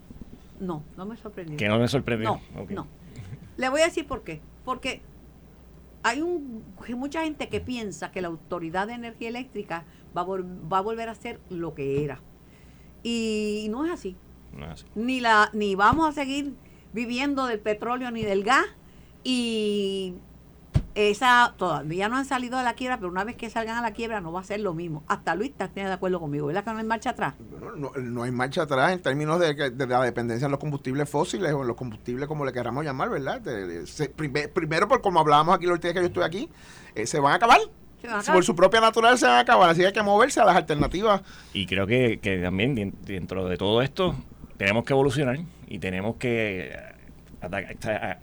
No, 0.61 0.83
no 0.99 1.07
me 1.07 1.17
sorprendió. 1.17 1.57
Que 1.57 1.69
no 1.69 1.79
me 1.79 1.89
sorprendió. 1.89 2.39
No, 2.55 2.61
Ok. 2.63 2.71
no. 2.73 2.87
Le 3.57 3.69
voy 3.69 3.81
a 3.83 3.85
decir 3.85 4.07
por 4.07 4.23
qué. 4.25 4.41
Porque 4.65 5.01
hay 6.03 6.21
un, 6.23 6.65
mucha 6.97 7.23
gente 7.23 7.49
que 7.49 7.61
piensa 7.61 8.11
que 8.13 8.21
la 8.21 8.29
Autoridad 8.29 8.87
de 8.87 8.95
Energía 8.95 9.29
Eléctrica 9.29 9.85
va 10.17 10.23
a, 10.23 10.27
vol- 10.27 10.73
va 10.73 10.79
a 10.79 10.83
volver 10.83 11.09
a 11.09 11.15
ser 11.15 11.41
lo 11.51 11.75
que 11.75 12.05
era. 12.05 12.21
Y 13.03 13.67
no 13.71 13.85
es 13.85 13.93
así. 13.93 14.17
No 14.57 14.67
es 14.67 14.73
así. 14.73 14.87
Ni, 14.95 15.21
la, 15.21 15.51
ni 15.53 15.75
vamos 15.75 16.09
a 16.09 16.13
seguir 16.13 16.55
viviendo 16.93 17.47
del 17.47 17.61
petróleo 17.61 18.11
ni 18.11 18.23
del 18.23 18.45
gas. 18.45 18.67
Y 19.23 20.15
esa 20.95 21.55
todavía 21.57 22.09
no 22.09 22.17
han 22.17 22.25
salido 22.25 22.57
de 22.59 22.65
la 22.65 22.75
quiebra, 22.75 22.99
pero 22.99 23.09
una 23.11 23.25
vez 23.25 23.37
que 23.37 23.51
salgan 23.51 23.77
a 23.77 23.83
la 23.83 23.93
quiebra 23.93 24.21
no 24.21 24.31
va 24.33 24.41
a 24.41 24.45
ser 24.45 24.61
lo 24.61 24.75
mismo. 24.75 25.03
Hasta 25.09 25.35
Luis 25.35 25.51
está 25.51 25.69
de 25.69 25.83
acuerdo 25.93 26.21
conmigo, 26.21 26.47
¿verdad 26.47 26.65
que 26.65 26.73
no 26.73 26.79
hay 26.79 26.85
marcha 26.85 27.11
atrás? 27.11 27.35
Bueno, 27.39 27.73
no, 27.77 27.91
no 28.01 28.23
hay 28.23 28.31
marcha 28.31 28.63
atrás 28.63 28.93
en 28.93 29.03
términos 29.03 29.41
de, 29.41 29.57
que- 29.57 29.71
de 29.71 29.87
la 29.87 30.03
dependencia 30.03 30.45
en 30.47 30.51
los 30.53 30.61
combustibles 30.61 31.09
fósiles 31.11 31.53
o 31.53 31.63
en 31.63 31.67
los 31.69 31.77
combustibles 31.77 32.29
como 32.29 32.45
le 32.45 32.53
queramos 32.53 32.85
llamar, 32.85 33.11
¿verdad? 33.11 33.41
De- 33.41 33.67
de- 33.67 33.87
se- 33.87 34.09
prime- 34.09 34.49
primero, 34.49 34.87
por 34.89 35.01
como 35.01 35.19
hablábamos 35.21 35.57
aquí 35.57 35.67
los 35.67 35.81
días 35.81 35.95
que 35.95 36.01
yo 36.01 36.07
estoy 36.07 36.23
aquí, 36.25 36.49
eh, 36.95 37.07
se 37.07 37.19
van 37.19 37.33
a 37.33 37.37
acabar. 37.37 37.59
Por 38.35 38.45
su 38.45 38.55
propia 38.55 38.81
naturaleza 38.83 39.19
se 39.21 39.27
van 39.27 39.37
a 39.37 39.41
acabar, 39.41 39.71
así 39.71 39.81
que 39.81 39.87
hay 39.87 39.93
que 39.95 40.03
moverse 40.03 40.39
a 40.41 40.45
las 40.45 40.55
alternativas. 40.57 41.23
Y 41.55 41.65
creo 41.67 41.87
que, 41.87 42.21
que 42.21 42.39
también 42.39 42.95
dentro 43.03 43.49
de 43.49 43.57
todo 43.57 43.81
esto, 43.81 44.15
tenemos 44.59 44.85
que 44.85 44.93
evolucionar 44.93 45.39
y 45.67 45.79
tenemos 45.79 46.17
que 46.17 46.71
atacar, 47.41 48.19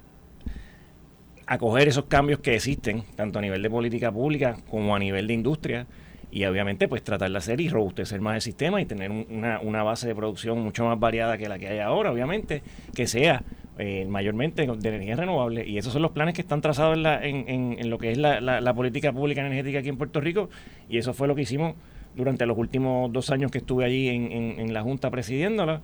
acoger 1.52 1.90
esos 1.90 2.06
cambios 2.06 2.40
que 2.40 2.56
existen, 2.56 3.04
tanto 3.18 3.40
a 3.40 3.42
nivel 3.42 3.62
de 3.62 3.70
política 3.70 4.10
pública 4.10 4.56
como 4.70 4.96
a 4.96 5.00
nivel 5.00 5.28
de 5.28 5.34
industria, 5.34 5.86
y 6.32 6.46
obviamente 6.46 6.88
pues 6.88 7.04
tratar 7.04 7.30
de 7.30 7.38
hacer 7.38 7.60
y 7.60 7.68
robustecer 7.68 8.22
más 8.22 8.36
el 8.36 8.42
sistema 8.42 8.82
y 8.82 8.86
tener 8.86 9.12
una, 9.12 9.60
una 9.60 9.84
base 9.84 10.08
de 10.08 10.16
producción 10.16 10.62
mucho 10.62 10.86
más 10.86 10.98
variada 10.98 11.38
que 11.38 11.50
la 11.50 11.60
que 11.60 11.68
hay 11.68 11.80
ahora, 11.80 12.10
obviamente, 12.10 12.64
que 12.96 13.06
sea 13.06 13.44
eh, 13.78 14.06
mayormente 14.08 14.66
de 14.66 14.90
energía 14.90 15.18
renovable. 15.18 15.68
Y 15.68 15.78
esos 15.78 15.92
son 15.92 16.04
los 16.04 16.12
planes 16.12 16.36
que 16.36 16.42
están 16.42 16.62
trazados 16.62 16.96
en, 16.96 17.04
la, 17.04 17.22
en, 17.22 17.50
en, 17.50 17.90
lo 17.90 17.98
que 17.98 18.14
es 18.14 18.18
la, 18.18 18.40
la, 18.40 18.74
política 18.74 19.12
pública 19.12 19.42
energética 19.42 19.80
aquí 19.80 19.90
en 19.90 19.98
Puerto 19.98 20.22
Rico, 20.22 20.50
y 20.90 21.00
eso 21.00 21.14
fue 21.14 21.28
lo 21.28 21.36
que 21.36 21.42
hicimos 21.42 21.76
durante 22.16 22.46
los 22.46 22.58
últimos 22.58 23.12
dos 23.12 23.30
años 23.30 23.52
que 23.52 23.58
estuve 23.58 23.84
allí 23.84 24.08
en, 24.08 24.32
en 24.32 24.74
la 24.74 24.84
Junta 24.84 25.12
presidiéndola. 25.12 25.82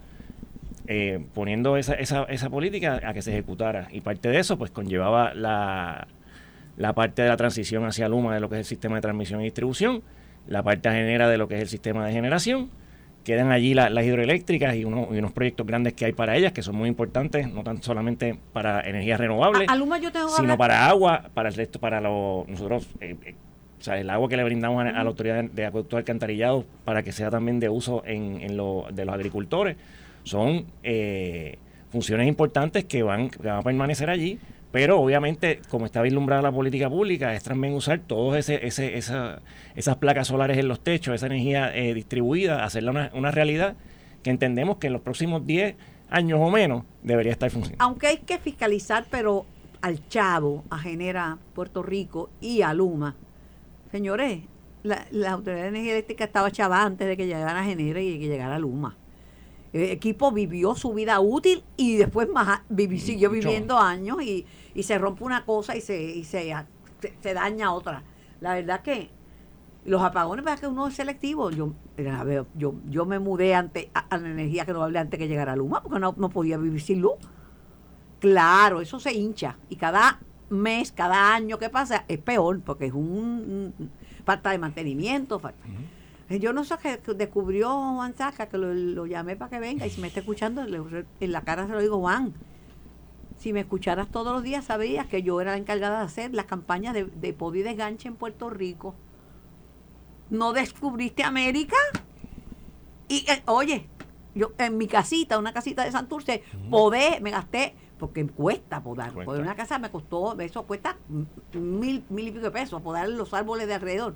Eh, 0.89 1.19
poniendo 1.33 1.75
esa, 1.75 1.95
esa, 1.95 2.23
esa 2.23 2.49
política 2.49 3.01
a 3.03 3.13
que 3.13 3.21
se 3.21 3.31
ejecutara. 3.31 3.89
Y 3.91 3.99
parte 3.99 4.29
de 4.29 4.39
eso, 4.39 4.57
pues 4.57 4.71
conllevaba 4.71 5.33
la, 5.33 6.07
la 6.77 6.93
parte 6.93 7.23
de 7.23 7.27
la 7.27 7.35
transición 7.35 7.83
hacia 7.85 8.07
Luma 8.07 8.33
de 8.33 8.39
lo 8.39 8.47
que 8.49 8.55
es 8.55 8.59
el 8.59 8.65
sistema 8.65 8.95
de 8.95 9.01
transmisión 9.01 9.41
y 9.41 9.45
distribución, 9.45 10.03
la 10.47 10.63
parte 10.63 10.89
genera 10.89 11.27
de 11.27 11.37
lo 11.37 11.47
que 11.47 11.55
es 11.55 11.61
el 11.61 11.67
sistema 11.67 12.05
de 12.05 12.13
generación. 12.13 12.69
Quedan 13.25 13.51
allí 13.51 13.73
las 13.73 14.05
hidroeléctricas 14.05 14.75
y, 14.75 14.85
uno, 14.85 15.09
y, 15.11 15.17
unos 15.17 15.33
proyectos 15.33 15.67
grandes 15.67 15.93
que 15.93 16.05
hay 16.05 16.13
para 16.13 16.37
ellas, 16.37 16.53
que 16.53 16.63
son 16.63 16.77
muy 16.77 16.87
importantes, 16.87 17.51
no 17.51 17.61
tan 17.63 17.83
solamente 17.83 18.39
para 18.53 18.79
energías 18.87 19.19
renovables, 19.19 19.67
sino 20.37 20.57
para 20.57 20.87
agua, 20.87 21.29
para 21.33 21.49
el 21.49 21.55
resto, 21.55 21.79
para 21.81 21.99
los, 21.99 22.47
nosotros, 22.47 22.87
eh, 23.01 23.17
eh, 23.25 23.35
o 23.77 23.83
sea, 23.83 23.99
el 23.99 24.09
agua 24.09 24.29
que 24.29 24.37
le 24.37 24.45
brindamos 24.45 24.85
a, 24.85 24.91
la 24.91 25.01
autoridad 25.01 25.43
de, 25.43 25.65
acueducto 25.65 25.97
alcantarillado 25.97 26.65
para 26.85 27.03
que 27.03 27.11
sea 27.11 27.29
también 27.29 27.59
de 27.59 27.67
uso 27.67 28.01
en, 28.05 28.39
en 28.39 28.55
lo, 28.55 28.85
de 28.93 29.03
los 29.03 29.13
agricultores 29.13 29.75
son 30.27 30.65
eh, 30.83 31.57
funciones 31.89 32.27
importantes 32.27 32.85
que 32.85 33.03
van, 33.03 33.31
a 33.49 33.61
permanecer 33.61 34.09
allí, 34.09 34.39
pero 34.71 34.99
obviamente, 34.99 35.61
como 35.69 35.85
está 35.85 36.01
vislumbrada 36.01 36.41
la 36.41 36.51
política 36.51 36.89
pública, 36.89 37.33
es 37.33 37.43
también 37.43 37.73
usar 37.73 37.99
todas 37.99 38.39
ese, 38.39 38.67
ese, 38.67 38.97
esa, 38.97 39.41
esas 39.75 39.95
placas 39.97 40.27
solares 40.27 40.57
en 40.57 40.67
los 40.67 40.81
techos, 40.81 41.15
esa 41.15 41.27
energía 41.27 41.75
eh, 41.75 41.93
distribuida, 41.93 42.63
hacerla 42.63 42.91
una, 42.91 43.11
una 43.13 43.31
realidad 43.31 43.75
que 44.23 44.29
entendemos 44.29 44.77
que 44.77 44.87
en 44.87 44.93
los 44.93 45.01
próximos 45.01 45.45
10 45.45 45.75
años 46.09 46.39
o 46.41 46.51
menos 46.51 46.83
debería 47.01 47.31
estar 47.31 47.49
funcionando. 47.49 47.83
Aunque 47.83 48.07
hay 48.07 48.17
que 48.17 48.37
fiscalizar, 48.37 49.05
pero 49.09 49.45
al 49.81 50.07
Chavo, 50.09 50.65
a 50.69 50.77
Genera, 50.79 51.37
Puerto 51.53 51.81
Rico 51.81 52.29
y 52.41 52.61
a 52.61 52.73
Luma, 52.73 53.15
señores, 53.91 54.41
la, 54.83 55.05
la 55.11 55.31
Autoridad 55.31 55.63
de 55.63 55.69
Energía 55.69 55.93
Eléctrica 55.93 56.25
estaba 56.25 56.51
chava 56.51 56.83
antes 56.83 57.07
de 57.07 57.15
que 57.15 57.25
llegara 57.25 57.59
a 57.59 57.63
Genera 57.63 58.01
y 58.01 58.19
que 58.19 58.27
llegara 58.27 58.59
Luma. 58.59 58.95
El 59.85 59.91
equipo 59.91 60.31
vivió 60.31 60.75
su 60.75 60.93
vida 60.93 61.19
útil 61.19 61.63
y 61.75 61.97
después 61.97 62.29
más 62.29 62.61
siguió 62.97 63.29
viviendo 63.29 63.77
años 63.77 64.21
y, 64.21 64.45
se 64.81 64.97
rompe 64.97 65.23
una 65.23 65.45
cosa 65.45 65.75
y 65.75 65.81
se, 65.81 66.01
y 66.01 66.23
se, 66.23 66.53
se, 67.21 67.33
daña 67.33 67.73
otra. 67.73 68.03
La 68.41 68.53
verdad 68.53 68.81
que 68.81 69.09
los 69.85 70.01
apagones, 70.01 70.43
para 70.43 70.57
que 70.57 70.67
uno 70.67 70.87
es 70.87 70.95
selectivo. 70.95 71.49
Yo, 71.49 71.73
yo, 72.55 72.75
yo 72.87 73.05
me 73.05 73.19
mudé 73.19 73.55
ante, 73.55 73.89
a, 73.93 74.17
la 74.17 74.29
energía 74.29 74.65
que 74.65 74.73
no 74.73 74.83
hablé 74.83 74.99
antes 74.99 75.17
que 75.17 75.27
llegara 75.27 75.55
Luma, 75.55 75.81
porque 75.81 75.99
no, 75.99 76.13
no 76.17 76.29
podía 76.29 76.57
vivir 76.57 76.81
sin 76.81 77.01
luz. 77.01 77.15
Claro, 78.19 78.81
eso 78.81 78.99
se 78.99 79.13
hincha. 79.13 79.57
Y 79.69 79.75
cada 79.77 80.19
mes, 80.49 80.91
cada 80.91 81.33
año 81.33 81.57
que 81.57 81.69
pasa, 81.69 82.05
es 82.07 82.19
peor, 82.19 82.61
porque 82.61 82.87
es 82.87 82.93
un, 82.93 83.73
falta 84.25 84.51
de 84.51 84.57
mantenimiento. 84.57 85.39
Falta, 85.39 85.63
yo 86.29 86.51
no 86.51 86.65
sé 86.65 86.75
qué 86.81 86.99
descubrió 87.13 87.69
Juan 87.69 88.15
Saca, 88.15 88.47
que 88.47 88.57
lo, 88.57 89.05
llamé 89.05 89.35
para 89.37 89.49
que 89.49 89.59
venga 89.59 89.85
y 89.85 89.89
si 89.89 90.01
me 90.01 90.07
está 90.07 90.19
escuchando, 90.19 90.63
en 90.63 91.31
la 91.31 91.41
cara 91.41 91.67
se 91.67 91.73
lo 91.73 91.81
digo, 91.81 91.99
Juan, 91.99 92.33
si 93.37 93.53
me 93.53 93.61
escucharas 93.61 94.09
todos 94.09 94.33
los 94.33 94.43
días 94.43 94.65
sabías 94.65 95.07
que 95.07 95.23
yo 95.23 95.39
era 95.39 95.51
la 95.51 95.57
encargada 95.57 95.99
de 95.99 96.05
hacer 96.05 96.33
las 96.33 96.45
campañas 96.45 96.93
de, 96.93 97.05
de 97.05 97.33
poder 97.33 97.61
y 97.61 97.63
de 97.63 97.75
ganche 97.75 98.09
en 98.09 98.15
Puerto 98.15 98.49
Rico. 98.49 98.93
¿No 100.29 100.51
descubriste 100.51 101.23
América? 101.23 101.77
Y 103.07 103.25
eh, 103.31 103.41
oye, 103.45 103.87
yo 104.35 104.51
en 104.57 104.77
mi 104.77 104.87
casita, 104.87 105.39
una 105.39 105.53
casita 105.53 105.85
de 105.85 105.91
Santurce, 105.93 106.43
podé, 106.69 107.21
me 107.21 107.31
gasté, 107.31 107.73
porque 107.97 108.27
cuesta 108.27 108.83
podar. 108.83 109.13
Podar 109.13 109.41
una 109.41 109.55
casa 109.55 109.79
me 109.79 109.89
costó, 109.89 110.37
eso 110.41 110.63
cuesta 110.63 110.97
mil, 111.53 112.03
mil 112.09 112.27
y 112.27 112.31
pico 112.31 112.43
de 112.43 112.51
pesos, 112.51 112.81
podar 112.81 113.07
los 113.07 113.33
árboles 113.33 113.67
de 113.67 113.75
alrededor 113.75 114.15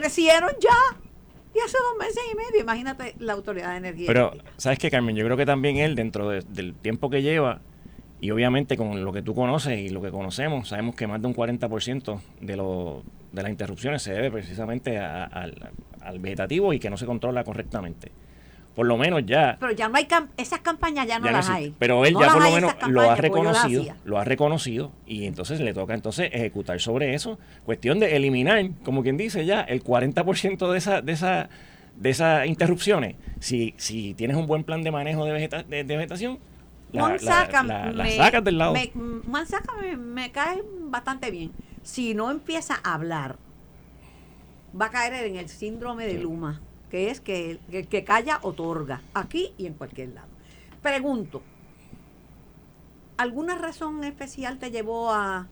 crecieron 0.00 0.50
ya. 0.60 0.98
Y 1.54 1.58
hace 1.58 1.78
dos 1.78 1.98
meses 1.98 2.22
y 2.30 2.36
medio, 2.36 2.60
imagínate 2.60 3.14
la 3.18 3.32
Autoridad 3.32 3.70
de 3.70 3.76
Energía. 3.78 4.06
Pero, 4.06 4.32
¿sabes 4.58 4.78
qué, 4.78 4.90
Carmen? 4.90 5.16
Yo 5.16 5.24
creo 5.24 5.38
que 5.38 5.46
también 5.46 5.78
él, 5.78 5.94
dentro 5.94 6.28
del 6.28 6.74
tiempo 6.74 7.08
que 7.08 7.22
lleva, 7.22 7.62
y 8.20 8.30
obviamente 8.30 8.76
con 8.76 9.04
lo 9.04 9.12
que 9.12 9.22
tú 9.22 9.34
conoces 9.34 9.78
y 9.78 9.88
lo 9.88 10.02
que 10.02 10.10
conocemos, 10.10 10.68
sabemos 10.68 10.94
que 10.96 11.06
más 11.06 11.20
de 11.22 11.28
un 11.28 11.34
40% 11.34 12.20
de, 12.42 12.56
lo, 12.56 13.04
de 13.32 13.42
las 13.42 13.50
interrupciones 13.50 14.02
se 14.02 14.12
debe 14.12 14.30
precisamente 14.30 14.98
al 14.98 16.18
vegetativo 16.18 16.74
y 16.74 16.78
que 16.78 16.90
no 16.90 16.98
se 16.98 17.06
controla 17.06 17.42
correctamente 17.42 18.12
por 18.76 18.86
lo 18.86 18.98
menos 18.98 19.24
ya. 19.24 19.56
Pero 19.58 19.72
ya 19.72 19.88
no 19.88 19.96
hay 19.96 20.06
esas 20.36 20.60
campañas 20.60 21.06
ya 21.06 21.18
no 21.18 21.30
las 21.30 21.48
hay. 21.48 21.74
Pero 21.78 22.04
él 22.04 22.14
ya 22.20 22.30
por 22.30 22.42
lo 22.42 22.50
menos 22.52 22.74
lo 22.86 23.10
ha 23.10 23.16
reconocido, 23.16 23.94
lo 24.04 24.18
ha 24.18 24.24
reconocido 24.24 24.92
y 25.06 25.24
entonces 25.24 25.60
le 25.60 25.72
toca 25.72 25.94
entonces 25.94 26.28
ejecutar 26.30 26.78
sobre 26.78 27.14
eso. 27.14 27.38
Cuestión 27.64 27.98
de 27.98 28.14
eliminar, 28.16 28.62
como 28.84 29.02
quien 29.02 29.16
dice 29.16 29.46
ya, 29.46 29.62
el 29.62 29.82
40% 29.82 30.70
de 30.70 30.78
esa 30.78 31.00
de 31.00 31.12
esa 31.12 31.48
de 31.96 32.10
esas 32.10 32.46
interrupciones. 32.46 33.16
Si 33.40 33.72
si 33.78 34.12
tienes 34.12 34.36
un 34.36 34.46
buen 34.46 34.62
plan 34.62 34.82
de 34.82 34.90
manejo 34.90 35.24
de, 35.24 35.32
de, 35.66 35.96
vegetación, 35.96 36.38
la, 36.92 37.18
sacas 37.18 38.44
del 38.44 38.58
lado. 38.58 38.74
Me, 38.74 38.92
me, 38.94 39.96
me 39.96 40.32
cae 40.32 40.62
bastante 40.82 41.30
bien. 41.30 41.50
Si 41.82 42.12
no 42.12 42.30
empieza 42.30 42.78
a 42.84 42.92
hablar, 42.92 43.36
va 44.78 44.86
a 44.86 44.90
caer 44.90 45.14
en 45.24 45.36
el 45.36 45.48
síndrome 45.48 46.06
de 46.06 46.18
Luma 46.18 46.60
que 46.90 47.10
es 47.10 47.20
que 47.20 47.58
el 47.70 47.88
que 47.88 48.04
calla 48.04 48.38
otorga, 48.42 49.02
aquí 49.14 49.52
y 49.58 49.66
en 49.66 49.74
cualquier 49.74 50.10
lado. 50.10 50.28
Pregunto, 50.82 51.42
¿alguna 53.16 53.56
razón 53.56 54.04
especial 54.04 54.58
te 54.58 54.70
llevó 54.70 55.12
a, 55.12 55.48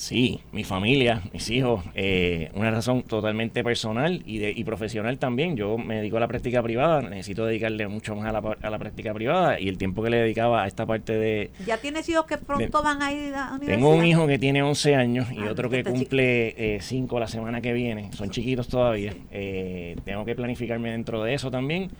Sí, 0.00 0.40
mi 0.50 0.64
familia, 0.64 1.20
mis 1.30 1.50
hijos, 1.50 1.84
eh, 1.94 2.50
una 2.54 2.70
razón 2.70 3.02
totalmente 3.02 3.62
personal 3.62 4.22
y, 4.24 4.38
de, 4.38 4.50
y 4.50 4.64
profesional 4.64 5.18
también. 5.18 5.58
Yo 5.58 5.76
me 5.76 5.96
dedico 5.96 6.16
a 6.16 6.20
la 6.20 6.26
práctica 6.26 6.62
privada, 6.62 7.02
necesito 7.02 7.44
dedicarle 7.44 7.86
mucho 7.86 8.16
más 8.16 8.26
a 8.26 8.32
la, 8.32 8.56
a 8.62 8.70
la 8.70 8.78
práctica 8.78 9.12
privada 9.12 9.60
y 9.60 9.68
el 9.68 9.76
tiempo 9.76 10.02
que 10.02 10.08
le 10.08 10.16
dedicaba 10.16 10.62
a 10.64 10.66
esta 10.66 10.86
parte 10.86 11.12
de... 11.12 11.50
¿Ya 11.66 11.76
tienes 11.76 12.08
hijos 12.08 12.24
que 12.24 12.38
pronto 12.38 12.82
van 12.82 13.02
a 13.02 13.12
ir 13.12 13.26
a 13.26 13.30
la 13.30 13.46
universidad? 13.50 13.76
Tengo 13.76 13.90
un 13.90 14.06
hijo 14.06 14.26
que 14.26 14.38
tiene 14.38 14.62
11 14.62 14.94
años 14.94 15.30
y 15.32 15.40
ah, 15.40 15.50
otro 15.50 15.68
que 15.68 15.84
cumple 15.84 16.78
5 16.80 17.16
eh, 17.16 17.20
la 17.20 17.28
semana 17.28 17.60
que 17.60 17.74
viene. 17.74 18.10
Son 18.14 18.30
chiquitos 18.30 18.68
todavía. 18.68 19.14
Eh, 19.30 19.96
tengo 20.06 20.24
que 20.24 20.34
planificarme 20.34 20.92
dentro 20.92 21.22
de 21.24 21.34
eso 21.34 21.50
también. 21.50 21.90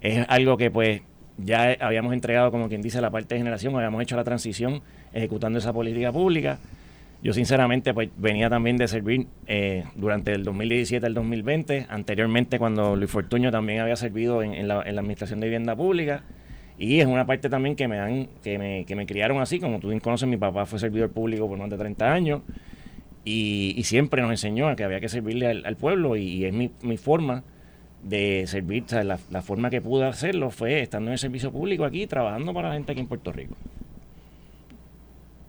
Es 0.00 0.24
algo 0.28 0.56
que 0.56 0.70
pues 0.70 1.02
ya 1.38 1.76
habíamos 1.80 2.12
entregado, 2.12 2.52
como 2.52 2.68
quien 2.68 2.82
dice, 2.82 3.00
la 3.00 3.10
parte 3.10 3.34
de 3.34 3.40
generación, 3.40 3.74
habíamos 3.74 4.00
hecho 4.00 4.14
la 4.14 4.22
transición 4.22 4.80
ejecutando 5.12 5.58
esa 5.58 5.72
política 5.72 6.12
pública 6.12 6.60
yo 7.20 7.32
sinceramente 7.32 7.92
pues 7.94 8.10
venía 8.16 8.48
también 8.48 8.76
de 8.76 8.86
servir 8.86 9.26
eh, 9.48 9.84
durante 9.96 10.32
el 10.32 10.44
2017 10.44 11.04
al 11.04 11.14
2020, 11.14 11.86
anteriormente 11.88 12.58
cuando 12.60 12.94
Luis 12.94 13.10
Fortuño 13.10 13.50
también 13.50 13.80
había 13.80 13.96
servido 13.96 14.42
en, 14.42 14.68
la, 14.68 14.80
Administración 14.80 15.40
de 15.40 15.48
Vivienda 15.48 15.74
Pública. 15.74 16.22
Y 16.78 17.00
es 17.00 17.06
una 17.06 17.26
parte 17.26 17.48
también 17.48 17.74
que 17.74 17.88
me 17.88 17.96
dan, 17.96 18.28
que 18.44 18.56
me, 18.56 18.84
que 18.84 18.94
me 18.94 19.04
criaron 19.04 19.40
así, 19.40 19.58
como 19.58 19.80
tú 19.80 19.92
conoces, 20.00 20.28
mi 20.28 20.36
papá 20.36 20.64
fue 20.64 20.78
servidor 20.78 21.10
público 21.10 21.48
por 21.48 21.58
más 21.58 21.68
de 21.68 21.76
30 21.76 22.12
años. 22.12 22.42
Y, 23.24 23.82
siempre 23.82 24.22
nos 24.22 24.30
enseñó 24.30 24.68
a 24.68 24.76
que 24.76 24.84
había 24.84 25.00
que 25.00 25.08
servirle 25.08 25.48
al, 25.48 25.76
pueblo. 25.76 26.16
Y, 26.16 26.44
es 26.44 26.54
mi, 26.54 26.70
mi, 26.82 26.96
forma 26.96 27.42
de 28.04 28.44
servir, 28.46 28.84
la, 28.92 29.18
la 29.30 29.42
forma 29.42 29.70
que 29.70 29.80
pude 29.80 30.06
hacerlo 30.06 30.50
fue 30.50 30.80
estando 30.82 31.08
en 31.10 31.14
el 31.14 31.18
servicio 31.18 31.50
público 31.50 31.84
aquí, 31.84 32.06
trabajando 32.06 32.54
para 32.54 32.68
la 32.68 32.74
gente 32.74 32.92
aquí 32.92 33.00
en 33.00 33.08
Puerto 33.08 33.32
Rico. 33.32 33.56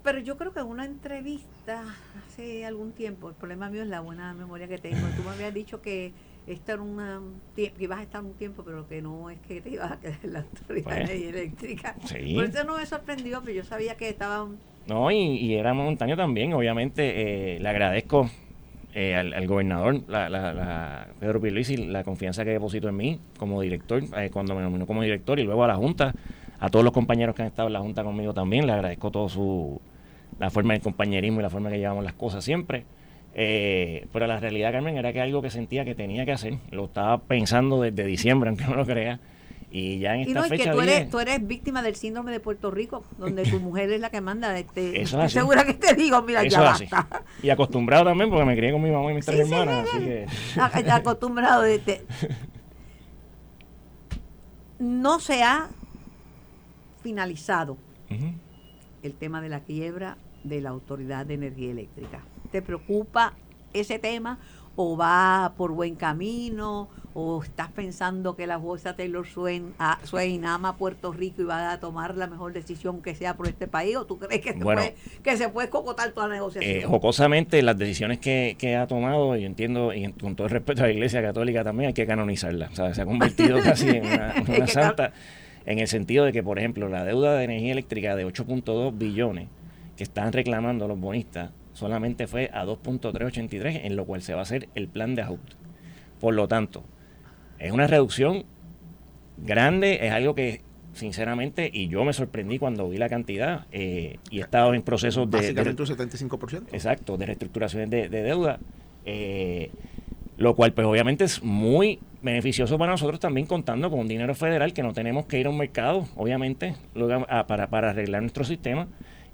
Pero 0.10 0.22
yo 0.22 0.38
creo 0.38 0.52
que 0.52 0.60
en 0.60 0.66
una 0.66 0.86
entrevista 0.86 1.84
hace 2.18 2.66
algún 2.66 2.94
tiempo, 2.94 3.30
el 3.30 3.36
problema 3.36 3.70
mío 3.70 3.84
es 3.84 3.88
la 3.88 4.00
buena 4.00 4.34
memoria 4.34 4.68
que 4.68 4.80
tengo. 4.80 5.06
Tú 5.16 5.22
me 5.22 5.36
habías 5.36 5.54
dicho 5.54 5.84
que 5.84 6.14
esto 6.48 6.72
era 6.72 6.82
una 6.82 7.22
que 7.56 7.72
ibas 7.78 8.00
a 8.00 8.02
estar 8.02 8.24
un 8.24 8.34
tiempo, 8.34 8.64
pero 8.66 8.88
que 8.88 9.04
no 9.04 9.30
es 9.30 9.38
que 9.48 9.62
te 9.62 9.70
ibas 9.70 9.92
a 9.92 10.00
quedar 10.00 10.18
en 10.24 10.34
la 10.34 10.40
autoridad 10.40 11.06
pues, 11.06 11.12
eléctrica. 11.12 11.96
Por 12.34 12.44
eso 12.44 12.64
no 12.64 12.78
me 12.78 12.88
sorprendió, 12.88 13.40
pero 13.42 13.54
yo 13.54 13.64
sabía 13.64 13.94
que 13.98 14.10
estaba 14.10 14.48
No, 14.88 15.12
y, 15.12 15.16
y 15.16 15.54
era 15.54 15.76
montaño 15.76 16.18
también, 16.18 16.54
obviamente. 16.54 17.54
Eh, 17.56 17.60
le 17.60 17.70
agradezco 17.70 18.28
eh, 18.96 19.14
al, 19.14 19.46
gobernador, 19.46 20.02
la, 20.08 20.28
la, 20.28 20.56
la, 20.56 21.08
Pedro 21.20 21.40
Pierluisi, 21.40 21.78
la 21.78 22.04
confianza 22.04 22.44
que 22.44 22.50
depositó 22.50 22.90
en 22.90 22.98
mí 22.98 23.20
como 23.38 23.62
director, 23.62 24.02
eh, 24.18 24.32
cuando 24.34 24.56
me 24.56 24.64
nominó 24.64 24.88
como 24.88 25.04
director, 25.04 25.40
y 25.40 25.44
luego 25.44 25.66
a 25.66 25.68
la 25.68 25.76
Junta, 25.76 26.16
a 26.60 26.70
todos 26.72 26.84
los 26.84 26.96
compañeros 26.96 27.36
que 27.36 27.44
han 27.44 27.50
estado 27.50 27.68
en 27.68 27.74
la 27.74 27.80
Junta 27.80 28.04
conmigo 28.04 28.34
también, 28.34 28.66
le 28.66 28.74
agradezco 28.74 29.12
todo 29.12 29.30
su 29.30 29.80
la 30.40 30.50
forma 30.50 30.74
del 30.74 30.82
compañerismo 30.82 31.40
y 31.40 31.44
la 31.44 31.50
forma 31.50 31.70
que 31.70 31.78
llevamos 31.78 32.04
las 32.04 32.14
cosas 32.14 32.44
siempre. 32.44 32.86
Eh, 33.36 34.08
pero 34.12 34.26
la 34.28 34.40
realidad, 34.40 34.72
Carmen, 34.72 34.98
era 34.98 35.14
que 35.14 35.22
algo 35.22 35.42
que 35.42 35.50
sentía 35.50 35.86
que 35.86 35.96
tenía 35.96 36.26
que 36.26 36.32
hacer. 36.32 36.56
Lo 36.72 36.86
estaba 36.86 37.20
pensando 37.20 37.82
desde 37.82 38.06
diciembre, 38.06 38.50
aunque 38.50 38.66
no 38.66 38.76
lo 38.76 38.86
crea. 38.86 39.20
Y 39.72 40.00
ya 40.00 40.16
en 40.16 40.22
Y 40.22 40.24
esta 40.24 40.40
no, 40.40 40.46
y 40.48 40.50
que 40.50 40.58
fecha 40.58 40.72
tú 40.72 40.82
10, 40.82 40.92
eres, 40.98 41.10
tú 41.12 41.20
eres 41.20 41.46
víctima 41.48 41.84
del 41.84 41.96
síndrome 41.96 42.32
de 42.32 42.40
Puerto 42.40 42.72
Rico, 42.72 43.04
donde 43.20 43.44
tu 43.44 43.60
mujer 43.60 43.92
es 43.92 44.02
la 44.02 44.10
que 44.10 44.20
manda. 44.20 44.58
Este, 44.58 45.00
Eso 45.00 45.22
es 45.22 45.32
segura 45.32 45.64
que 45.64 45.76
te 45.76 45.94
digo, 45.94 46.20
mira, 46.24 46.42
eso 46.42 46.58
ya 46.60 46.64
es 46.64 46.72
así. 46.72 46.86
basta. 46.90 47.22
Y 47.44 47.52
acostumbrado 47.52 48.06
también 48.06 48.32
porque 48.32 48.46
me 48.46 48.56
crié 48.58 48.72
con 48.72 48.82
mi 48.82 48.90
mamá 48.90 49.12
y 49.12 49.16
mis 49.16 49.26
Sí, 49.26 49.32
tres 49.32 49.48
sí, 49.48 49.54
hermanas, 49.54 49.88
sí, 49.92 49.98
así 49.98 50.06
sí. 50.06 50.10
que... 50.10 50.60
Ac- 50.60 50.92
acostumbrado 51.00 51.62
de 51.62 51.76
este. 51.76 52.02
No 54.80 55.20
se 55.20 55.44
ha 55.44 55.68
finalizado 57.04 57.78
el 59.04 59.14
tema 59.14 59.42
de 59.42 59.50
la 59.50 59.60
quiebra 59.62 60.18
de 60.44 60.62
la 60.62 60.70
Autoridad 60.70 61.26
de 61.26 61.36
Energía 61.36 61.72
Eléctrica. 61.72 62.24
¿Te 62.52 62.62
preocupa 62.62 63.34
ese 63.74 64.00
tema 64.00 64.40
o 64.76 64.96
va 64.96 65.54
por 65.58 65.72
buen 65.72 65.96
camino 65.96 66.90
o 67.14 67.44
estás 67.44 67.70
pensando 67.70 68.36
que 68.36 68.48
la 68.48 68.58
bolsa 68.58 68.96
Taylor 68.96 69.28
Swain, 69.28 69.74
ah, 69.78 70.00
Swain 70.04 70.46
ama 70.46 70.70
a 70.70 70.78
Puerto 70.78 71.12
Rico 71.12 71.42
y 71.42 71.46
va 71.46 71.74
a 71.74 71.80
tomar 71.80 72.16
la 72.16 72.28
mejor 72.28 72.54
decisión 72.54 73.02
que 73.02 73.14
sea 73.16 73.36
por 73.36 73.48
este 73.48 73.68
país 73.68 73.98
o 73.98 74.06
tú 74.06 74.18
crees 74.20 74.42
que, 74.42 74.54
se, 74.54 74.60
puede, 74.60 74.96
que 75.24 75.36
se 75.36 75.50
puede 75.50 75.70
cocotar 75.70 76.12
toda 76.12 76.28
la 76.30 76.36
negociación? 76.36 76.78
Eh, 76.78 76.84
jocosamente, 76.84 77.62
las 77.62 77.78
decisiones 77.78 78.20
que, 78.20 78.56
que 78.58 78.76
ha 78.76 78.88
tomado, 78.88 79.36
yo 79.36 79.46
entiendo, 79.46 79.94
y 79.94 80.14
con 80.14 80.36
todo 80.36 80.48
el 80.48 80.52
respeto 80.52 80.84
a 80.84 80.88
la 80.88 80.94
Iglesia 80.94 81.22
Católica 81.22 81.64
también, 81.64 81.90
hay 81.90 81.94
que 81.94 82.06
canonizarla. 82.06 82.70
O 82.72 82.76
sea, 82.76 82.94
se 82.94 83.02
ha 83.02 83.06
convertido 83.06 83.60
casi 83.64 83.90
en 83.90 84.06
una, 84.06 84.68
santa, 84.68 85.12
en 85.66 85.80
el 85.80 85.88
sentido 85.88 86.24
de 86.24 86.32
que, 86.32 86.44
por 86.44 86.58
ejemplo, 86.58 86.88
la 86.88 87.04
deuda 87.04 87.36
de 87.36 87.44
energía 87.44 87.74
eléctrica 87.74 88.16
de 88.16 88.26
8.2 88.26 88.98
billones 88.98 89.50
que 90.00 90.04
están 90.04 90.32
reclamando 90.32 90.88
los 90.88 90.98
bonistas 90.98 91.52
solamente 91.74 92.26
fue 92.26 92.50
a 92.54 92.64
2.383, 92.66 93.82
en 93.84 93.98
lo 93.98 94.06
cual 94.06 94.22
se 94.22 94.34
va 94.34 94.40
a 94.40 94.44
hacer 94.44 94.70
el 94.74 94.88
plan 94.88 95.14
de 95.14 95.24
ajuste. 95.24 95.58
Por 96.22 96.36
lo 96.36 96.48
tanto, 96.48 96.86
es 97.60 97.74
una 97.74 97.86
reducción 97.86 98.46
grande, 99.36 100.08
es 100.08 100.14
algo 100.14 100.36
que 100.36 100.62
sinceramente, 100.94 101.70
y 101.74 101.90
yo 101.90 102.06
me 102.06 102.14
sorprendí 102.14 102.60
cuando 102.60 102.88
vi 102.88 102.98
la 102.98 103.10
cantidad 103.10 103.66
eh, 103.74 104.20
y 104.30 104.38
he 104.40 104.42
estado 104.42 104.74
en 104.74 104.84
procesos 104.84 105.30
de, 105.30 105.38
de, 105.38 105.54
Básicamente 105.54 105.82
un 105.82 106.30
75%. 106.30 106.64
Exacto, 106.72 107.18
de 107.18 107.26
reestructuraciones 107.26 107.90
de, 107.90 108.08
de 108.08 108.24
deuda. 108.24 108.58
eh, 109.04 109.70
lo 110.38 110.56
cual, 110.56 110.72
pues 110.72 110.88
obviamente 110.88 111.26
es 111.26 111.44
muy 111.44 112.00
beneficioso 112.22 112.78
para 112.78 112.94
nosotros 112.94 113.20
también 113.20 113.46
contando 113.46 113.90
con 113.90 114.00
un 114.00 114.08
dinero 114.08 114.34
federal 114.34 114.72
que 114.72 114.82
no 114.82 114.94
tenemos 114.94 115.26
que 115.26 115.42
ir 115.42 115.48
a 115.48 115.50
un 115.50 115.58
mercado, 115.58 116.08
obviamente, 116.16 116.76
para, 117.46 117.68
para 117.68 117.90
arreglar 117.90 118.22
nuestro 118.22 118.46
sistema 118.46 118.88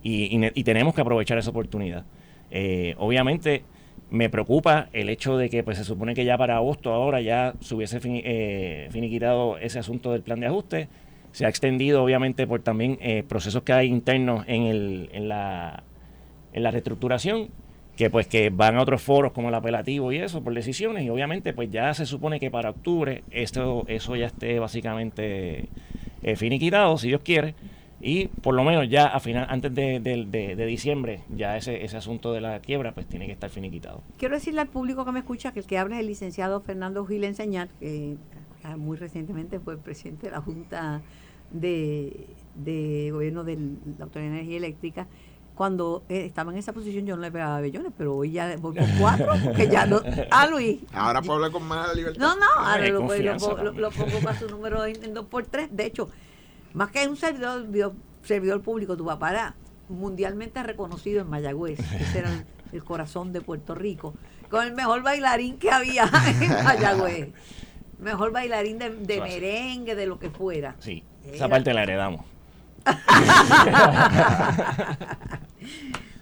y, 0.05 0.33
y 0.33 0.37
ne- 0.37 0.51
y 0.53 0.63
tenemos 0.63 0.93
que 0.93 1.01
aprovechar 1.01 1.37
esa 1.39 1.49
oportunidad. 1.49 2.05
Eh, 2.51 2.93
obviamente 2.99 3.63
me 4.11 4.29
preocupa 4.29 4.87
el 4.93 5.09
hecho 5.09 5.35
de 5.35 5.49
que 5.49 5.63
pues 5.63 5.77
se 5.79 5.83
supone 5.83 6.13
que 6.13 6.23
ya 6.25 6.37
para 6.37 6.57
agosto 6.57 6.93
ahora 6.93 7.21
ya 7.21 7.55
se 7.59 7.73
hubiese 7.73 7.99
eh, 8.03 8.87
finiquitado 8.91 9.57
ese 9.57 9.79
asunto 9.79 10.11
del 10.11 10.21
plan 10.21 10.39
de 10.39 10.45
ajuste. 10.45 10.87
Se 11.31 11.45
ha 11.45 11.49
extendido 11.49 12.03
obviamente 12.03 12.45
por 12.45 12.61
también 12.61 12.99
eh, 13.01 13.23
procesos 13.27 13.63
que 13.63 13.73
hay 13.73 13.87
internos 13.87 14.45
en, 14.47 14.61
el, 14.63 15.09
en, 15.11 15.27
la, 15.27 15.83
en 16.53 16.61
la 16.63 16.69
reestructuración 16.71 17.49
que 17.97 18.09
pues 18.11 18.27
que 18.27 18.51
van 18.51 18.75
a 18.75 18.81
otros 18.81 19.01
foros 19.01 19.31
como 19.31 19.49
el 19.49 19.55
apelativo 19.55 20.11
y 20.11 20.17
eso 20.17 20.43
por 20.43 20.53
decisiones 20.53 21.03
y 21.03 21.09
obviamente 21.09 21.53
pues 21.53 21.71
ya 21.71 21.93
se 21.93 22.05
supone 22.05 22.39
que 22.39 22.51
para 22.51 22.69
octubre 22.69 23.23
esto 23.31 23.85
eso 23.87 24.15
ya 24.17 24.27
esté 24.27 24.59
básicamente 24.59 25.65
finiquitado 26.35 26.97
si 26.97 27.07
Dios 27.07 27.21
quiere 27.23 27.55
y 28.01 28.27
por 28.27 28.53
lo 28.55 28.63
menos 28.63 28.89
ya 28.89 29.05
a 29.07 29.19
final 29.19 29.47
antes 29.49 29.73
de, 29.73 29.99
de- 29.99 30.25
de- 30.25 30.55
de 30.55 30.65
diciembre 30.65 31.21
ya 31.29 31.55
ese, 31.57 31.83
ese 31.85 31.95
asunto 31.97 32.33
de 32.33 32.41
la 32.41 32.59
quiebra 32.59 32.93
pues 32.93 33.07
tiene 33.07 33.25
que 33.25 33.31
estar 33.31 33.49
finiquitado 33.49 34.01
Quiero 34.17 34.35
decirle 34.35 34.61
al 34.61 34.67
público 34.67 35.05
que 35.05 35.11
me 35.13 35.19
escucha 35.19 35.53
que 35.53 35.59
el 35.59 35.65
que 35.65 35.77
habla 35.77 35.95
es 35.95 36.01
el 36.01 36.07
licenciado 36.07 36.59
Fernando 36.61 37.05
Gil 37.05 37.23
Enseñar, 37.23 37.69
que 37.79 38.17
ah, 38.63 38.75
muy 38.77 38.97
recientemente 38.97 39.59
fue 39.59 39.77
presidente 39.77 40.27
de 40.27 40.31
la 40.31 40.41
Junta 40.41 41.01
de, 41.51 42.27
de 42.55 43.09
Gobierno 43.11 43.43
de 43.43 43.55
la 43.97 44.05
Autoridad 44.05 44.29
de 44.31 44.35
Energía 44.39 44.57
Eléctrica. 44.57 45.07
Cuando 45.55 46.03
eh, 46.09 46.25
estaba 46.25 46.51
en 46.51 46.57
esa 46.57 46.73
posición 46.73 47.05
yo 47.05 47.15
no 47.15 47.21
le 47.21 47.31
pegaba 47.31 47.61
bellones, 47.61 47.93
pero 47.97 48.13
hoy 48.17 48.31
ya 48.31 48.57
voy 48.57 48.75
por 48.75 48.85
cuatro, 48.99 49.27
porque 49.45 49.69
ya 49.69 49.85
no... 49.85 50.01
Ah, 50.29 50.47
Luis. 50.47 50.81
Ahora 50.91 51.21
puedo 51.21 51.35
hablar 51.35 51.51
con 51.51 51.63
más 51.65 51.95
libertad. 51.95 52.19
No, 52.19 52.35
no, 52.35 52.45
ahora 52.57 52.85
lo, 52.89 52.93
lo, 52.99 53.07
confianza 53.07 53.47
lo- 53.53 53.71
lo 53.71 53.89
también. 53.89 54.11
pongo 54.11 54.19
para 54.25 54.37
su 54.37 54.49
número 54.49 54.85
en, 54.85 55.01
en 55.01 55.15
2x3. 55.15 55.69
De 55.69 55.85
hecho, 55.85 56.09
más 56.75 56.91
que 56.91 57.07
un 57.07 57.15
servidor, 57.17 57.93
servidor 58.23 58.61
público, 58.61 58.95
tu 58.95 59.05
papá 59.05 59.31
era 59.31 59.55
mundialmente 59.89 60.61
reconocido 60.61 61.21
en 61.21 61.29
Mayagüez. 61.29 61.79
Ese 61.99 62.19
era 62.19 62.29
el, 62.31 62.45
el 62.73 62.83
corazón 62.83 63.33
de 63.33 63.41
Puerto 63.41 63.73
Rico. 63.75 64.13
Con 64.49 64.63
el 64.67 64.73
mejor 64.73 65.01
bailarín 65.01 65.57
que 65.57 65.71
había 65.71 66.03
en 66.41 66.63
Mayagüez. 66.63 67.29
Mejor 67.99 68.31
bailarín 68.31 68.77
de, 68.77 68.89
merengue, 69.21 69.95
de 69.95 70.05
lo 70.05 70.19
que 70.19 70.29
fuera. 70.29 70.75
sí 70.79 71.03
Era- 71.23 71.35
esa 71.35 71.49
parte 71.49 71.73
la 71.73 71.83
heredamos 71.83 72.25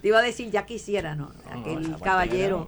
Te 0.01 0.08
iba 0.10 0.20
a 0.20 0.22
decir, 0.22 0.51
ya 0.51 0.66
quisiera, 0.66 1.16
¿no? 1.16 1.32
No, 1.45 1.56
no, 1.56 1.62
Aquel 1.62 1.95
caballero, 2.01 2.68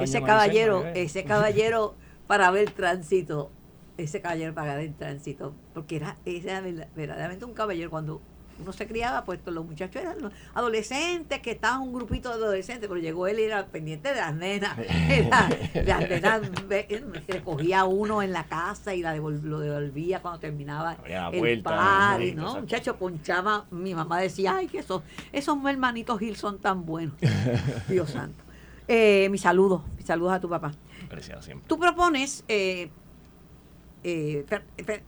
ese 0.00 0.22
caballero, 0.22 0.84
ese 0.94 1.24
caballero 1.24 1.94
para 2.26 2.50
ver 2.50 2.70
tránsito, 2.70 3.50
ese 3.96 4.20
caballero 4.20 4.54
para 4.54 4.76
ver 4.76 4.92
tránsito, 4.94 5.54
porque 5.72 5.96
era, 5.96 6.16
era 6.24 6.60
verda- 6.60 6.88
verdaderamente 6.96 7.44
un 7.44 7.54
caballero 7.54 7.90
cuando 7.90 8.20
uno 8.56 8.72
se 8.72 8.86
criaba, 8.86 9.24
pues 9.24 9.40
los 9.46 9.66
muchachos 9.66 10.00
eran 10.00 10.22
los 10.22 10.32
adolescentes, 10.54 11.40
que 11.40 11.50
estaban 11.50 11.80
un 11.82 11.92
grupito 11.92 12.28
de 12.28 12.36
adolescentes, 12.36 12.88
pero 12.88 13.00
llegó 13.00 13.26
él 13.26 13.40
y 13.40 13.42
era 13.42 13.66
pendiente 13.66 14.10
de 14.10 14.14
las 14.20 14.32
nenas. 14.34 14.78
Era- 14.78 15.48
las 15.84 16.08
nenas 16.08 16.42
recogía 17.26 17.80
a 17.80 17.84
uno 17.84 18.22
en 18.22 18.32
la 18.32 18.44
casa 18.44 18.94
y 18.94 19.02
la 19.02 19.16
lo 19.16 19.58
devolvía 19.58 20.22
cuando 20.22 20.38
terminaba 20.38 20.96
la 21.08 21.30
el 21.30 21.38
puerta, 21.40 21.70
party, 21.70 22.32
¿no? 22.34 22.42
exacto. 22.42 22.60
Muchacho, 22.60 22.96
ponchaba, 22.96 23.64
mi 23.72 23.92
mamá 23.92 24.20
decía, 24.20 24.56
ay, 24.56 24.68
que 24.68 24.78
esos, 24.78 25.02
esos 25.32 25.58
hermanitos 25.66 26.18
Gil 26.20 26.36
son 26.36 26.58
tan 26.60 26.86
buenos. 26.86 27.16
Dios 27.88 28.10
santo. 28.10 28.42
Eh, 28.86 29.28
mis 29.30 29.40
saludos, 29.40 29.82
mis 29.96 30.06
saludos 30.06 30.32
a 30.32 30.40
tu 30.40 30.48
papá. 30.48 30.72
siempre 31.40 31.66
Tú 31.66 31.76
propones 31.78 32.44
eh, 32.48 32.88
eh, 34.04 34.44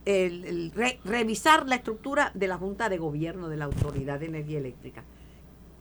el- 0.05 0.43
el 0.45 0.71
re- 0.71 0.99
revisar 1.05 1.67
la 1.67 1.75
estructura 1.75 2.31
de 2.33 2.47
la 2.47 2.57
Junta 2.57 2.89
de 2.89 2.97
Gobierno 2.97 3.47
de 3.47 3.57
la 3.57 3.65
Autoridad 3.65 4.19
de 4.19 4.25
Energía 4.25 4.57
Eléctrica. 4.57 5.03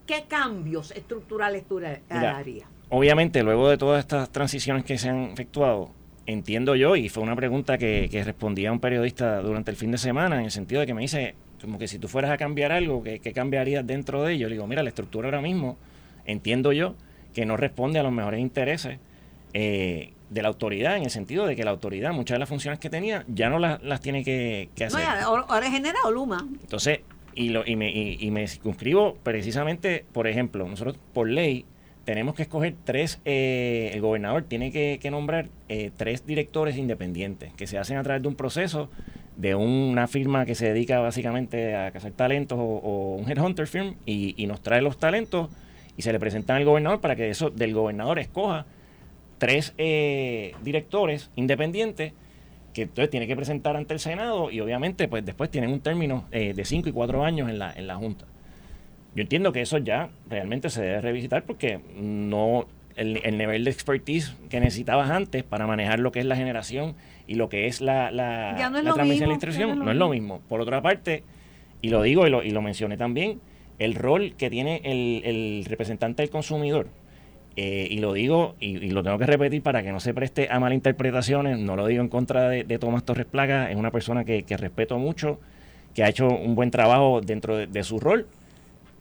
¿Qué 0.06 0.24
cambios 0.28 0.92
estructurales 0.92 1.64
tú 1.66 1.80
harías? 2.10 2.68
obviamente, 2.90 3.42
luego 3.42 3.68
de 3.68 3.76
todas 3.78 3.98
estas 4.00 4.30
transiciones 4.30 4.84
que 4.84 4.96
se 4.98 5.08
han 5.08 5.30
efectuado, 5.32 5.90
entiendo 6.26 6.76
yo, 6.76 6.94
y 6.94 7.08
fue 7.08 7.22
una 7.24 7.34
pregunta 7.34 7.78
que, 7.78 8.08
que 8.10 8.22
respondía 8.22 8.70
un 8.70 8.78
periodista 8.78 9.40
durante 9.40 9.72
el 9.72 9.76
fin 9.76 9.90
de 9.90 9.98
semana, 9.98 10.38
en 10.38 10.44
el 10.44 10.50
sentido 10.52 10.80
de 10.80 10.86
que 10.86 10.94
me 10.94 11.00
dice, 11.02 11.34
como 11.60 11.78
que 11.78 11.88
si 11.88 11.98
tú 11.98 12.06
fueras 12.06 12.30
a 12.30 12.36
cambiar 12.36 12.70
algo, 12.70 13.02
¿qué, 13.02 13.18
qué 13.18 13.32
cambiarías 13.32 13.84
dentro 13.84 14.22
de 14.22 14.34
ello? 14.34 14.48
Le 14.48 14.54
digo, 14.54 14.66
mira, 14.68 14.82
la 14.84 14.90
estructura 14.90 15.26
ahora 15.26 15.40
mismo, 15.40 15.76
entiendo 16.26 16.72
yo, 16.72 16.94
que 17.34 17.44
no 17.44 17.56
responde 17.56 17.98
a 17.98 18.02
los 18.04 18.12
mejores 18.12 18.40
intereses 18.40 18.98
eh, 19.52 20.12
de 20.30 20.42
la 20.42 20.48
autoridad, 20.48 20.96
en 20.96 21.04
el 21.04 21.10
sentido 21.10 21.46
de 21.46 21.54
que 21.56 21.64
la 21.64 21.70
autoridad, 21.70 22.12
muchas 22.12 22.34
de 22.36 22.38
las 22.40 22.48
funciones 22.48 22.78
que 22.80 22.90
tenía, 22.90 23.24
ya 23.28 23.48
no 23.48 23.58
las, 23.58 23.82
las 23.82 24.00
tiene 24.00 24.24
que, 24.24 24.70
que 24.74 24.84
No, 24.84 24.88
hacer. 24.96 25.00
ya, 25.02 25.22
ahora 25.24 25.44
ahora 25.48 25.66
es 25.66 25.72
general 25.72 25.96
Luma. 26.12 26.46
Entonces, 26.60 27.00
y, 27.34 27.50
lo, 27.50 27.64
y, 27.66 27.76
me, 27.76 27.90
y, 27.90 28.16
y 28.20 28.30
me 28.30 28.46
circunscribo 28.48 29.16
precisamente, 29.22 30.04
por 30.12 30.26
ejemplo, 30.26 30.66
nosotros 30.66 30.98
por 31.12 31.28
ley 31.28 31.64
tenemos 32.04 32.34
que 32.34 32.42
escoger 32.42 32.74
tres, 32.84 33.20
eh, 33.24 33.90
el 33.92 34.00
gobernador 34.00 34.44
tiene 34.44 34.70
que, 34.72 34.98
que 35.02 35.10
nombrar 35.10 35.48
eh, 35.68 35.90
tres 35.96 36.24
directores 36.26 36.76
independientes 36.76 37.52
que 37.54 37.66
se 37.66 37.78
hacen 37.78 37.96
a 37.96 38.02
través 38.02 38.22
de 38.22 38.28
un 38.28 38.36
proceso 38.36 38.88
de 39.36 39.54
una 39.54 40.06
firma 40.06 40.46
que 40.46 40.54
se 40.54 40.66
dedica 40.72 41.00
básicamente 41.00 41.74
a 41.76 41.90
cazar 41.90 42.12
talentos 42.12 42.58
o, 42.58 42.62
o 42.62 43.16
un 43.16 43.30
headhunter 43.30 43.66
firm 43.66 43.96
y, 44.06 44.34
y 44.42 44.46
nos 44.46 44.62
trae 44.62 44.80
los 44.82 44.98
talentos 44.98 45.50
y 45.96 46.02
se 46.02 46.12
le 46.12 46.18
presentan 46.20 46.56
al 46.58 46.64
gobernador 46.64 47.00
para 47.00 47.16
que 47.16 47.28
eso 47.28 47.50
del 47.50 47.74
gobernador 47.74 48.18
escoja 48.18 48.66
tres 49.38 49.74
eh, 49.78 50.54
directores 50.62 51.30
independientes 51.36 52.12
que 52.72 52.82
entonces 52.82 53.10
tiene 53.10 53.26
que 53.26 53.36
presentar 53.36 53.76
ante 53.76 53.94
el 53.94 54.00
Senado 54.00 54.50
y 54.50 54.60
obviamente 54.60 55.08
pues 55.08 55.24
después 55.24 55.50
tienen 55.50 55.70
un 55.70 55.80
término 55.80 56.24
eh, 56.30 56.52
de 56.54 56.64
cinco 56.64 56.88
y 56.88 56.92
cuatro 56.92 57.24
años 57.24 57.48
en 57.48 57.58
la, 57.58 57.72
en 57.72 57.86
la 57.86 57.96
Junta. 57.96 58.26
Yo 59.14 59.22
entiendo 59.22 59.50
que 59.52 59.62
eso 59.62 59.78
ya 59.78 60.10
realmente 60.28 60.68
se 60.68 60.82
debe 60.82 61.00
revisitar 61.00 61.44
porque 61.44 61.80
no 61.96 62.66
el, 62.96 63.18
el 63.24 63.38
nivel 63.38 63.64
de 63.64 63.70
expertise 63.70 64.34
que 64.50 64.60
necesitabas 64.60 65.10
antes 65.10 65.42
para 65.42 65.66
manejar 65.66 66.00
lo 66.00 66.12
que 66.12 66.20
es 66.20 66.26
la 66.26 66.36
generación 66.36 66.94
y 67.26 67.36
lo 67.36 67.48
que 67.48 67.66
es 67.66 67.80
la, 67.80 68.10
la, 68.10 68.54
Ya 68.58 68.68
no 68.68 68.78
es 68.78 68.84
la 68.84 68.92
transmisión 68.92 68.98
mismo, 68.98 69.08
de 69.08 69.20
la 69.20 69.26
no 69.26 69.32
instrucción 69.32 69.70
es 69.70 69.76
lo 69.76 69.84
no 69.84 69.90
es 69.90 69.96
lo 69.96 70.08
mismo. 70.10 70.40
Por 70.48 70.60
otra 70.60 70.82
parte, 70.82 71.22
y 71.80 71.88
lo 71.88 72.02
digo 72.02 72.26
y 72.26 72.30
lo, 72.30 72.42
y 72.42 72.50
lo 72.50 72.60
mencioné 72.60 72.98
también, 72.98 73.40
el 73.78 73.94
rol 73.94 74.34
que 74.36 74.50
tiene 74.50 74.82
el, 74.84 75.22
el 75.24 75.64
representante 75.66 76.22
del 76.22 76.30
consumidor 76.30 76.88
eh, 77.58 77.88
y 77.90 78.00
lo 78.00 78.12
digo 78.12 78.54
y, 78.60 78.90
lo 78.90 79.02
tengo 79.02 79.16
que 79.18 79.24
repetir 79.24 79.62
para 79.62 79.82
que 79.82 79.90
no 79.90 79.98
se 79.98 80.12
preste 80.12 80.48
a 80.50 80.60
malinterpretaciones, 80.60 81.58
no 81.58 81.74
lo 81.74 81.86
digo 81.86 82.02
en 82.02 82.08
contra 82.08 82.50
de, 82.50 82.78
Tomás 82.78 83.04
Torres 83.04 83.24
Plaga, 83.24 83.70
es 83.70 83.76
una 83.76 83.90
persona 83.90 84.24
que, 84.24 84.44
respeto 84.58 84.98
mucho, 84.98 85.40
que 85.94 86.04
ha 86.04 86.08
hecho 86.08 86.28
un 86.28 86.54
buen 86.54 86.70
trabajo 86.70 87.22
dentro 87.22 87.56
de, 87.56 87.82
su 87.82 87.98
rol. 87.98 88.26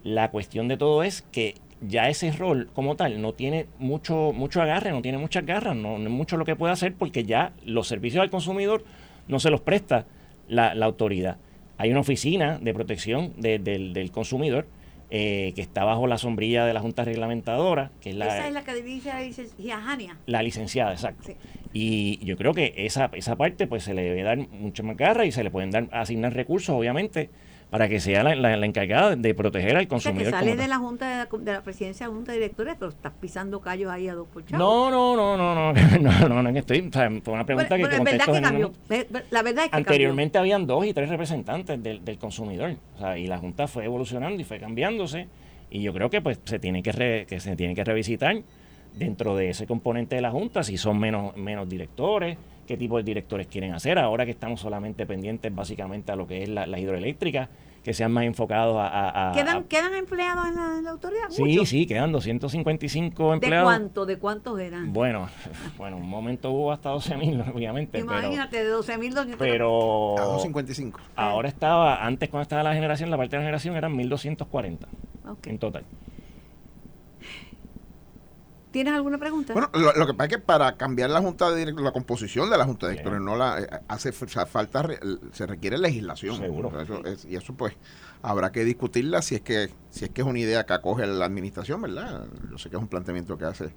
La 0.03 0.31
cuestión 0.31 0.69
de 0.69 0.77
todo 0.77 1.03
es 1.03 1.23
que 1.33 1.55
ya 1.81 2.07
ese 2.07 2.31
rol 2.31 2.69
como 2.73 2.95
tal 2.95 3.21
no 3.21 3.33
tiene 3.33 3.65
mucho, 3.77 4.31
mucho 4.33 4.61
agarre, 4.61 4.91
no 4.91 5.01
tiene 5.01 5.17
muchas 5.17 5.45
garras, 5.45 5.75
no, 5.75 5.97
es 5.97 6.09
mucho 6.09 6.37
lo 6.37 6.45
que 6.45 6.55
puede 6.55 6.71
hacer 6.71 6.93
porque 6.93 7.25
ya 7.25 7.51
los 7.65 7.89
servicios 7.89 8.21
al 8.21 8.29
consumidor 8.29 8.85
no 9.27 9.39
se 9.39 9.49
los 9.49 9.59
presta 9.59 10.05
la, 10.47 10.71
autoridad. 10.71 11.37
Hay 11.77 11.91
una 11.91 11.99
oficina 11.99 12.57
de 12.61 12.73
protección 12.73 13.33
de- 13.35 13.59
del, 13.59 13.91
del 13.91 14.11
consumidor 14.11 14.65
eh, 15.11 15.53
que 15.55 15.61
está 15.61 15.83
bajo 15.83 16.07
la 16.07 16.17
sombrilla 16.17 16.65
de 16.65 16.73
la 16.73 16.81
Junta 16.81 17.03
Reglamentadora, 17.03 17.91
que 18.01 18.09
es 18.09 18.15
la, 18.15 18.27
Esa 18.27 18.47
es 18.47 18.53
la 18.53 18.63
que 18.63 18.75
dirige 18.75 19.09
la 19.09 19.21
licenciada 19.21 19.97
la 20.25 20.43
licenciada, 20.43 20.91
exacto. 20.93 21.23
Sí. 21.27 21.35
Y 21.73 22.25
yo 22.25 22.37
creo 22.37 22.53
que 22.53 22.73
esa, 22.77 23.11
esa 23.13 23.35
parte 23.35 23.67
pues 23.67 23.83
se 23.83 23.93
le 23.93 24.03
debe 24.03 24.23
dar 24.23 24.37
mucho 24.37 24.83
más 24.83 24.97
garra 24.97 25.25
y 25.25 25.31
se 25.31 25.43
le 25.43 25.51
pueden 25.51 25.71
dar 25.71 25.89
asignar 25.91 26.33
recursos, 26.33 26.75
obviamente, 26.75 27.29
para 27.70 27.89
que 27.89 27.99
sea 27.99 28.24
la, 28.24 28.36
la- 28.36 28.55
la 28.55 28.66
encargada 28.66 29.16
de 29.16 29.34
proteger 29.34 29.72
al 29.72 29.76
O 29.76 29.80
sea, 29.80 29.84
que 29.84 29.88
consumidor. 29.88 30.32
sale 30.32 30.51
como 30.51 30.61
de 30.61 30.68
la 30.68 30.78
junta 30.78 31.09
de 31.09 31.16
la, 31.18 31.43
de 31.43 31.51
la 31.53 31.63
presidencia 31.63 32.05
de 32.05 32.11
la 32.11 32.16
junta 32.16 32.32
de 32.32 32.38
directores, 32.38 32.76
pero 32.80 32.89
estás 32.91 33.13
pisando 33.20 33.59
callos 33.59 33.91
ahí 33.91 34.07
a 34.07 34.13
dos 34.16 34.28
por. 34.28 34.49
No, 34.51 34.89
no, 34.89 35.16
no, 35.16 35.36
no, 35.36 35.53
no, 35.55 35.74
no, 35.99 36.30
no, 36.30 36.43
no, 36.43 36.57
estoy, 36.59 36.80
o 36.88 36.91
sea, 36.93 37.09
fue 37.24 37.34
una 37.34 37.45
pregunta 37.45 37.70
Bueno, 37.76 37.89
que, 37.89 37.95
es 37.95 38.03
verdad 38.03 38.26
que 38.34 38.41
cambió. 38.41 38.72
La 39.32 39.41
verdad 39.41 39.66
es 39.66 39.72
que 39.72 39.78
Anteriormente 39.78 40.38
habían 40.38 40.66
dos 40.68 40.86
y 40.86 40.93
tres 40.93 41.09
representantes 41.09 41.82
del, 41.82 42.05
del 42.05 42.18
consumidor, 42.18 42.76
o 42.95 42.99
sea, 42.99 43.18
y 43.18 43.28
la 43.28 43.38
Junta 43.39 43.68
fue 43.68 43.86
evolucionando 43.86 44.39
y 44.41 44.45
fue 44.45 44.59
cambiándose, 44.59 45.28
y 45.70 45.82
yo 45.82 45.91
creo 45.93 46.09
que 46.09 46.22
pues 46.22 46.39
se 46.45 46.59
tiene 46.59 46.82
que, 46.84 46.91
re- 46.91 47.26
que 47.28 47.39
se 47.39 47.55
tiene 47.55 47.76
que 47.76 47.84
revisitar 47.84 48.36
dentro 48.93 49.36
de 49.36 49.49
ese 49.49 49.68
componente 49.68 50.16
de 50.16 50.22
la 50.22 50.32
Junta, 50.32 50.63
si 50.63 50.78
son 50.78 50.97
menos, 50.99 51.36
menos 51.36 51.68
directores, 51.68 52.38
qué 52.66 52.78
tipo 52.78 52.97
de 52.97 53.03
directores 53.03 53.47
quieren 53.47 53.74
hacer, 53.74 53.97
ahora 53.99 54.26
que 54.26 54.32
estamos 54.32 54.59
solamente 54.61 55.05
pendientes 55.05 55.53
básicamente 55.53 56.11
a 56.11 56.16
lo 56.16 56.28
que 56.28 56.43
es 56.43 56.49
la, 56.49 56.66
la 56.66 56.80
hidroeléctrica, 56.80 57.49
que 57.84 57.93
sean 57.93 58.11
más 58.11 58.24
enfocados 58.26 58.76
a... 58.78 58.88
a- 58.88 59.30
a- 59.30 59.34
¿Quedan, 59.34 59.57
a- 59.57 59.63
¿Quedan 59.63 59.93
empleados 59.93 60.47
en 60.47 60.55
la, 60.55 60.78
en 60.80 60.84
la 60.86 60.89
autoridad? 60.89 61.26
sí, 61.30 61.66
sí, 61.68 61.86
quedan 61.86 62.11
255 62.11 63.28
¿De 63.28 63.34
empleados. 63.36 63.66
cuánto? 63.66 64.05
¿De 64.07 64.18
cuántos 64.18 64.59
eran? 64.59 64.91
Bueno, 64.91 65.30
bueno, 65.78 65.97
un 65.97 66.09
momento 66.09 66.49
hubo 66.51 66.72
hasta 66.72 66.89
12 66.89 67.16
mil, 67.18 67.39
obviamente, 67.53 67.99
pero, 68.03 68.03
Imagínate, 68.20 68.63
de 68.63 68.74
12.200. 68.74 69.36
pero 69.38 70.16
A 70.18 70.22
255. 70.26 70.99
ahora 71.16 71.47
estaba, 71.47 72.03
antes 72.03 72.30
cuando 72.30 72.41
estaba 72.43 72.63
la 72.63 72.74
generación, 72.74 73.11
la 73.11 73.18
parte 73.18 73.36
de 73.36 73.41
la 73.41 73.45
generación 73.45 73.76
eran 73.76 73.95
1240 73.95 74.88
Ok. 75.30 75.47
en 75.47 75.59
total. 75.59 75.84
¿Tienes 78.76 78.93
alguna 78.93 79.17
pregunta? 79.17 79.53
Bueno, 79.53 79.69
lo, 79.73 79.93
lo 79.93 80.05
que 80.05 80.13
pasa 80.13 80.26
es 80.26 80.36
que 80.36 80.39
para 80.39 80.76
cambiar 80.76 81.09
la 81.09 81.21
junta 81.21 81.49
de 81.49 81.71
la 81.71 81.93
composición 81.93 82.49
de 82.49 82.57
la 82.57 82.65
junta 82.65 82.88
de 82.88 82.91
directores, 82.91 83.21
no 83.21 83.38
la 83.38 83.61
eh, 83.61 83.67
hace 83.88 84.09
o 84.09 84.28
sea, 84.28 84.45
falta 84.45 84.82
re- 84.82 84.99
se 85.32 85.45
requiere 85.47 85.78
legislación. 85.78 86.36
Seguro. 86.36 86.78
Eso 86.82 87.05
es- 87.05 87.23
y 87.23 87.38
eso 87.38 87.53
pues 87.53 87.73
habrá 88.21 88.51
que 88.51 88.65
discutirla 88.65 89.21
si 89.21 89.36
es 89.36 89.41
que 89.41 89.69
si 89.91 90.03
es 90.03 90.11
que 90.11 90.23
es 90.23 90.28
una 90.28 90.39
idea 90.39 90.65
que 90.65 90.73
acoge 90.73 91.07
la 91.07 91.23
administración, 91.23 91.82
¿verdad? 91.84 92.26
Yo 92.51 92.57
sé 92.57 92.69
que 92.69 92.76
es 92.76 92.82
un 92.82 92.89
planteamiento 92.89 93.38
que 93.38 93.45
hace 93.45 93.69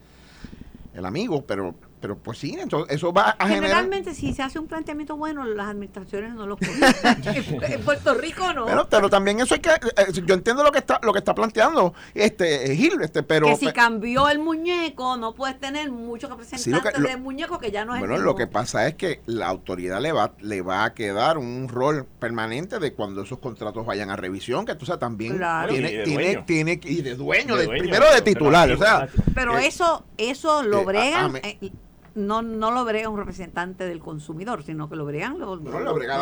el 0.94 1.04
amigo, 1.06 1.44
pero 1.46 1.76
pero 2.00 2.16
pues 2.18 2.38
sí, 2.38 2.56
entonces 2.58 2.94
eso 2.96 3.12
va 3.12 3.30
a 3.38 3.46
generar 3.46 3.68
Generalmente, 3.68 4.14
si 4.14 4.32
se 4.32 4.42
hace 4.42 4.58
un 4.58 4.66
planteamiento 4.66 5.16
bueno, 5.16 5.44
las 5.44 5.68
administraciones 5.68 6.34
no 6.34 6.46
lo 6.46 6.56
cogen. 6.56 6.74
en 7.72 7.80
Puerto 7.82 8.14
Rico 8.14 8.52
no. 8.52 8.66
pero, 8.66 8.88
pero 8.88 9.10
también 9.10 9.40
eso 9.40 9.54
hay 9.54 9.60
que 9.60 9.70
eh, 9.70 10.22
yo 10.24 10.34
entiendo 10.34 10.62
lo 10.62 10.72
que 10.72 10.78
está 10.78 11.00
lo 11.02 11.12
que 11.12 11.18
está 11.18 11.34
planteando 11.34 11.94
este 12.14 12.74
Gil, 12.76 13.00
este 13.02 13.22
pero 13.22 13.46
que 13.46 13.56
si 13.56 13.66
pe- 13.66 13.72
cambió 13.72 14.28
el 14.28 14.38
muñeco, 14.38 15.16
no 15.16 15.34
puedes 15.34 15.58
tener 15.58 15.90
muchos 15.90 16.30
representantes 16.30 16.64
Sí, 16.64 16.70
lo 16.70 16.82
que- 16.82 16.98
lo- 16.98 17.08
del 17.08 17.20
muñeco 17.20 17.58
que 17.58 17.70
ya 17.70 17.84
no 17.84 17.94
es 17.94 18.00
Bueno, 18.00 18.16
el 18.16 18.22
lo 18.22 18.34
que 18.34 18.46
pasa 18.46 18.86
es 18.86 18.94
que 18.94 19.20
la 19.26 19.46
autoridad 19.48 20.00
le 20.00 20.12
va, 20.12 20.32
le 20.40 20.62
va 20.62 20.84
a 20.84 20.94
quedar 20.94 21.38
un 21.38 21.68
rol 21.68 22.06
permanente 22.18 22.78
de 22.78 22.92
cuando 22.94 23.22
esos 23.22 23.38
contratos 23.38 23.84
vayan 23.86 24.10
a 24.10 24.16
revisión, 24.16 24.64
que 24.66 24.74
tú 24.74 24.86
sabes, 24.86 25.00
también 25.00 25.36
Claro. 25.36 25.72
tiene, 25.72 25.90
Y 25.92 25.96
de 25.96 26.04
tiene, 26.04 26.22
dueño. 26.24 26.44
tiene 26.46 26.80
que- 26.80 26.90
y 26.90 27.02
de 27.02 27.14
dueño, 27.14 27.54
De 27.54 27.60
de- 27.62 27.66
dueño, 27.66 27.82
primero 27.82 28.04
de 28.06 28.10
pero 28.12 28.24
titular, 28.24 28.68
o 28.70 28.72
activo, 28.74 28.86
sea. 28.88 29.08
Pero 29.34 29.58
eh, 29.58 29.66
eso 29.66 30.04
eso 30.16 30.62
lo 30.62 30.78
eh, 30.78 30.82
a- 30.82 30.84
bregan, 30.84 31.24
a 31.24 31.28
me- 31.28 31.38
eh, 31.44 31.72
no, 32.18 32.42
no 32.42 32.70
lo 32.70 32.84
brega 32.84 33.08
un 33.08 33.16
representante 33.18 33.84
del 33.86 34.00
consumidor, 34.00 34.62
sino 34.62 34.88
que 34.88 34.96
lo 34.96 35.04
bregan 35.06 35.38
los, 35.38 35.60
no, 35.62 35.70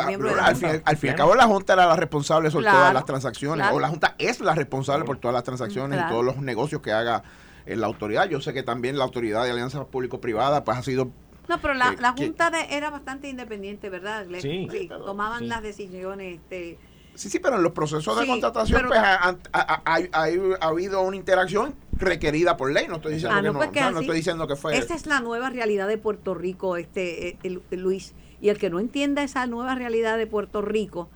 miembros 0.07 0.31
de 0.33 0.37
la 0.37 0.47
al, 0.47 0.57
fin, 0.57 0.69
Junta. 0.69 0.91
al 0.91 0.97
fin 0.97 1.09
y 1.09 1.11
al 1.11 1.17
cabo 1.17 1.35
la 1.35 1.47
Junta 1.47 1.73
era 1.73 1.87
la 1.87 1.97
responsable 1.97 2.51
sobre 2.51 2.65
Claro, 2.65 2.79
todas 2.79 2.95
las 2.95 3.05
transacciones, 3.05 3.63
claro. 3.65 3.77
o 3.77 3.81
la 3.81 3.89
Junta 3.89 4.15
es 4.19 4.41
la 4.41 4.55
responsable 4.55 5.05
por 5.05 5.19
todas 5.19 5.35
las 5.35 5.45
transacciones 5.45 5.97
Claro. 5.99 6.09
y 6.09 6.13
todos 6.13 6.25
los 6.25 6.37
negocios 6.39 6.81
que 6.83 6.93
haga 6.93 7.23
eh, 7.67 7.75
la 7.77 7.87
autoridad. 7.87 8.29
Yo 8.29 8.41
sé 8.41 8.53
que 8.53 8.63
también 8.63 8.97
la 8.99 9.05
autoridad 9.05 9.45
de 9.45 9.51
alianza 9.51 9.85
público-privada 9.87 10.63
pues 10.65 10.79
ha 10.79 10.83
sido 10.83 11.11
No, 11.49 11.59
pero 11.61 11.75
la, 11.75 11.91
eh, 11.93 11.97
la 12.01 12.15
que- 12.15 12.27
Junta 12.27 12.51
de- 12.51 12.77
era 12.77 12.91
bastante 12.91 13.29
independiente, 13.29 13.89
¿verdad? 13.91 14.27
Le- 14.27 14.41
Sí. 14.41 14.69
tomaban 14.89 15.41
Sí. 15.41 15.47
las 15.47 15.63
decisiones. 15.63 16.37
Este, 16.37 16.79
Sí, 17.17 17.29
sí, 17.31 17.39
pero 17.39 17.57
en 17.57 17.63
los 17.63 17.73
procesos 17.73 18.19
de 18.19 18.27
contratación 18.27 18.77
pero- 18.79 18.89
pues 18.89 19.01
ha, 19.01 19.15
ha- 19.15 19.37
ha- 19.53 19.83
ha- 19.85 20.01
ha- 20.13 20.57
ha 20.61 20.67
habido 20.69 21.01
una 21.03 21.17
interacción 21.17 21.75
requerida 21.93 22.57
por 22.57 22.71
ley. 22.73 22.87
No 22.89 22.97
estoy 22.97 23.15
diciendo 23.15 23.37
Ah, 23.37 23.41
que 23.41 23.47
no, 23.47 23.53
no, 23.55 23.59
pues 23.59 23.71
que 23.71 23.81
no 23.81 24.01
estoy 24.01 24.17
diciendo 24.17 24.47
que 24.47 24.57
fue. 24.57 24.77
Esa 24.77 24.95
es 24.95 25.07
la 25.07 25.21
nueva 25.21 25.51
realidad 25.51 25.89
de 25.89 25.99
Puerto 25.99 26.35
Rico, 26.35 26.77
este 26.77 27.29
eh, 27.29 27.39
el- 27.43 27.63
el 27.71 27.81
Luis. 27.81 28.15
Y 28.41 28.51
el 28.51 28.59
que 28.59 28.69
no 28.71 28.79
entienda 28.81 29.23
esa 29.23 29.47
nueva 29.47 29.75
realidad 29.75 30.19
de 30.19 30.27
Puerto 30.27 30.61
Rico, 30.61 31.09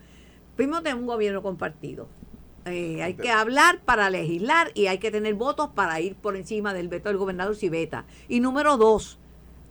primero 0.57 0.83
tenemos 0.83 1.03
un 1.03 1.07
gobierno 1.09 1.43
compartido. 1.43 2.09
Eh, 2.67 3.03
hay 3.03 3.15
que 3.15 3.31
hablar 3.31 3.81
para 3.85 4.11
legislar 4.11 4.71
y 4.75 4.87
hay 4.87 4.99
que 4.99 5.11
tener 5.11 5.35
votos 5.35 5.71
para 5.75 5.99
ir 6.01 6.15
por 6.15 6.37
encima 6.37 6.75
del 6.75 6.89
veto 6.89 7.09
del 7.09 7.17
gobernador 7.19 7.57
si 7.57 7.69
veta. 7.69 8.05
Y 8.29 8.41
número 8.41 8.77
dos, 8.77 9.19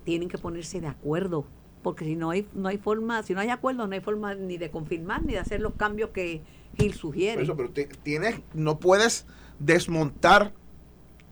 tienen 0.06 0.28
que 0.30 0.38
ponerse 0.40 0.82
de 0.82 0.88
acuerdo, 0.88 1.46
porque 1.82 2.06
si 2.06 2.16
no 2.16 2.30
hay 2.32 2.48
no 2.54 2.68
hay 2.68 2.78
forma, 2.78 3.24
si 3.24 3.34
no 3.34 3.40
hay 3.40 3.50
acuerdo, 3.50 3.88
no 3.88 3.94
hay 3.94 4.02
forma 4.02 4.36
ni 4.36 4.58
de 4.58 4.70
confirmar 4.70 5.24
ni 5.24 5.34
de 5.34 5.40
hacer 5.40 5.62
los 5.62 5.74
cambios 5.74 6.10
que 6.12 6.42
Gil 6.78 6.94
sugiere. 6.94 7.36
Por 7.36 7.44
eso, 7.44 7.56
pero 7.58 7.70
te- 7.72 7.86
tienes, 7.86 8.40
no 8.54 8.80
puedes 8.80 9.26
desmontar 9.60 10.54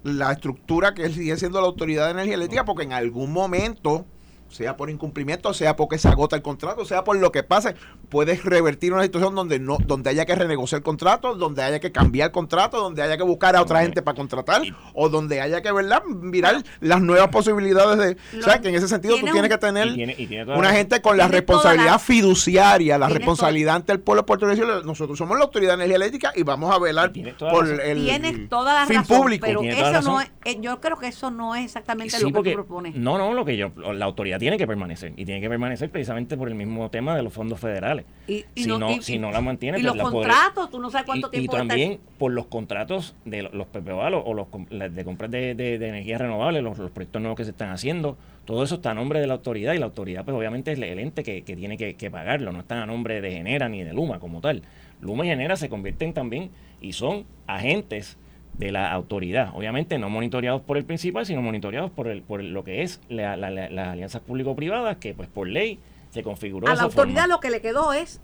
la 0.03 0.31
estructura 0.31 0.93
que 0.93 1.09
sigue 1.09 1.35
siendo 1.37 1.59
la 1.59 1.67
Autoridad 1.67 2.05
de 2.05 2.11
Energía 2.11 2.35
Eléctrica 2.35 2.65
porque 2.65 2.83
en 2.83 2.93
algún 2.93 3.31
momento, 3.33 4.05
sea 4.49 4.77
por 4.77 4.89
incumplimiento, 4.89 5.53
sea 5.53 5.75
porque 5.75 5.97
se 5.97 6.07
agota 6.07 6.35
el 6.35 6.41
contrato, 6.41 6.85
sea 6.85 7.03
por 7.03 7.17
lo 7.17 7.31
que 7.31 7.43
pase, 7.43 7.75
puedes 8.09 8.43
revertir 8.45 8.93
una 8.93 9.03
situación 9.03 9.35
donde 9.35 9.59
no 9.59 9.77
donde 9.85 10.09
haya 10.09 10.25
que 10.25 10.33
renegociar 10.35 10.79
el 10.79 10.83
contrato, 10.83 11.35
donde 11.35 11.63
haya 11.63 11.79
que 11.79 11.91
cambiar 11.91 12.27
el 12.27 12.31
contrato, 12.31 12.77
donde 12.81 13.01
haya 13.01 13.17
que 13.17 13.23
buscar 13.23 13.55
a 13.55 13.61
otra 13.61 13.81
gente 13.81 14.01
para 14.01 14.15
contratar 14.15 14.61
o 14.93 15.09
donde 15.09 15.41
haya 15.41 15.61
que, 15.61 15.71
¿verdad?, 15.71 16.03
mirar 16.05 16.63
las 16.79 17.01
nuevas 17.01 17.27
posibilidades 17.29 17.97
de... 18.31 18.39
o 18.39 18.43
sea, 18.43 18.59
que 18.61 18.69
en 18.69 18.75
ese 18.75 18.87
sentido 18.87 19.15
tú 19.15 19.21
tiene 19.21 19.33
tienes 19.33 19.51
un- 19.51 19.57
que 19.57 19.65
tener 19.65 19.87
Y 19.87 19.93
tiene- 19.95 20.15
y 20.17 20.27
tiene 20.27 20.45
toda 20.45 20.57
una 20.57 20.69
la- 20.69 20.73
gente 20.75 21.01
con 21.01 21.17
la 21.17 21.27
responsabilidad 21.27 21.91
la- 21.91 21.99
fiduciaria, 21.99 22.97
la 22.97 23.09
responsabilidad 23.09 23.75
ante 23.75 23.91
el 23.91 23.99
pueblo 23.99 24.25
puertorriqueño. 24.25 24.81
Nosotros 24.83 25.17
somos 25.17 25.37
la 25.37 25.43
Autoridad 25.45 25.71
de 25.71 25.75
Energía 25.85 25.95
Eléctrica 25.97 26.31
y 26.35 26.43
vamos 26.43 26.73
a 26.73 26.79
velar 26.79 27.11
por 27.39 27.67
el 27.67 28.05
Tienes 28.05 28.47
toda 28.49 28.73
la 28.73 28.85
fin 28.85 28.97
razón, 28.97 29.17
público. 29.21 29.45
pero 29.45 29.61
eso 29.63 30.01
no 30.01 30.21
es, 30.21 30.31
eh, 30.45 30.57
yo 30.61 30.79
creo 30.79 30.97
que 30.97 31.07
eso 31.07 31.29
no 31.31 31.55
es 31.55 31.65
exactamente 31.65 32.15
Sí, 32.17 32.23
lo 32.23 32.29
que 32.29 32.33
porque- 32.35 32.49
tú 32.51 32.55
propones. 32.55 32.95
No, 32.95 33.17
no, 33.17 33.33
lo 33.33 33.43
que 33.45 33.57
yo, 33.57 33.71
la 33.93 34.05
autoridad 34.05 34.39
tiene 34.39 34.57
que 34.57 34.67
permanecer 34.67 35.13
y 35.17 35.25
tiene 35.25 35.41
que 35.41 35.49
permanecer 35.49 35.89
precisamente 35.89 36.37
por 36.37 36.47
el 36.47 36.55
mismo 36.55 36.89
tema 36.89 37.15
de 37.15 37.23
los 37.23 37.33
fondos 37.33 37.59
federales. 37.59 37.96
Y, 38.27 38.45
y 38.55 38.63
si 38.63 38.67
no, 38.67 38.91
y- 38.91 39.01
si 39.01 39.17
no 39.19 39.31
la 39.31 39.39
mantiene, 39.41 39.77
y 39.79 39.81
pues 39.81 39.95
los 39.95 39.97
la 39.97 40.03
podré- 40.03 40.11
contratos, 40.27 40.69
tú 40.69 40.79
no 40.79 40.89
sabes 40.89 41.05
cuánto 41.05 41.27
y, 41.27 41.29
y 41.29 41.31
tiempo 41.31 41.53
estar- 41.55 41.67
también 41.67 41.99
por 42.17 42.31
los 42.31 42.47
contratos 42.47 43.15
de 43.25 43.43
lo- 43.43 43.51
los 43.53 43.67
PPA 43.67 44.09
o 44.17 44.33
los 44.33 44.47
las 44.69 44.93
de 44.93 45.05
compras 45.05 45.31
de, 45.31 45.55
de, 45.55 45.77
de 45.79 45.87
energía 45.87 46.17
renovable, 46.17 46.61
los, 46.61 46.77
los 46.77 46.91
proyectos 46.91 47.21
nuevos 47.21 47.37
que 47.37 47.45
se 47.45 47.51
están 47.51 47.69
haciendo, 47.69 48.17
todo 48.45 48.63
eso 48.63 48.75
está 48.75 48.91
a 48.91 48.93
nombre 48.93 49.19
de 49.19 49.27
la 49.27 49.33
autoridad 49.35 49.73
y 49.73 49.77
la 49.79 49.85
autoridad 49.85 50.25
pues 50.25 50.35
obviamente 50.35 50.71
es 50.71 50.79
el 50.79 50.99
ente 50.99 51.23
que, 51.23 51.43
que 51.43 51.55
tiene 51.55 51.77
que, 51.77 51.95
que 51.95 52.11
pagarlo, 52.11 52.51
no 52.51 52.59
está 52.59 52.81
a 52.83 52.85
nombre 52.85 53.21
de 53.21 53.31
Genera 53.31 53.69
ni 53.69 53.83
de 53.83 53.93
Luma 53.93 54.19
como 54.19 54.41
tal. 54.41 54.61
Luma 54.99 55.25
y 55.25 55.29
Genera 55.29 55.55
se 55.55 55.69
convierten 55.69 56.13
también 56.13 56.49
y 56.81 56.93
son 56.93 57.25
agentes 57.45 58.17
de 58.57 58.71
la 58.71 58.91
autoridad, 58.91 59.51
obviamente 59.53 59.99
no 59.99 60.09
monitoreados 60.09 60.61
por 60.63 60.77
el 60.77 60.83
principal, 60.85 61.25
sino 61.27 61.43
monitoreados 61.43 61.91
por, 61.91 62.07
el, 62.07 62.23
por 62.23 62.43
lo 62.43 62.63
que 62.63 62.81
es 62.81 62.99
la- 63.07 63.37
la- 63.37 63.51
la- 63.51 63.69
las 63.69 63.89
alianzas 63.89 64.21
público-privadas, 64.23 64.97
que 64.97 65.13
pues 65.13 65.29
por 65.29 65.47
ley 65.47 65.77
se 66.11 66.23
configuró 66.23 66.67
a 66.67 66.75
la 66.75 66.83
autoridad 66.83 67.21
forma. 67.21 67.27
lo 67.35 67.39
que 67.39 67.49
le 67.49 67.61
quedó 67.61 67.93
es 67.93 68.21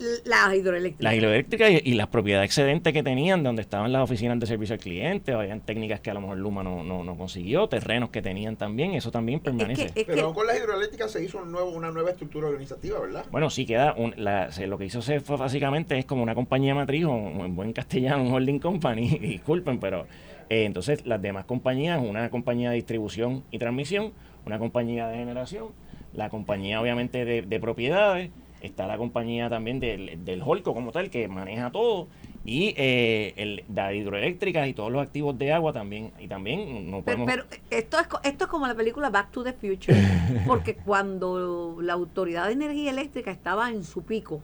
l- 0.00 0.08
la 0.24 0.54
hidroeléctrica. 0.54 1.02
Las 1.02 1.14
hidroeléctricas 1.18 1.70
y, 1.70 1.80
y 1.84 1.94
las 1.94 2.06
propiedades 2.06 2.46
excedentes 2.46 2.92
que 2.92 3.02
tenían, 3.02 3.42
donde 3.42 3.62
estaban 3.62 3.92
las 3.92 4.02
oficinas 4.02 4.38
de 4.38 4.46
servicio 4.46 4.74
al 4.74 4.80
cliente, 4.80 5.32
habían 5.32 5.60
técnicas 5.60 6.00
que 6.00 6.10
a 6.10 6.14
lo 6.14 6.20
mejor 6.20 6.38
Luma 6.38 6.62
no, 6.62 6.84
no, 6.84 7.02
no 7.02 7.16
consiguió, 7.16 7.68
terrenos 7.68 8.10
que 8.10 8.22
tenían 8.22 8.56
también, 8.56 8.92
eso 8.94 9.10
también 9.10 9.38
es 9.38 9.42
permanece. 9.44 9.90
que, 9.92 10.00
es 10.02 10.06
Pero 10.06 10.32
con 10.32 10.46
las 10.46 10.56
hidroeléctricas 10.56 11.10
se 11.10 11.24
hizo 11.24 11.38
un 11.42 11.50
nuevo, 11.50 11.70
una 11.70 11.90
nueva 11.90 12.10
estructura 12.10 12.46
organizativa, 12.48 13.00
¿verdad? 13.00 13.24
Bueno, 13.32 13.50
sí 13.50 13.66
queda, 13.66 13.94
un- 13.96 14.14
la- 14.16 14.52
se- 14.52 14.68
lo 14.68 14.78
que 14.78 14.84
hizo 14.86 15.02
se 15.02 15.18
fue 15.20 15.36
básicamente 15.36 15.98
es 15.98 16.04
como 16.06 16.22
una 16.22 16.36
compañía 16.36 16.74
matriz, 16.76 17.04
o 17.04 17.10
en 17.16 17.56
buen 17.56 17.72
castellano, 17.72 18.22
un 18.22 18.32
holding 18.32 18.60
company, 18.60 19.08
disculpen, 19.20 19.80
pero 19.80 20.06
eh, 20.48 20.64
entonces 20.64 21.04
las 21.06 21.20
demás 21.20 21.44
compañías, 21.44 22.00
una 22.00 22.30
compañía 22.30 22.70
de 22.70 22.76
distribución 22.76 23.42
y 23.50 23.58
transmisión, 23.58 24.12
una 24.46 24.58
compañía 24.60 25.08
de 25.08 25.16
generación, 25.16 25.66
la 26.14 26.28
compañía 26.30 26.80
obviamente 26.80 27.24
de, 27.24 27.42
de 27.42 27.60
propiedades, 27.60 28.30
está 28.60 28.86
la 28.86 28.96
compañía 28.98 29.48
también 29.48 29.78
del, 29.80 30.24
del 30.24 30.42
Holco 30.44 30.74
como 30.74 30.90
tal, 30.92 31.10
que 31.10 31.28
maneja 31.28 31.70
todo, 31.70 32.08
y 32.44 32.74
eh, 32.76 33.34
el, 33.36 33.64
la 33.74 33.92
hidroeléctrica 33.92 34.66
y 34.66 34.72
todos 34.74 34.90
los 34.90 35.02
activos 35.02 35.38
de 35.38 35.52
agua 35.52 35.72
también, 35.72 36.12
y 36.18 36.26
también 36.28 36.90
no 36.90 37.02
pero, 37.02 37.24
podemos... 37.24 37.26
pero 37.26 37.62
esto 37.70 38.00
es 38.00 38.06
co- 38.08 38.20
esto 38.24 38.44
es 38.44 38.50
como 38.50 38.66
la 38.66 38.74
película 38.74 39.10
Back 39.10 39.30
to 39.30 39.44
the 39.44 39.52
Future, 39.52 39.96
porque 40.46 40.74
cuando 40.74 41.76
la 41.80 41.92
autoridad 41.92 42.46
de 42.46 42.52
energía 42.54 42.90
eléctrica 42.90 43.30
estaba 43.30 43.70
en 43.70 43.84
su 43.84 44.02
pico, 44.02 44.40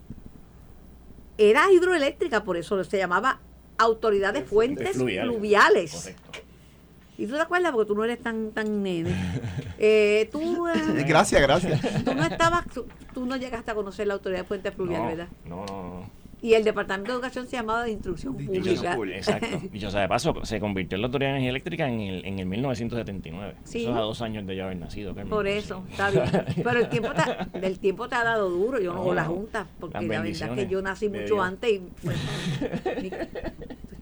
era 1.39 1.65
hidroeléctrica, 1.73 2.45
por 2.45 2.57
eso 2.57 2.83
se 2.85 2.99
llamaba 2.99 3.41
autoridad 3.79 4.33
de 4.33 4.41
de 4.41 4.47
fuentes 4.47 4.93
fluviales. 4.97 5.33
fluviales. 5.33 5.93
Correcto. 5.93 6.44
Y 7.17 7.27
tú 7.27 7.35
te 7.35 7.41
acuerdas 7.41 7.73
porque 7.73 7.87
tú 7.89 7.95
no 7.95 8.05
eres 8.05 8.21
tan 8.21 8.51
tan 8.53 8.83
nene. 8.83 9.11
Eh, 9.79 10.29
tú, 10.33 10.67
eh, 10.69 11.05
Gracias, 11.07 11.43
gracias. 11.43 12.05
tú 12.05 12.15
no 12.15 12.23
estabas, 12.23 12.65
tú, 12.73 12.87
tú 13.13 13.27
no 13.27 13.37
llegaste 13.37 13.73
a 13.73 13.75
conocer 13.75 14.07
la 14.07 14.15
autoridad 14.15 14.43
de 14.43 14.45
Fuente 14.47 14.71
Fluvial, 14.71 15.03
no, 15.03 15.09
¿verdad? 15.09 15.29
no, 15.45 15.57
no, 15.67 15.67
no. 15.67 16.25
Y 16.45 16.53
el 16.53 16.63
Departamento 16.63 17.11
de 17.11 17.17
Educación 17.17 17.47
se 17.47 17.57
llamaba 17.57 17.85
de 17.85 17.91
Instrucción 17.93 18.37
De 18.37 18.45
Pública. 18.45 18.69
Instrucción 18.71 18.97
Pública. 18.97 19.17
Exacto. 19.17 19.61
Dicho 19.73 19.91
sea 19.91 20.03
de 20.03 20.09
paso, 20.09 20.45
se 20.45 20.61
convirtió 20.61 20.97
en 20.97 21.01
la 21.01 21.07
Autoridad 21.07 21.31
de 21.31 21.37
Energía 21.37 21.51
Eléctrica 21.51 21.89
en 21.89 22.01
el, 22.01 22.25
en 22.25 22.39
el 22.39 22.45
1979. 22.45 23.55
Sí. 23.65 23.81
Eso 23.83 23.91
es 23.91 23.97
a 23.97 24.01
dos 24.01 24.21
años 24.21 24.47
de 24.47 24.55
yo 24.55 24.65
haber 24.65 24.77
nacido. 24.77 25.15
Carmen. 25.15 25.31
Por 25.31 25.47
eso, 25.47 25.83
está 25.91 26.11
bien. 26.11 26.25
Pero 26.63 26.81
el 26.81 26.89
tiempo 26.91 27.09
te, 27.15 27.59
del 27.61 27.79
tiempo 27.79 28.09
te 28.09 28.15
ha 28.17 28.25
dado 28.25 28.51
duro, 28.51 28.79
yo 28.79 28.93
no, 28.93 29.05
No, 29.05 29.11
o 29.11 29.15
la. 29.15 29.25
Junta, 29.25 29.67
porque 29.81 30.01
la 30.03 30.07
verdad 30.07 30.27
es 30.27 30.43
que 30.43 30.67
yo 30.69 30.83
nací 30.83 31.09
mucho 31.09 31.35
Dios. 31.35 31.47
antes 31.47 31.73
y 31.73 31.79
pues, 32.03 32.17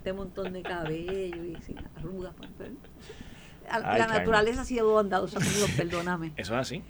este 0.02 0.12
montón 0.12 0.52
de 0.52 0.62
cabello 0.62 1.44
y 1.44 1.56
sin 1.62 1.78
arrugas. 1.96 2.34
pues, 2.36 2.50
la 3.70 3.92
Ay, 3.92 4.00
la 4.00 4.08
naturaleza 4.08 4.62
ha 4.62 4.64
sido 4.64 4.90
bondadosa 4.90 5.38
conmigo, 5.38 5.66
perdóname. 5.76 6.32
Eso 6.36 6.54
es 6.54 6.60
así. 6.60 6.82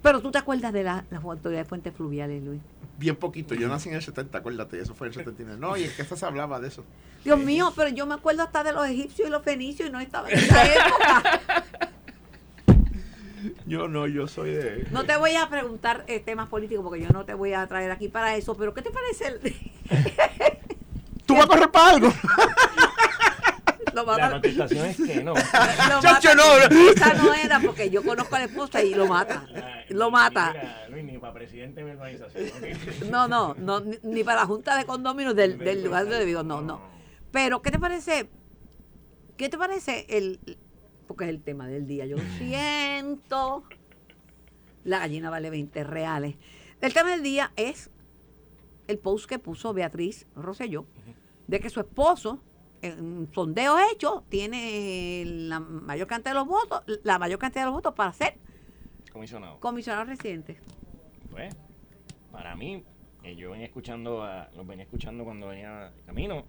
Pero 0.00 0.20
tú 0.20 0.30
te 0.30 0.38
acuerdas 0.38 0.72
de 0.72 0.84
la, 0.84 1.04
las 1.10 1.24
autoridades 1.24 1.66
de 1.66 1.68
fuentes 1.68 1.92
fluviales, 1.92 2.40
Luis. 2.44 2.60
Bien 2.96 3.16
poquito. 3.16 3.56
Yo 3.56 3.66
nací 3.66 3.88
en 3.88 3.96
el 3.96 4.02
70, 4.02 4.38
acuérdate, 4.38 4.78
eso 4.78 4.94
fue 4.94 5.08
en 5.08 5.14
el 5.14 5.18
79. 5.18 5.60
No, 5.60 5.76
y 5.76 5.82
es 5.82 5.96
que 5.96 6.04
se 6.04 6.24
hablaba 6.24 6.60
de 6.60 6.68
eso. 6.68 6.84
Dios 7.24 7.40
mío, 7.40 7.72
pero 7.74 7.88
yo 7.88 8.06
me 8.06 8.14
acuerdo 8.14 8.44
hasta 8.44 8.62
de 8.62 8.72
los 8.72 8.86
egipcios 8.86 9.26
y 9.26 9.32
los 9.32 9.42
fenicios 9.42 9.88
y 9.88 9.92
no 9.92 9.98
estaba 9.98 10.30
en 10.30 10.38
esa 10.38 10.64
época. 10.72 11.64
Yo 13.66 13.88
no, 13.88 14.06
yo 14.06 14.28
soy 14.28 14.52
de. 14.52 14.86
No 14.92 15.04
te 15.04 15.16
voy 15.16 15.34
a 15.34 15.48
preguntar 15.48 16.04
eh, 16.06 16.20
temas 16.20 16.48
políticos 16.48 16.84
porque 16.84 17.02
yo 17.02 17.08
no 17.08 17.24
te 17.24 17.34
voy 17.34 17.52
a 17.52 17.66
traer 17.66 17.90
aquí 17.90 18.08
para 18.08 18.36
eso, 18.36 18.56
pero 18.56 18.74
¿qué 18.74 18.82
te 18.82 18.90
parece 18.90 19.26
el, 19.26 19.54
¿Tú 21.30 21.36
vas 21.36 21.44
a 21.44 21.48
correr 21.48 21.70
para 21.70 21.90
algo? 21.90 22.08
lo 23.94 23.94
La 23.94 24.02
mata- 24.04 24.30
contestación 24.32 24.86
es 24.86 24.96
que 24.96 25.22
no. 25.22 25.34
lo 25.34 25.40
Chacho, 26.00 26.28
mata- 26.30 26.34
no. 26.34 26.90
Esa 26.90 27.14
no 27.14 27.34
era 27.34 27.60
porque 27.60 27.88
yo 27.90 28.02
conozco 28.02 28.34
a 28.36 28.40
la 28.40 28.44
esposa 28.46 28.82
y 28.82 28.94
lo 28.94 29.06
mata. 29.06 29.46
Lo 29.90 30.06
Ni- 30.06 30.10
mata. 30.12 30.52
Mira, 30.52 30.88
Luis, 30.88 31.04
ni 31.04 31.18
para 31.18 31.32
presidente 31.34 31.80
de 31.80 31.86
mi 31.86 31.92
organización. 31.92 33.10
No, 33.10 33.28
no, 33.28 33.54
no 33.58 33.80
ni, 33.80 33.96
ni 34.02 34.24
para 34.24 34.40
la 34.40 34.46
junta 34.46 34.76
de 34.76 34.84
condóminos 34.84 35.34
del, 35.36 35.58
del 35.58 35.84
lugar 35.84 36.04
donde 36.08 36.24
vivo, 36.24 36.42
no, 36.42 36.60
no. 36.62 36.80
Pero, 37.30 37.62
¿qué 37.62 37.70
te 37.70 37.78
parece? 37.78 38.28
¿Qué 39.36 39.48
te 39.48 39.56
parece 39.56 40.06
el 40.08 40.40
porque 41.06 41.24
es 41.24 41.30
el 41.30 41.42
tema 41.42 41.66
del 41.68 41.86
día? 41.86 42.06
Yo 42.06 42.16
lo 42.16 42.22
siento. 42.38 43.64
La 44.84 44.98
gallina 44.98 45.30
vale 45.30 45.50
20 45.50 45.84
reales. 45.84 46.36
El 46.80 46.92
tema 46.92 47.10
del 47.10 47.22
día 47.22 47.52
es 47.56 47.90
el 48.88 48.98
post 48.98 49.28
que 49.28 49.38
puso 49.38 49.72
Beatriz 49.72 50.26
Rosselló 50.34 50.86
de 51.50 51.58
que 51.58 51.68
su 51.68 51.80
esposo, 51.80 52.40
en 52.80 53.00
un 53.04 53.28
sondeo 53.34 53.76
hecho, 53.92 54.22
tiene 54.28 55.24
la 55.26 55.58
mayor 55.58 56.06
cantidad 56.06 56.30
de 56.30 56.38
los 56.38 56.46
votos, 56.46 56.82
la 57.02 57.18
mayor 57.18 57.40
cantidad 57.40 57.62
de 57.62 57.66
los 57.66 57.74
votos 57.74 57.92
para 57.94 58.12
ser 58.12 58.34
Comisionado. 59.12 59.58
comisionado 59.58 60.04
residente. 60.04 60.58
Pues, 61.30 61.54
para 62.30 62.54
mí, 62.54 62.84
eh, 63.24 63.34
yo 63.34 63.50
venía 63.50 63.66
escuchando, 63.66 64.22
a, 64.22 64.48
los 64.56 64.64
venía 64.64 64.84
escuchando 64.84 65.24
cuando 65.24 65.48
venía 65.48 65.92
camino. 66.06 66.44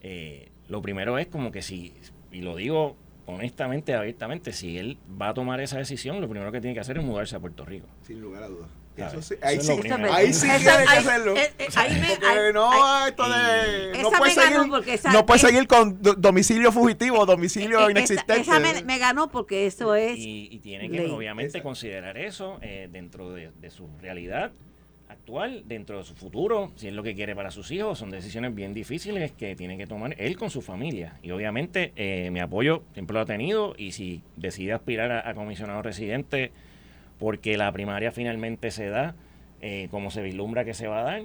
eh, 0.00 0.50
lo 0.68 0.80
primero 0.80 1.18
es 1.18 1.26
como 1.26 1.52
que 1.52 1.60
si, 1.60 1.92
y 2.30 2.40
lo 2.40 2.56
digo 2.56 2.96
honestamente, 3.26 3.94
abiertamente, 3.94 4.52
si 4.54 4.78
él 4.78 4.98
va 5.20 5.28
a 5.28 5.34
tomar 5.34 5.60
esa 5.60 5.76
decisión, 5.76 6.20
lo 6.22 6.28
primero 6.28 6.50
que 6.50 6.60
tiene 6.60 6.72
que 6.74 6.80
hacer 6.80 6.96
es 6.98 7.04
mudarse 7.04 7.36
a 7.36 7.40
Puerto 7.40 7.64
Rico. 7.66 7.86
Sin 8.02 8.20
lugar 8.20 8.42
a 8.44 8.48
dudas. 8.48 8.70
Eso 8.94 9.22
sí, 9.22 9.34
ahí 9.40 9.58
sí, 9.60 9.72
ahí 10.10 10.32
sí 10.34 10.46
tiene 10.48 10.62
que 10.62 10.68
hacerlo. 10.98 11.34
eh, 11.36 11.50
eh, 11.58 11.66
ahí 11.76 11.98
me- 12.00 12.08
Porque 12.10 12.26
ahí- 12.26 12.52
no, 12.52 12.70
ahí- 12.70 13.08
esto 13.08 13.28
de. 13.28 13.90
Esa 13.92 14.02
No 14.02 14.10
puede 14.10 14.30
seguir, 14.32 14.58
porque 14.70 14.94
esa- 14.94 15.12
no 15.12 15.26
puede 15.26 15.38
eh, 15.38 15.40
seguir 15.46 15.66
con 15.66 16.02
do- 16.02 16.14
domicilio 16.14 16.70
fugitivo, 16.72 17.24
domicilio 17.24 17.78
Eh, 17.78 17.82
esa- 17.82 17.90
inexistente. 17.90 18.40
Esa, 18.42 18.60
me, 18.60 18.82
me 18.82 18.98
ganó 18.98 19.30
porque 19.30 19.66
eso 19.66 19.94
es. 19.94 20.18
Y, 20.18 20.48
y 20.50 20.58
tiene 20.58 20.90
que 20.90 20.98
ley. 21.00 21.10
obviamente 21.10 21.62
considerar 21.62 22.18
eso 22.18 22.58
eh, 22.60 22.88
dentro 22.92 23.30
de, 23.32 23.50
de 23.60 23.70
su 23.70 23.88
realidad 24.00 24.52
actual, 25.08 25.62
dentro 25.66 25.98
de 25.98 26.04
su 26.04 26.14
futuro, 26.14 26.72
si 26.76 26.88
es 26.88 26.94
lo 26.94 27.02
que 27.02 27.14
quiere 27.14 27.34
para 27.36 27.50
sus 27.50 27.70
hijos, 27.70 27.98
son 27.98 28.10
decisiones 28.10 28.54
bien 28.54 28.72
difíciles 28.74 29.30
que 29.32 29.54
tiene 29.54 29.76
que 29.76 29.86
tomar 29.86 30.14
él 30.18 30.36
con 30.36 30.50
su 30.50 30.62
familia. 30.62 31.18
Y 31.22 31.30
obviamente 31.30 31.92
eh, 31.96 32.30
mi 32.30 32.40
apoyo 32.40 32.82
siempre 32.94 33.14
lo 33.14 33.20
ha 33.20 33.26
tenido 33.26 33.74
y 33.76 33.92
si 33.92 34.22
decide 34.36 34.72
aspirar 34.72 35.12
a, 35.12 35.28
a 35.28 35.34
comisionado 35.34 35.82
residente 35.82 36.50
porque 37.18 37.56
la 37.56 37.70
primaria 37.72 38.12
finalmente 38.12 38.70
se 38.70 38.88
da 38.88 39.14
eh, 39.60 39.88
como 39.90 40.10
se 40.10 40.22
vislumbra 40.22 40.64
que 40.64 40.74
se 40.74 40.88
va 40.88 41.00
a 41.00 41.02
dar, 41.04 41.22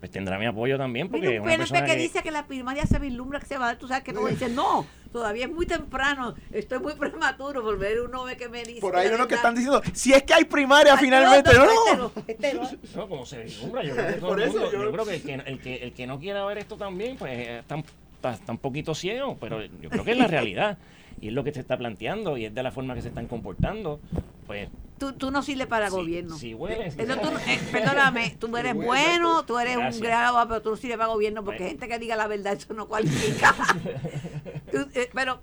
pues 0.00 0.10
tendrá 0.10 0.38
mi 0.38 0.46
apoyo 0.46 0.76
también 0.78 1.08
porque 1.08 1.28
Mira, 1.28 1.42
un 1.42 1.48
PNP 1.48 1.80
que, 1.80 1.84
que... 1.86 1.96
dice 1.96 2.22
que 2.22 2.30
la 2.30 2.46
primaria 2.46 2.86
se 2.86 2.98
vislumbra 2.98 3.40
que 3.40 3.46
se 3.46 3.58
va 3.58 3.64
a 3.64 3.68
dar, 3.68 3.78
tú 3.78 3.88
sabes 3.88 4.02
que 4.04 4.12
no 4.12 4.26
dice 4.26 4.48
no, 4.48 4.86
todavía 5.12 5.44
es 5.46 5.50
muy 5.50 5.66
temprano, 5.66 6.34
estoy 6.52 6.78
muy 6.78 6.94
prematuro 6.98 7.62
por 7.62 7.78
ver 7.78 8.00
un 8.00 8.14
hombre 8.14 8.36
que 8.36 8.48
me 8.48 8.62
dice. 8.62 8.80
Por 8.80 8.96
ahí 8.96 9.08
la 9.08 9.14
unos 9.16 9.26
que 9.26 9.34
están 9.34 9.54
diciendo, 9.54 9.82
si 9.94 10.12
es 10.12 10.22
que 10.22 10.34
hay 10.34 10.44
primaria 10.44 10.92
Ay, 10.94 10.98
finalmente, 11.00 11.50
no, 11.54 11.64
no, 11.64 11.72
este 11.72 11.96
no. 11.96 12.12
este 12.26 12.54
no. 12.54 12.70
No, 13.02 13.08
como 13.08 13.26
se 13.26 13.42
vislumbra, 13.42 13.82
yo 13.84 13.94
creo 13.94 14.06
que 14.06 14.12
todo 14.14 14.28
Por 14.28 14.40
el 14.40 14.48
eso 14.48 14.58
mundo- 14.58 14.72
yo- 14.72 14.82
yo, 14.84 14.92
creo 14.92 15.04
que 15.06 15.14
el 15.16 15.22
que, 15.22 15.34
el 15.34 15.58
que 15.60 15.76
el 15.76 15.92
que 15.92 16.06
no 16.06 16.18
quiera 16.18 16.44
ver 16.46 16.58
esto 16.58 16.76
también, 16.76 17.16
pues 17.16 17.48
está, 17.48 17.76
está, 18.14 18.32
está 18.34 18.52
un 18.52 18.58
poquito 18.58 18.94
ciego, 18.94 19.36
pero 19.40 19.62
yo 19.64 19.90
creo 19.90 20.04
que 20.04 20.12
es 20.12 20.18
la 20.18 20.26
realidad. 20.28 20.78
Y 21.20 21.28
es 21.28 21.32
lo 21.32 21.42
que 21.44 21.52
se 21.52 21.60
está 21.60 21.78
planteando 21.78 22.36
y 22.36 22.44
es 22.44 22.54
de 22.54 22.62
la 22.62 22.70
forma 22.70 22.94
que 22.94 23.00
se 23.00 23.08
están 23.08 23.26
comportando. 23.26 24.00
Pues 24.46 24.68
Tú, 24.98 25.12
tú 25.12 25.30
no 25.30 25.42
sirves 25.42 25.66
para 25.66 25.90
si- 25.90 25.96
gobierno. 25.96 26.36
Si 26.38 26.54
huele, 26.54 26.90
si- 26.90 27.02
Eso 27.02 27.16
tú 27.18 27.30
no- 27.30 27.38
eh, 27.38 27.58
perdóname, 27.70 28.34
tú 28.40 28.56
eres 28.56 28.74
bueno, 28.74 28.86
bueno, 28.86 29.44
tú 29.44 29.58
eres 29.58 29.76
un 29.76 29.82
Gracias. 29.82 30.02
gran 30.02 30.24
abogado, 30.24 30.48
pero 30.48 30.62
tú 30.62 30.70
no 30.70 30.76
sirves 30.76 30.96
para 30.96 31.08
gobierno 31.10 31.44
porque 31.44 31.58
Bueno. 31.64 31.70
gente 31.70 31.88
que 31.88 31.98
diga 31.98 32.16
la 32.16 32.26
verdad, 32.26 32.54
eso 32.54 32.72
no 32.72 32.88
cualifica. 32.88 33.54
Tú, 34.72 34.78
eh, 34.94 35.10
pero 35.12 35.40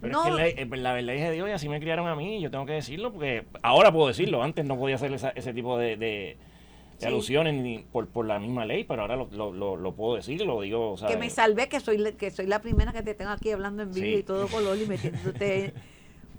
Pero 0.00 0.12
no, 0.12 0.38
es 0.38 0.54
que 0.54 0.64
la, 0.66 0.76
eh, 0.76 0.80
la 0.80 0.92
verdad 0.92 1.14
es 1.16 1.22
de 1.22 1.32
Dios 1.32 1.48
y 1.48 1.52
así 1.52 1.68
me 1.68 1.80
criaron 1.80 2.06
a 2.06 2.14
mí 2.14 2.38
y 2.38 2.40
yo 2.40 2.50
tengo 2.52 2.64
que 2.66 2.72
decirlo 2.72 3.12
porque 3.12 3.46
ahora 3.62 3.92
puedo 3.92 4.06
decirlo, 4.08 4.42
antes 4.42 4.64
no 4.64 4.76
podía 4.78 4.94
hacer 4.96 5.12
esa- 5.12 5.30
ese 5.30 5.52
tipo 5.52 5.76
de, 5.78 5.96
de- 5.96 5.96
de 5.96 6.36
Sí. 6.98 7.06
alusiones 7.06 7.54
ni 7.54 7.80
por, 7.80 8.06
por 8.08 8.26
la 8.26 8.38
misma 8.38 8.64
ley, 8.64 8.84
pero 8.84 9.02
ahora 9.02 9.16
lo, 9.16 9.28
lo, 9.32 9.52
lo, 9.52 9.76
lo 9.76 9.92
puedo 9.92 10.14
decir 10.16 10.40
y 10.40 10.44
lo 10.44 10.60
digo. 10.60 10.94
que 10.94 11.00
¿sabes? 11.00 11.18
me 11.18 11.30
salvé, 11.30 11.68
que 11.68 11.80
soy, 11.80 11.98
la- 11.98 12.12
que 12.12 12.30
soy 12.30 12.46
la 12.46 12.60
primera 12.60 12.92
que 12.92 13.02
te 13.02 13.14
tengo 13.14 13.32
aquí 13.32 13.50
hablando 13.50 13.82
en 13.82 13.92
vivo 13.92 14.06
Sí. 14.06 14.14
y 14.14 14.22
todo 14.22 14.46
color 14.46 14.78
y 14.78 14.86
metiéndote 14.86 15.74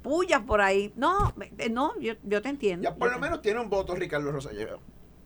pullas 0.03 0.41
por 0.41 0.61
ahí. 0.61 0.93
No, 0.95 1.33
no, 1.71 1.99
yo, 1.99 2.13
yo 2.23 2.41
te 2.41 2.49
entiendo. 2.49 2.83
Ya 2.83 2.95
por 2.95 3.11
lo 3.11 3.17
menos 3.17 3.41
tiene 3.41 3.59
un 3.59 3.69
voto 3.69 3.95
Ricardo 3.95 4.31
Rosselló. 4.31 4.79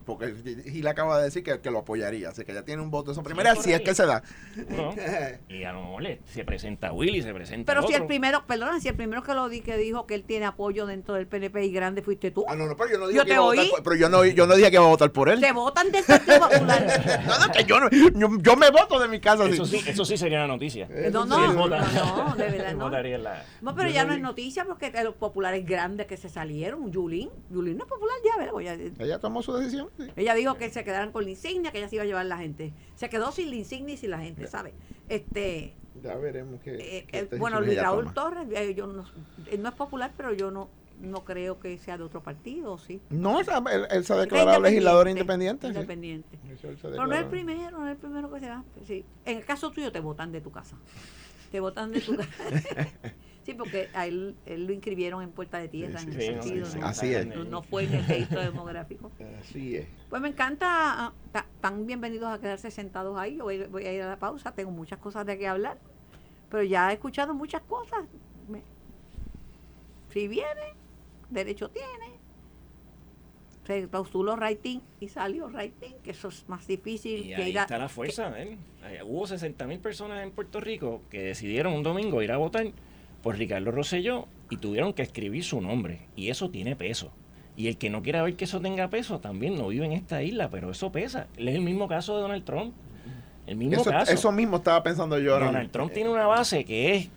Porque 0.08 0.32
Gil 0.64 0.86
acaba 0.88 1.18
de 1.18 1.24
decir 1.24 1.42
que, 1.42 1.60
que 1.60 1.70
lo 1.70 1.80
apoyaría. 1.80 2.30
Así 2.30 2.42
que 2.42 2.54
ya 2.54 2.62
tiene 2.64 2.80
un 2.80 2.90
voto 2.90 3.12
esa 3.12 3.22
primera, 3.22 3.54
si 3.56 3.74
es 3.74 3.82
que 3.82 3.94
se 3.94 4.06
da. 4.06 4.22
¿no? 4.70 4.94
Y 5.50 5.64
a 5.64 5.72
lo 5.72 5.82
mejor 5.82 6.02
le- 6.02 6.20
se 6.24 6.44
presenta 6.44 6.92
Willy, 6.94 7.20
se 7.20 7.34
presenta 7.34 7.70
Pero 7.74 7.86
si 7.86 7.92
el 7.92 7.96
otro. 7.96 8.08
primero, 8.08 8.46
perdona, 8.46 8.80
si 8.80 8.88
el 8.88 8.94
primero 8.96 9.22
que 9.22 9.34
lo 9.34 9.50
di 9.50 9.60
que 9.60 9.76
dijo 9.76 10.06
que 10.06 10.14
él 10.14 10.24
tiene 10.24 10.46
apoyo 10.46 10.86
dentro 10.86 11.14
del 11.14 11.26
PNP 11.26 11.66
y 11.66 11.72
grande 11.72 12.00
fuiste 12.00 12.30
tú. 12.30 12.46
Ah, 12.48 12.56
no, 12.56 12.66
no, 12.66 12.74
pero 12.74 12.90
yo 12.90 12.98
no 12.98 13.06
dije 13.08 13.18
Yo 13.18 13.24
que 13.24 13.28
te 13.28 13.34
iba 13.34 13.42
a 13.42 13.46
votar 13.46 13.66
por- 13.68 13.82
Pero 13.82 13.96
yo 13.96 14.08
no, 14.08 14.24
yo 14.24 14.46
no 14.46 14.54
dije 14.56 14.70
que 14.70 14.76
iba 14.76 14.84
a 14.86 14.88
votar 14.88 15.10
por 15.12 15.28
él. 15.28 15.40
Te 15.40 15.52
votan 15.52 15.92
del 15.92 16.04
Partido 16.04 16.38
Popular. 16.48 17.22
No, 17.26 17.46
no, 17.46 17.52
que 17.52 17.64
yo, 17.64 17.80
no- 17.80 17.90
yo, 17.90 18.28
yo 18.40 18.56
me 18.56 18.70
voto 18.70 18.98
de 18.98 19.08
mi 19.08 19.20
casa. 19.20 19.44
Eso 19.46 19.66
sí. 19.66 19.78
sí, 19.80 19.90
eso 19.90 20.04
sí 20.06 20.16
sería 20.16 20.38
una 20.38 20.46
noticia. 20.48 20.88
No, 21.12 21.24
Sí, 21.24 21.28
no, 21.28 21.44
él 21.44 21.54
no, 21.54 21.60
vota. 21.60 21.78
no, 21.92 22.34
de 22.34 22.48
verdad 22.48 22.72
no. 22.74 22.88
la- 22.88 23.44
No, 23.60 23.74
pero 23.74 23.88
Yo 23.88 23.94
ya 23.94 24.02
no 24.04 24.08
no 24.08 24.14
es 24.14 24.20
noticia 24.22 24.64
porque 24.64 24.90
que 24.90 25.04
los 25.04 25.14
populares 25.16 25.66
grandes 25.66 26.06
que 26.06 26.16
se 26.16 26.28
salieron, 26.30 26.90
Yulín, 26.90 27.28
Yulín 27.50 27.76
no 27.76 27.84
es 27.84 27.90
popular 27.90 28.16
ya, 28.24 28.36
¿verdad? 28.42 28.58
Ya- 28.96 29.04
Ella 29.04 29.18
tomó 29.18 29.42
su 29.42 29.52
decisión. 29.54 29.88
Ella 30.16 30.34
dijo 30.34 30.54
que 30.56 30.70
se 30.70 30.84
quedaran 30.84 31.12
con 31.12 31.24
la 31.24 31.30
insignia, 31.30 31.72
que 31.72 31.78
ella 31.78 31.88
se 31.88 31.96
iba 31.96 32.04
a 32.04 32.06
llevar 32.06 32.26
la 32.26 32.38
gente. 32.38 32.72
Se 32.94 33.08
quedó 33.08 33.32
sin 33.32 33.50
la 33.50 33.56
insignia 33.56 33.94
y 33.94 33.96
sin 33.98 34.10
la 34.10 34.18
gente, 34.18 34.46
¿sabes? 34.46 34.72
Este, 35.08 35.74
Ya 36.02 36.14
veremos 36.16 36.60
qué. 36.62 36.74
eh, 36.74 37.06
qué 37.08 37.18
eh, 37.20 37.28
bueno, 37.38 37.60
Luis 37.60 37.80
Raúl 37.80 38.04
toma. 38.04 38.14
Torres, 38.14 38.48
eh, 38.52 38.74
yo 38.74 38.86
no, 38.86 39.04
él 39.50 39.62
no 39.62 39.68
es 39.68 39.74
popular, 39.74 40.12
pero 40.16 40.32
yo 40.32 40.50
no, 40.50 40.68
no 41.00 41.24
creo 41.24 41.58
que 41.60 41.78
sea 41.78 41.96
de 41.98 42.04
otro 42.04 42.22
partido, 42.22 42.76
¿sí? 42.78 43.00
No, 43.10 43.40
él, 43.40 43.46
él 43.90 44.04
se 44.04 44.12
ha 44.12 44.16
declarado 44.16 44.60
legislador 44.60 45.08
independiente, 45.08 45.66
independiente. 45.68 46.38
sí. 46.60 46.68
Pero 46.82 47.06
no 47.06 47.12
es 47.14 47.20
el 47.20 47.26
primero, 47.26 47.78
no 47.78 47.86
es 47.86 47.92
el 47.92 47.98
primero 47.98 48.32
que 48.32 48.40
se 48.40 48.48
va. 48.48 48.64
Sí. 48.86 49.04
En 49.24 49.38
el 49.38 49.44
caso 49.44 49.70
tuyo 49.70 49.90
te 49.92 50.00
votan 50.00 50.32
de 50.32 50.40
tu 50.40 50.50
casa. 50.50 50.76
Te 51.52 51.60
votan 51.60 51.92
de 51.92 52.00
tu 52.00 52.16
casa. 52.16 52.32
sí, 53.48 53.54
porque 53.54 53.88
a 53.94 54.06
él, 54.06 54.36
él 54.44 54.66
lo 54.66 54.72
inscribieron 54.74 55.22
en 55.22 55.30
Puerta 55.30 55.58
de 55.58 55.68
Tierra, 55.68 55.98
Sí, 56.00 56.06
en 56.08 56.12
sí, 56.12 56.18
el 56.26 56.42
sentido. 56.42 56.66
sí, 56.66 56.78
¿no? 56.78 56.86
así 56.86 57.14
es. 57.14 57.26
No, 57.26 57.62
fue 57.62 57.84
en 57.84 57.94
el 57.94 58.06
registro 58.06 58.42
demográfico. 58.42 59.10
Así 59.40 59.76
es. 59.76 59.86
Pues 60.10 60.20
me 60.20 60.28
encanta, 60.28 60.66
ah, 61.06 61.12
ta- 61.32 61.46
tan 61.62 61.86
bienvenidos 61.86 62.28
a 62.28 62.38
quedarse 62.38 62.70
sentados 62.70 63.16
ahí. 63.18 63.36
Yo 63.36 63.44
voy, 63.44 63.64
voy 63.64 63.86
a 63.86 63.92
ir 63.94 64.02
a 64.02 64.08
la 64.08 64.18
pausa, 64.18 64.52
tengo 64.52 64.70
muchas 64.70 64.98
cosas 64.98 65.24
de 65.24 65.38
qué 65.38 65.46
hablar. 65.48 65.78
Pero 66.50 66.62
ya 66.62 66.90
he 66.90 66.94
escuchado 66.94 67.32
muchas 67.32 67.62
cosas. 67.62 68.04
Me- 68.48 68.62
si 70.12 70.28
viene, 70.28 70.74
derecho 71.30 71.70
tiene. 71.70 72.18
Se 73.66 73.86
postuló 73.88 74.34
Raitín 74.36 74.82
y 75.00 75.08
salió 75.08 75.48
Raitín, 75.48 75.94
que 76.02 76.10
eso 76.10 76.28
es 76.28 76.46
más 76.48 76.66
difícil 76.66 77.20
Y 77.20 77.28
que 77.28 77.34
ahí 77.36 77.50
ir 77.50 77.58
a- 77.58 77.62
está 77.62 77.78
la 77.78 77.88
fuerza. 77.88 78.32
Eh, 78.42 78.58
Hubo 79.04 79.26
60 79.26 79.66
mil 79.66 79.78
personas 79.78 80.22
en 80.22 80.32
Puerto 80.32 80.60
Rico 80.60 81.02
que 81.10 81.22
decidieron 81.22 81.72
un 81.74 81.82
domingo 81.82 82.22
ir 82.22 82.32
a 82.32 82.36
votar 82.38 82.66
por 83.22 83.36
Ricardo 83.36 83.70
Rosselló 83.70 84.26
y 84.50 84.56
tuvieron 84.58 84.92
que 84.92 85.02
escribir 85.02 85.44
su 85.44 85.60
nombre. 85.60 86.00
Y 86.16 86.28
eso 86.30 86.50
tiene 86.50 86.76
peso. 86.76 87.10
Y 87.56 87.66
el 87.68 87.76
que 87.76 87.90
no 87.90 88.02
quiera 88.02 88.22
ver 88.22 88.36
que 88.36 88.44
eso 88.44 88.60
tenga 88.60 88.88
peso 88.88 89.18
también 89.18 89.56
no 89.56 89.68
vive 89.68 89.84
en 89.86 89.92
esta 89.92 90.22
isla, 90.22 90.48
pero 90.48 90.70
eso 90.70 90.92
pesa. 90.92 91.26
Es 91.36 91.54
el 91.54 91.60
mismo 91.60 91.88
caso 91.88 92.14
de 92.16 92.22
Donald 92.22 92.44
Trump. 92.44 92.72
El 93.46 93.56
mismo 93.56 93.80
Eso, 93.80 93.90
caso. 93.90 94.12
eso 94.12 94.30
mismo 94.30 94.58
estaba 94.58 94.82
pensando 94.82 95.18
yo 95.18 95.32
ahora. 95.32 95.46
Donald 95.46 95.70
Trump 95.70 95.92
tiene 95.92 96.10
una 96.10 96.26
base 96.26 96.64
que 96.64 96.94
es 96.94 97.08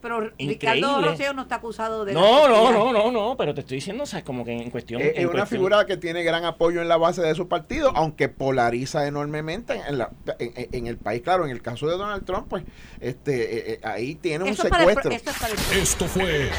Pero 0.00 0.30
Ricardo. 0.38 1.02
Rosselló 1.02 1.32
no 1.34 1.42
está 1.42 1.56
acusado 1.56 2.04
de... 2.04 2.12
No, 2.14 2.48
no, 2.48 2.72
no, 2.72 2.92
no, 2.92 3.10
no, 3.10 3.36
pero 3.36 3.54
te 3.54 3.60
estoy 3.60 3.76
diciendo, 3.76 4.04
o 4.04 4.06
sea, 4.06 4.22
como 4.24 4.44
que 4.44 4.52
en 4.52 4.70
cuestión... 4.70 5.02
Es, 5.02 5.16
en 5.16 5.24
una 5.26 5.40
cuestión- 5.40 5.58
figura 5.58 5.86
que 5.86 5.96
tiene 5.96 6.22
gran 6.22 6.44
apoyo 6.44 6.80
en 6.80 6.88
la 6.88 6.96
base 6.96 7.22
de 7.22 7.34
su 7.34 7.48
partido, 7.48 7.92
aunque 7.94 8.28
polariza 8.28 9.06
enormemente 9.06 9.80
en, 9.88 9.98
la- 9.98 10.10
en- 10.38 10.86
el 10.86 10.96
país. 10.96 11.22
Claro, 11.22 11.44
en 11.44 11.50
el 11.50 11.60
caso 11.62 11.86
de 11.86 11.96
Donald 11.98 12.24
Trump, 12.24 12.46
pues 12.48 12.64
este 13.00 13.72
eh, 13.72 13.74
eh, 13.74 13.80
ahí 13.84 14.14
tiene 14.14 14.44
un 14.44 14.50
Eso 14.50 14.64
es 14.64 14.70
para 14.70 14.84
el 14.84 14.94
pro- 14.94 15.02
secuestro. 15.12 15.48
es 15.72 15.78
Esto 15.90 16.06
fue 16.06 16.50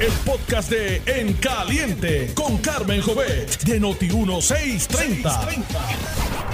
el 0.00 0.12
podcast 0.24 0.70
de 0.70 1.02
En 1.06 1.32
Caliente 1.34 2.30
con 2.34 2.58
Carmen 2.58 3.00
Jovet 3.02 3.62
de 3.64 3.80
Noti1630. 3.80 6.53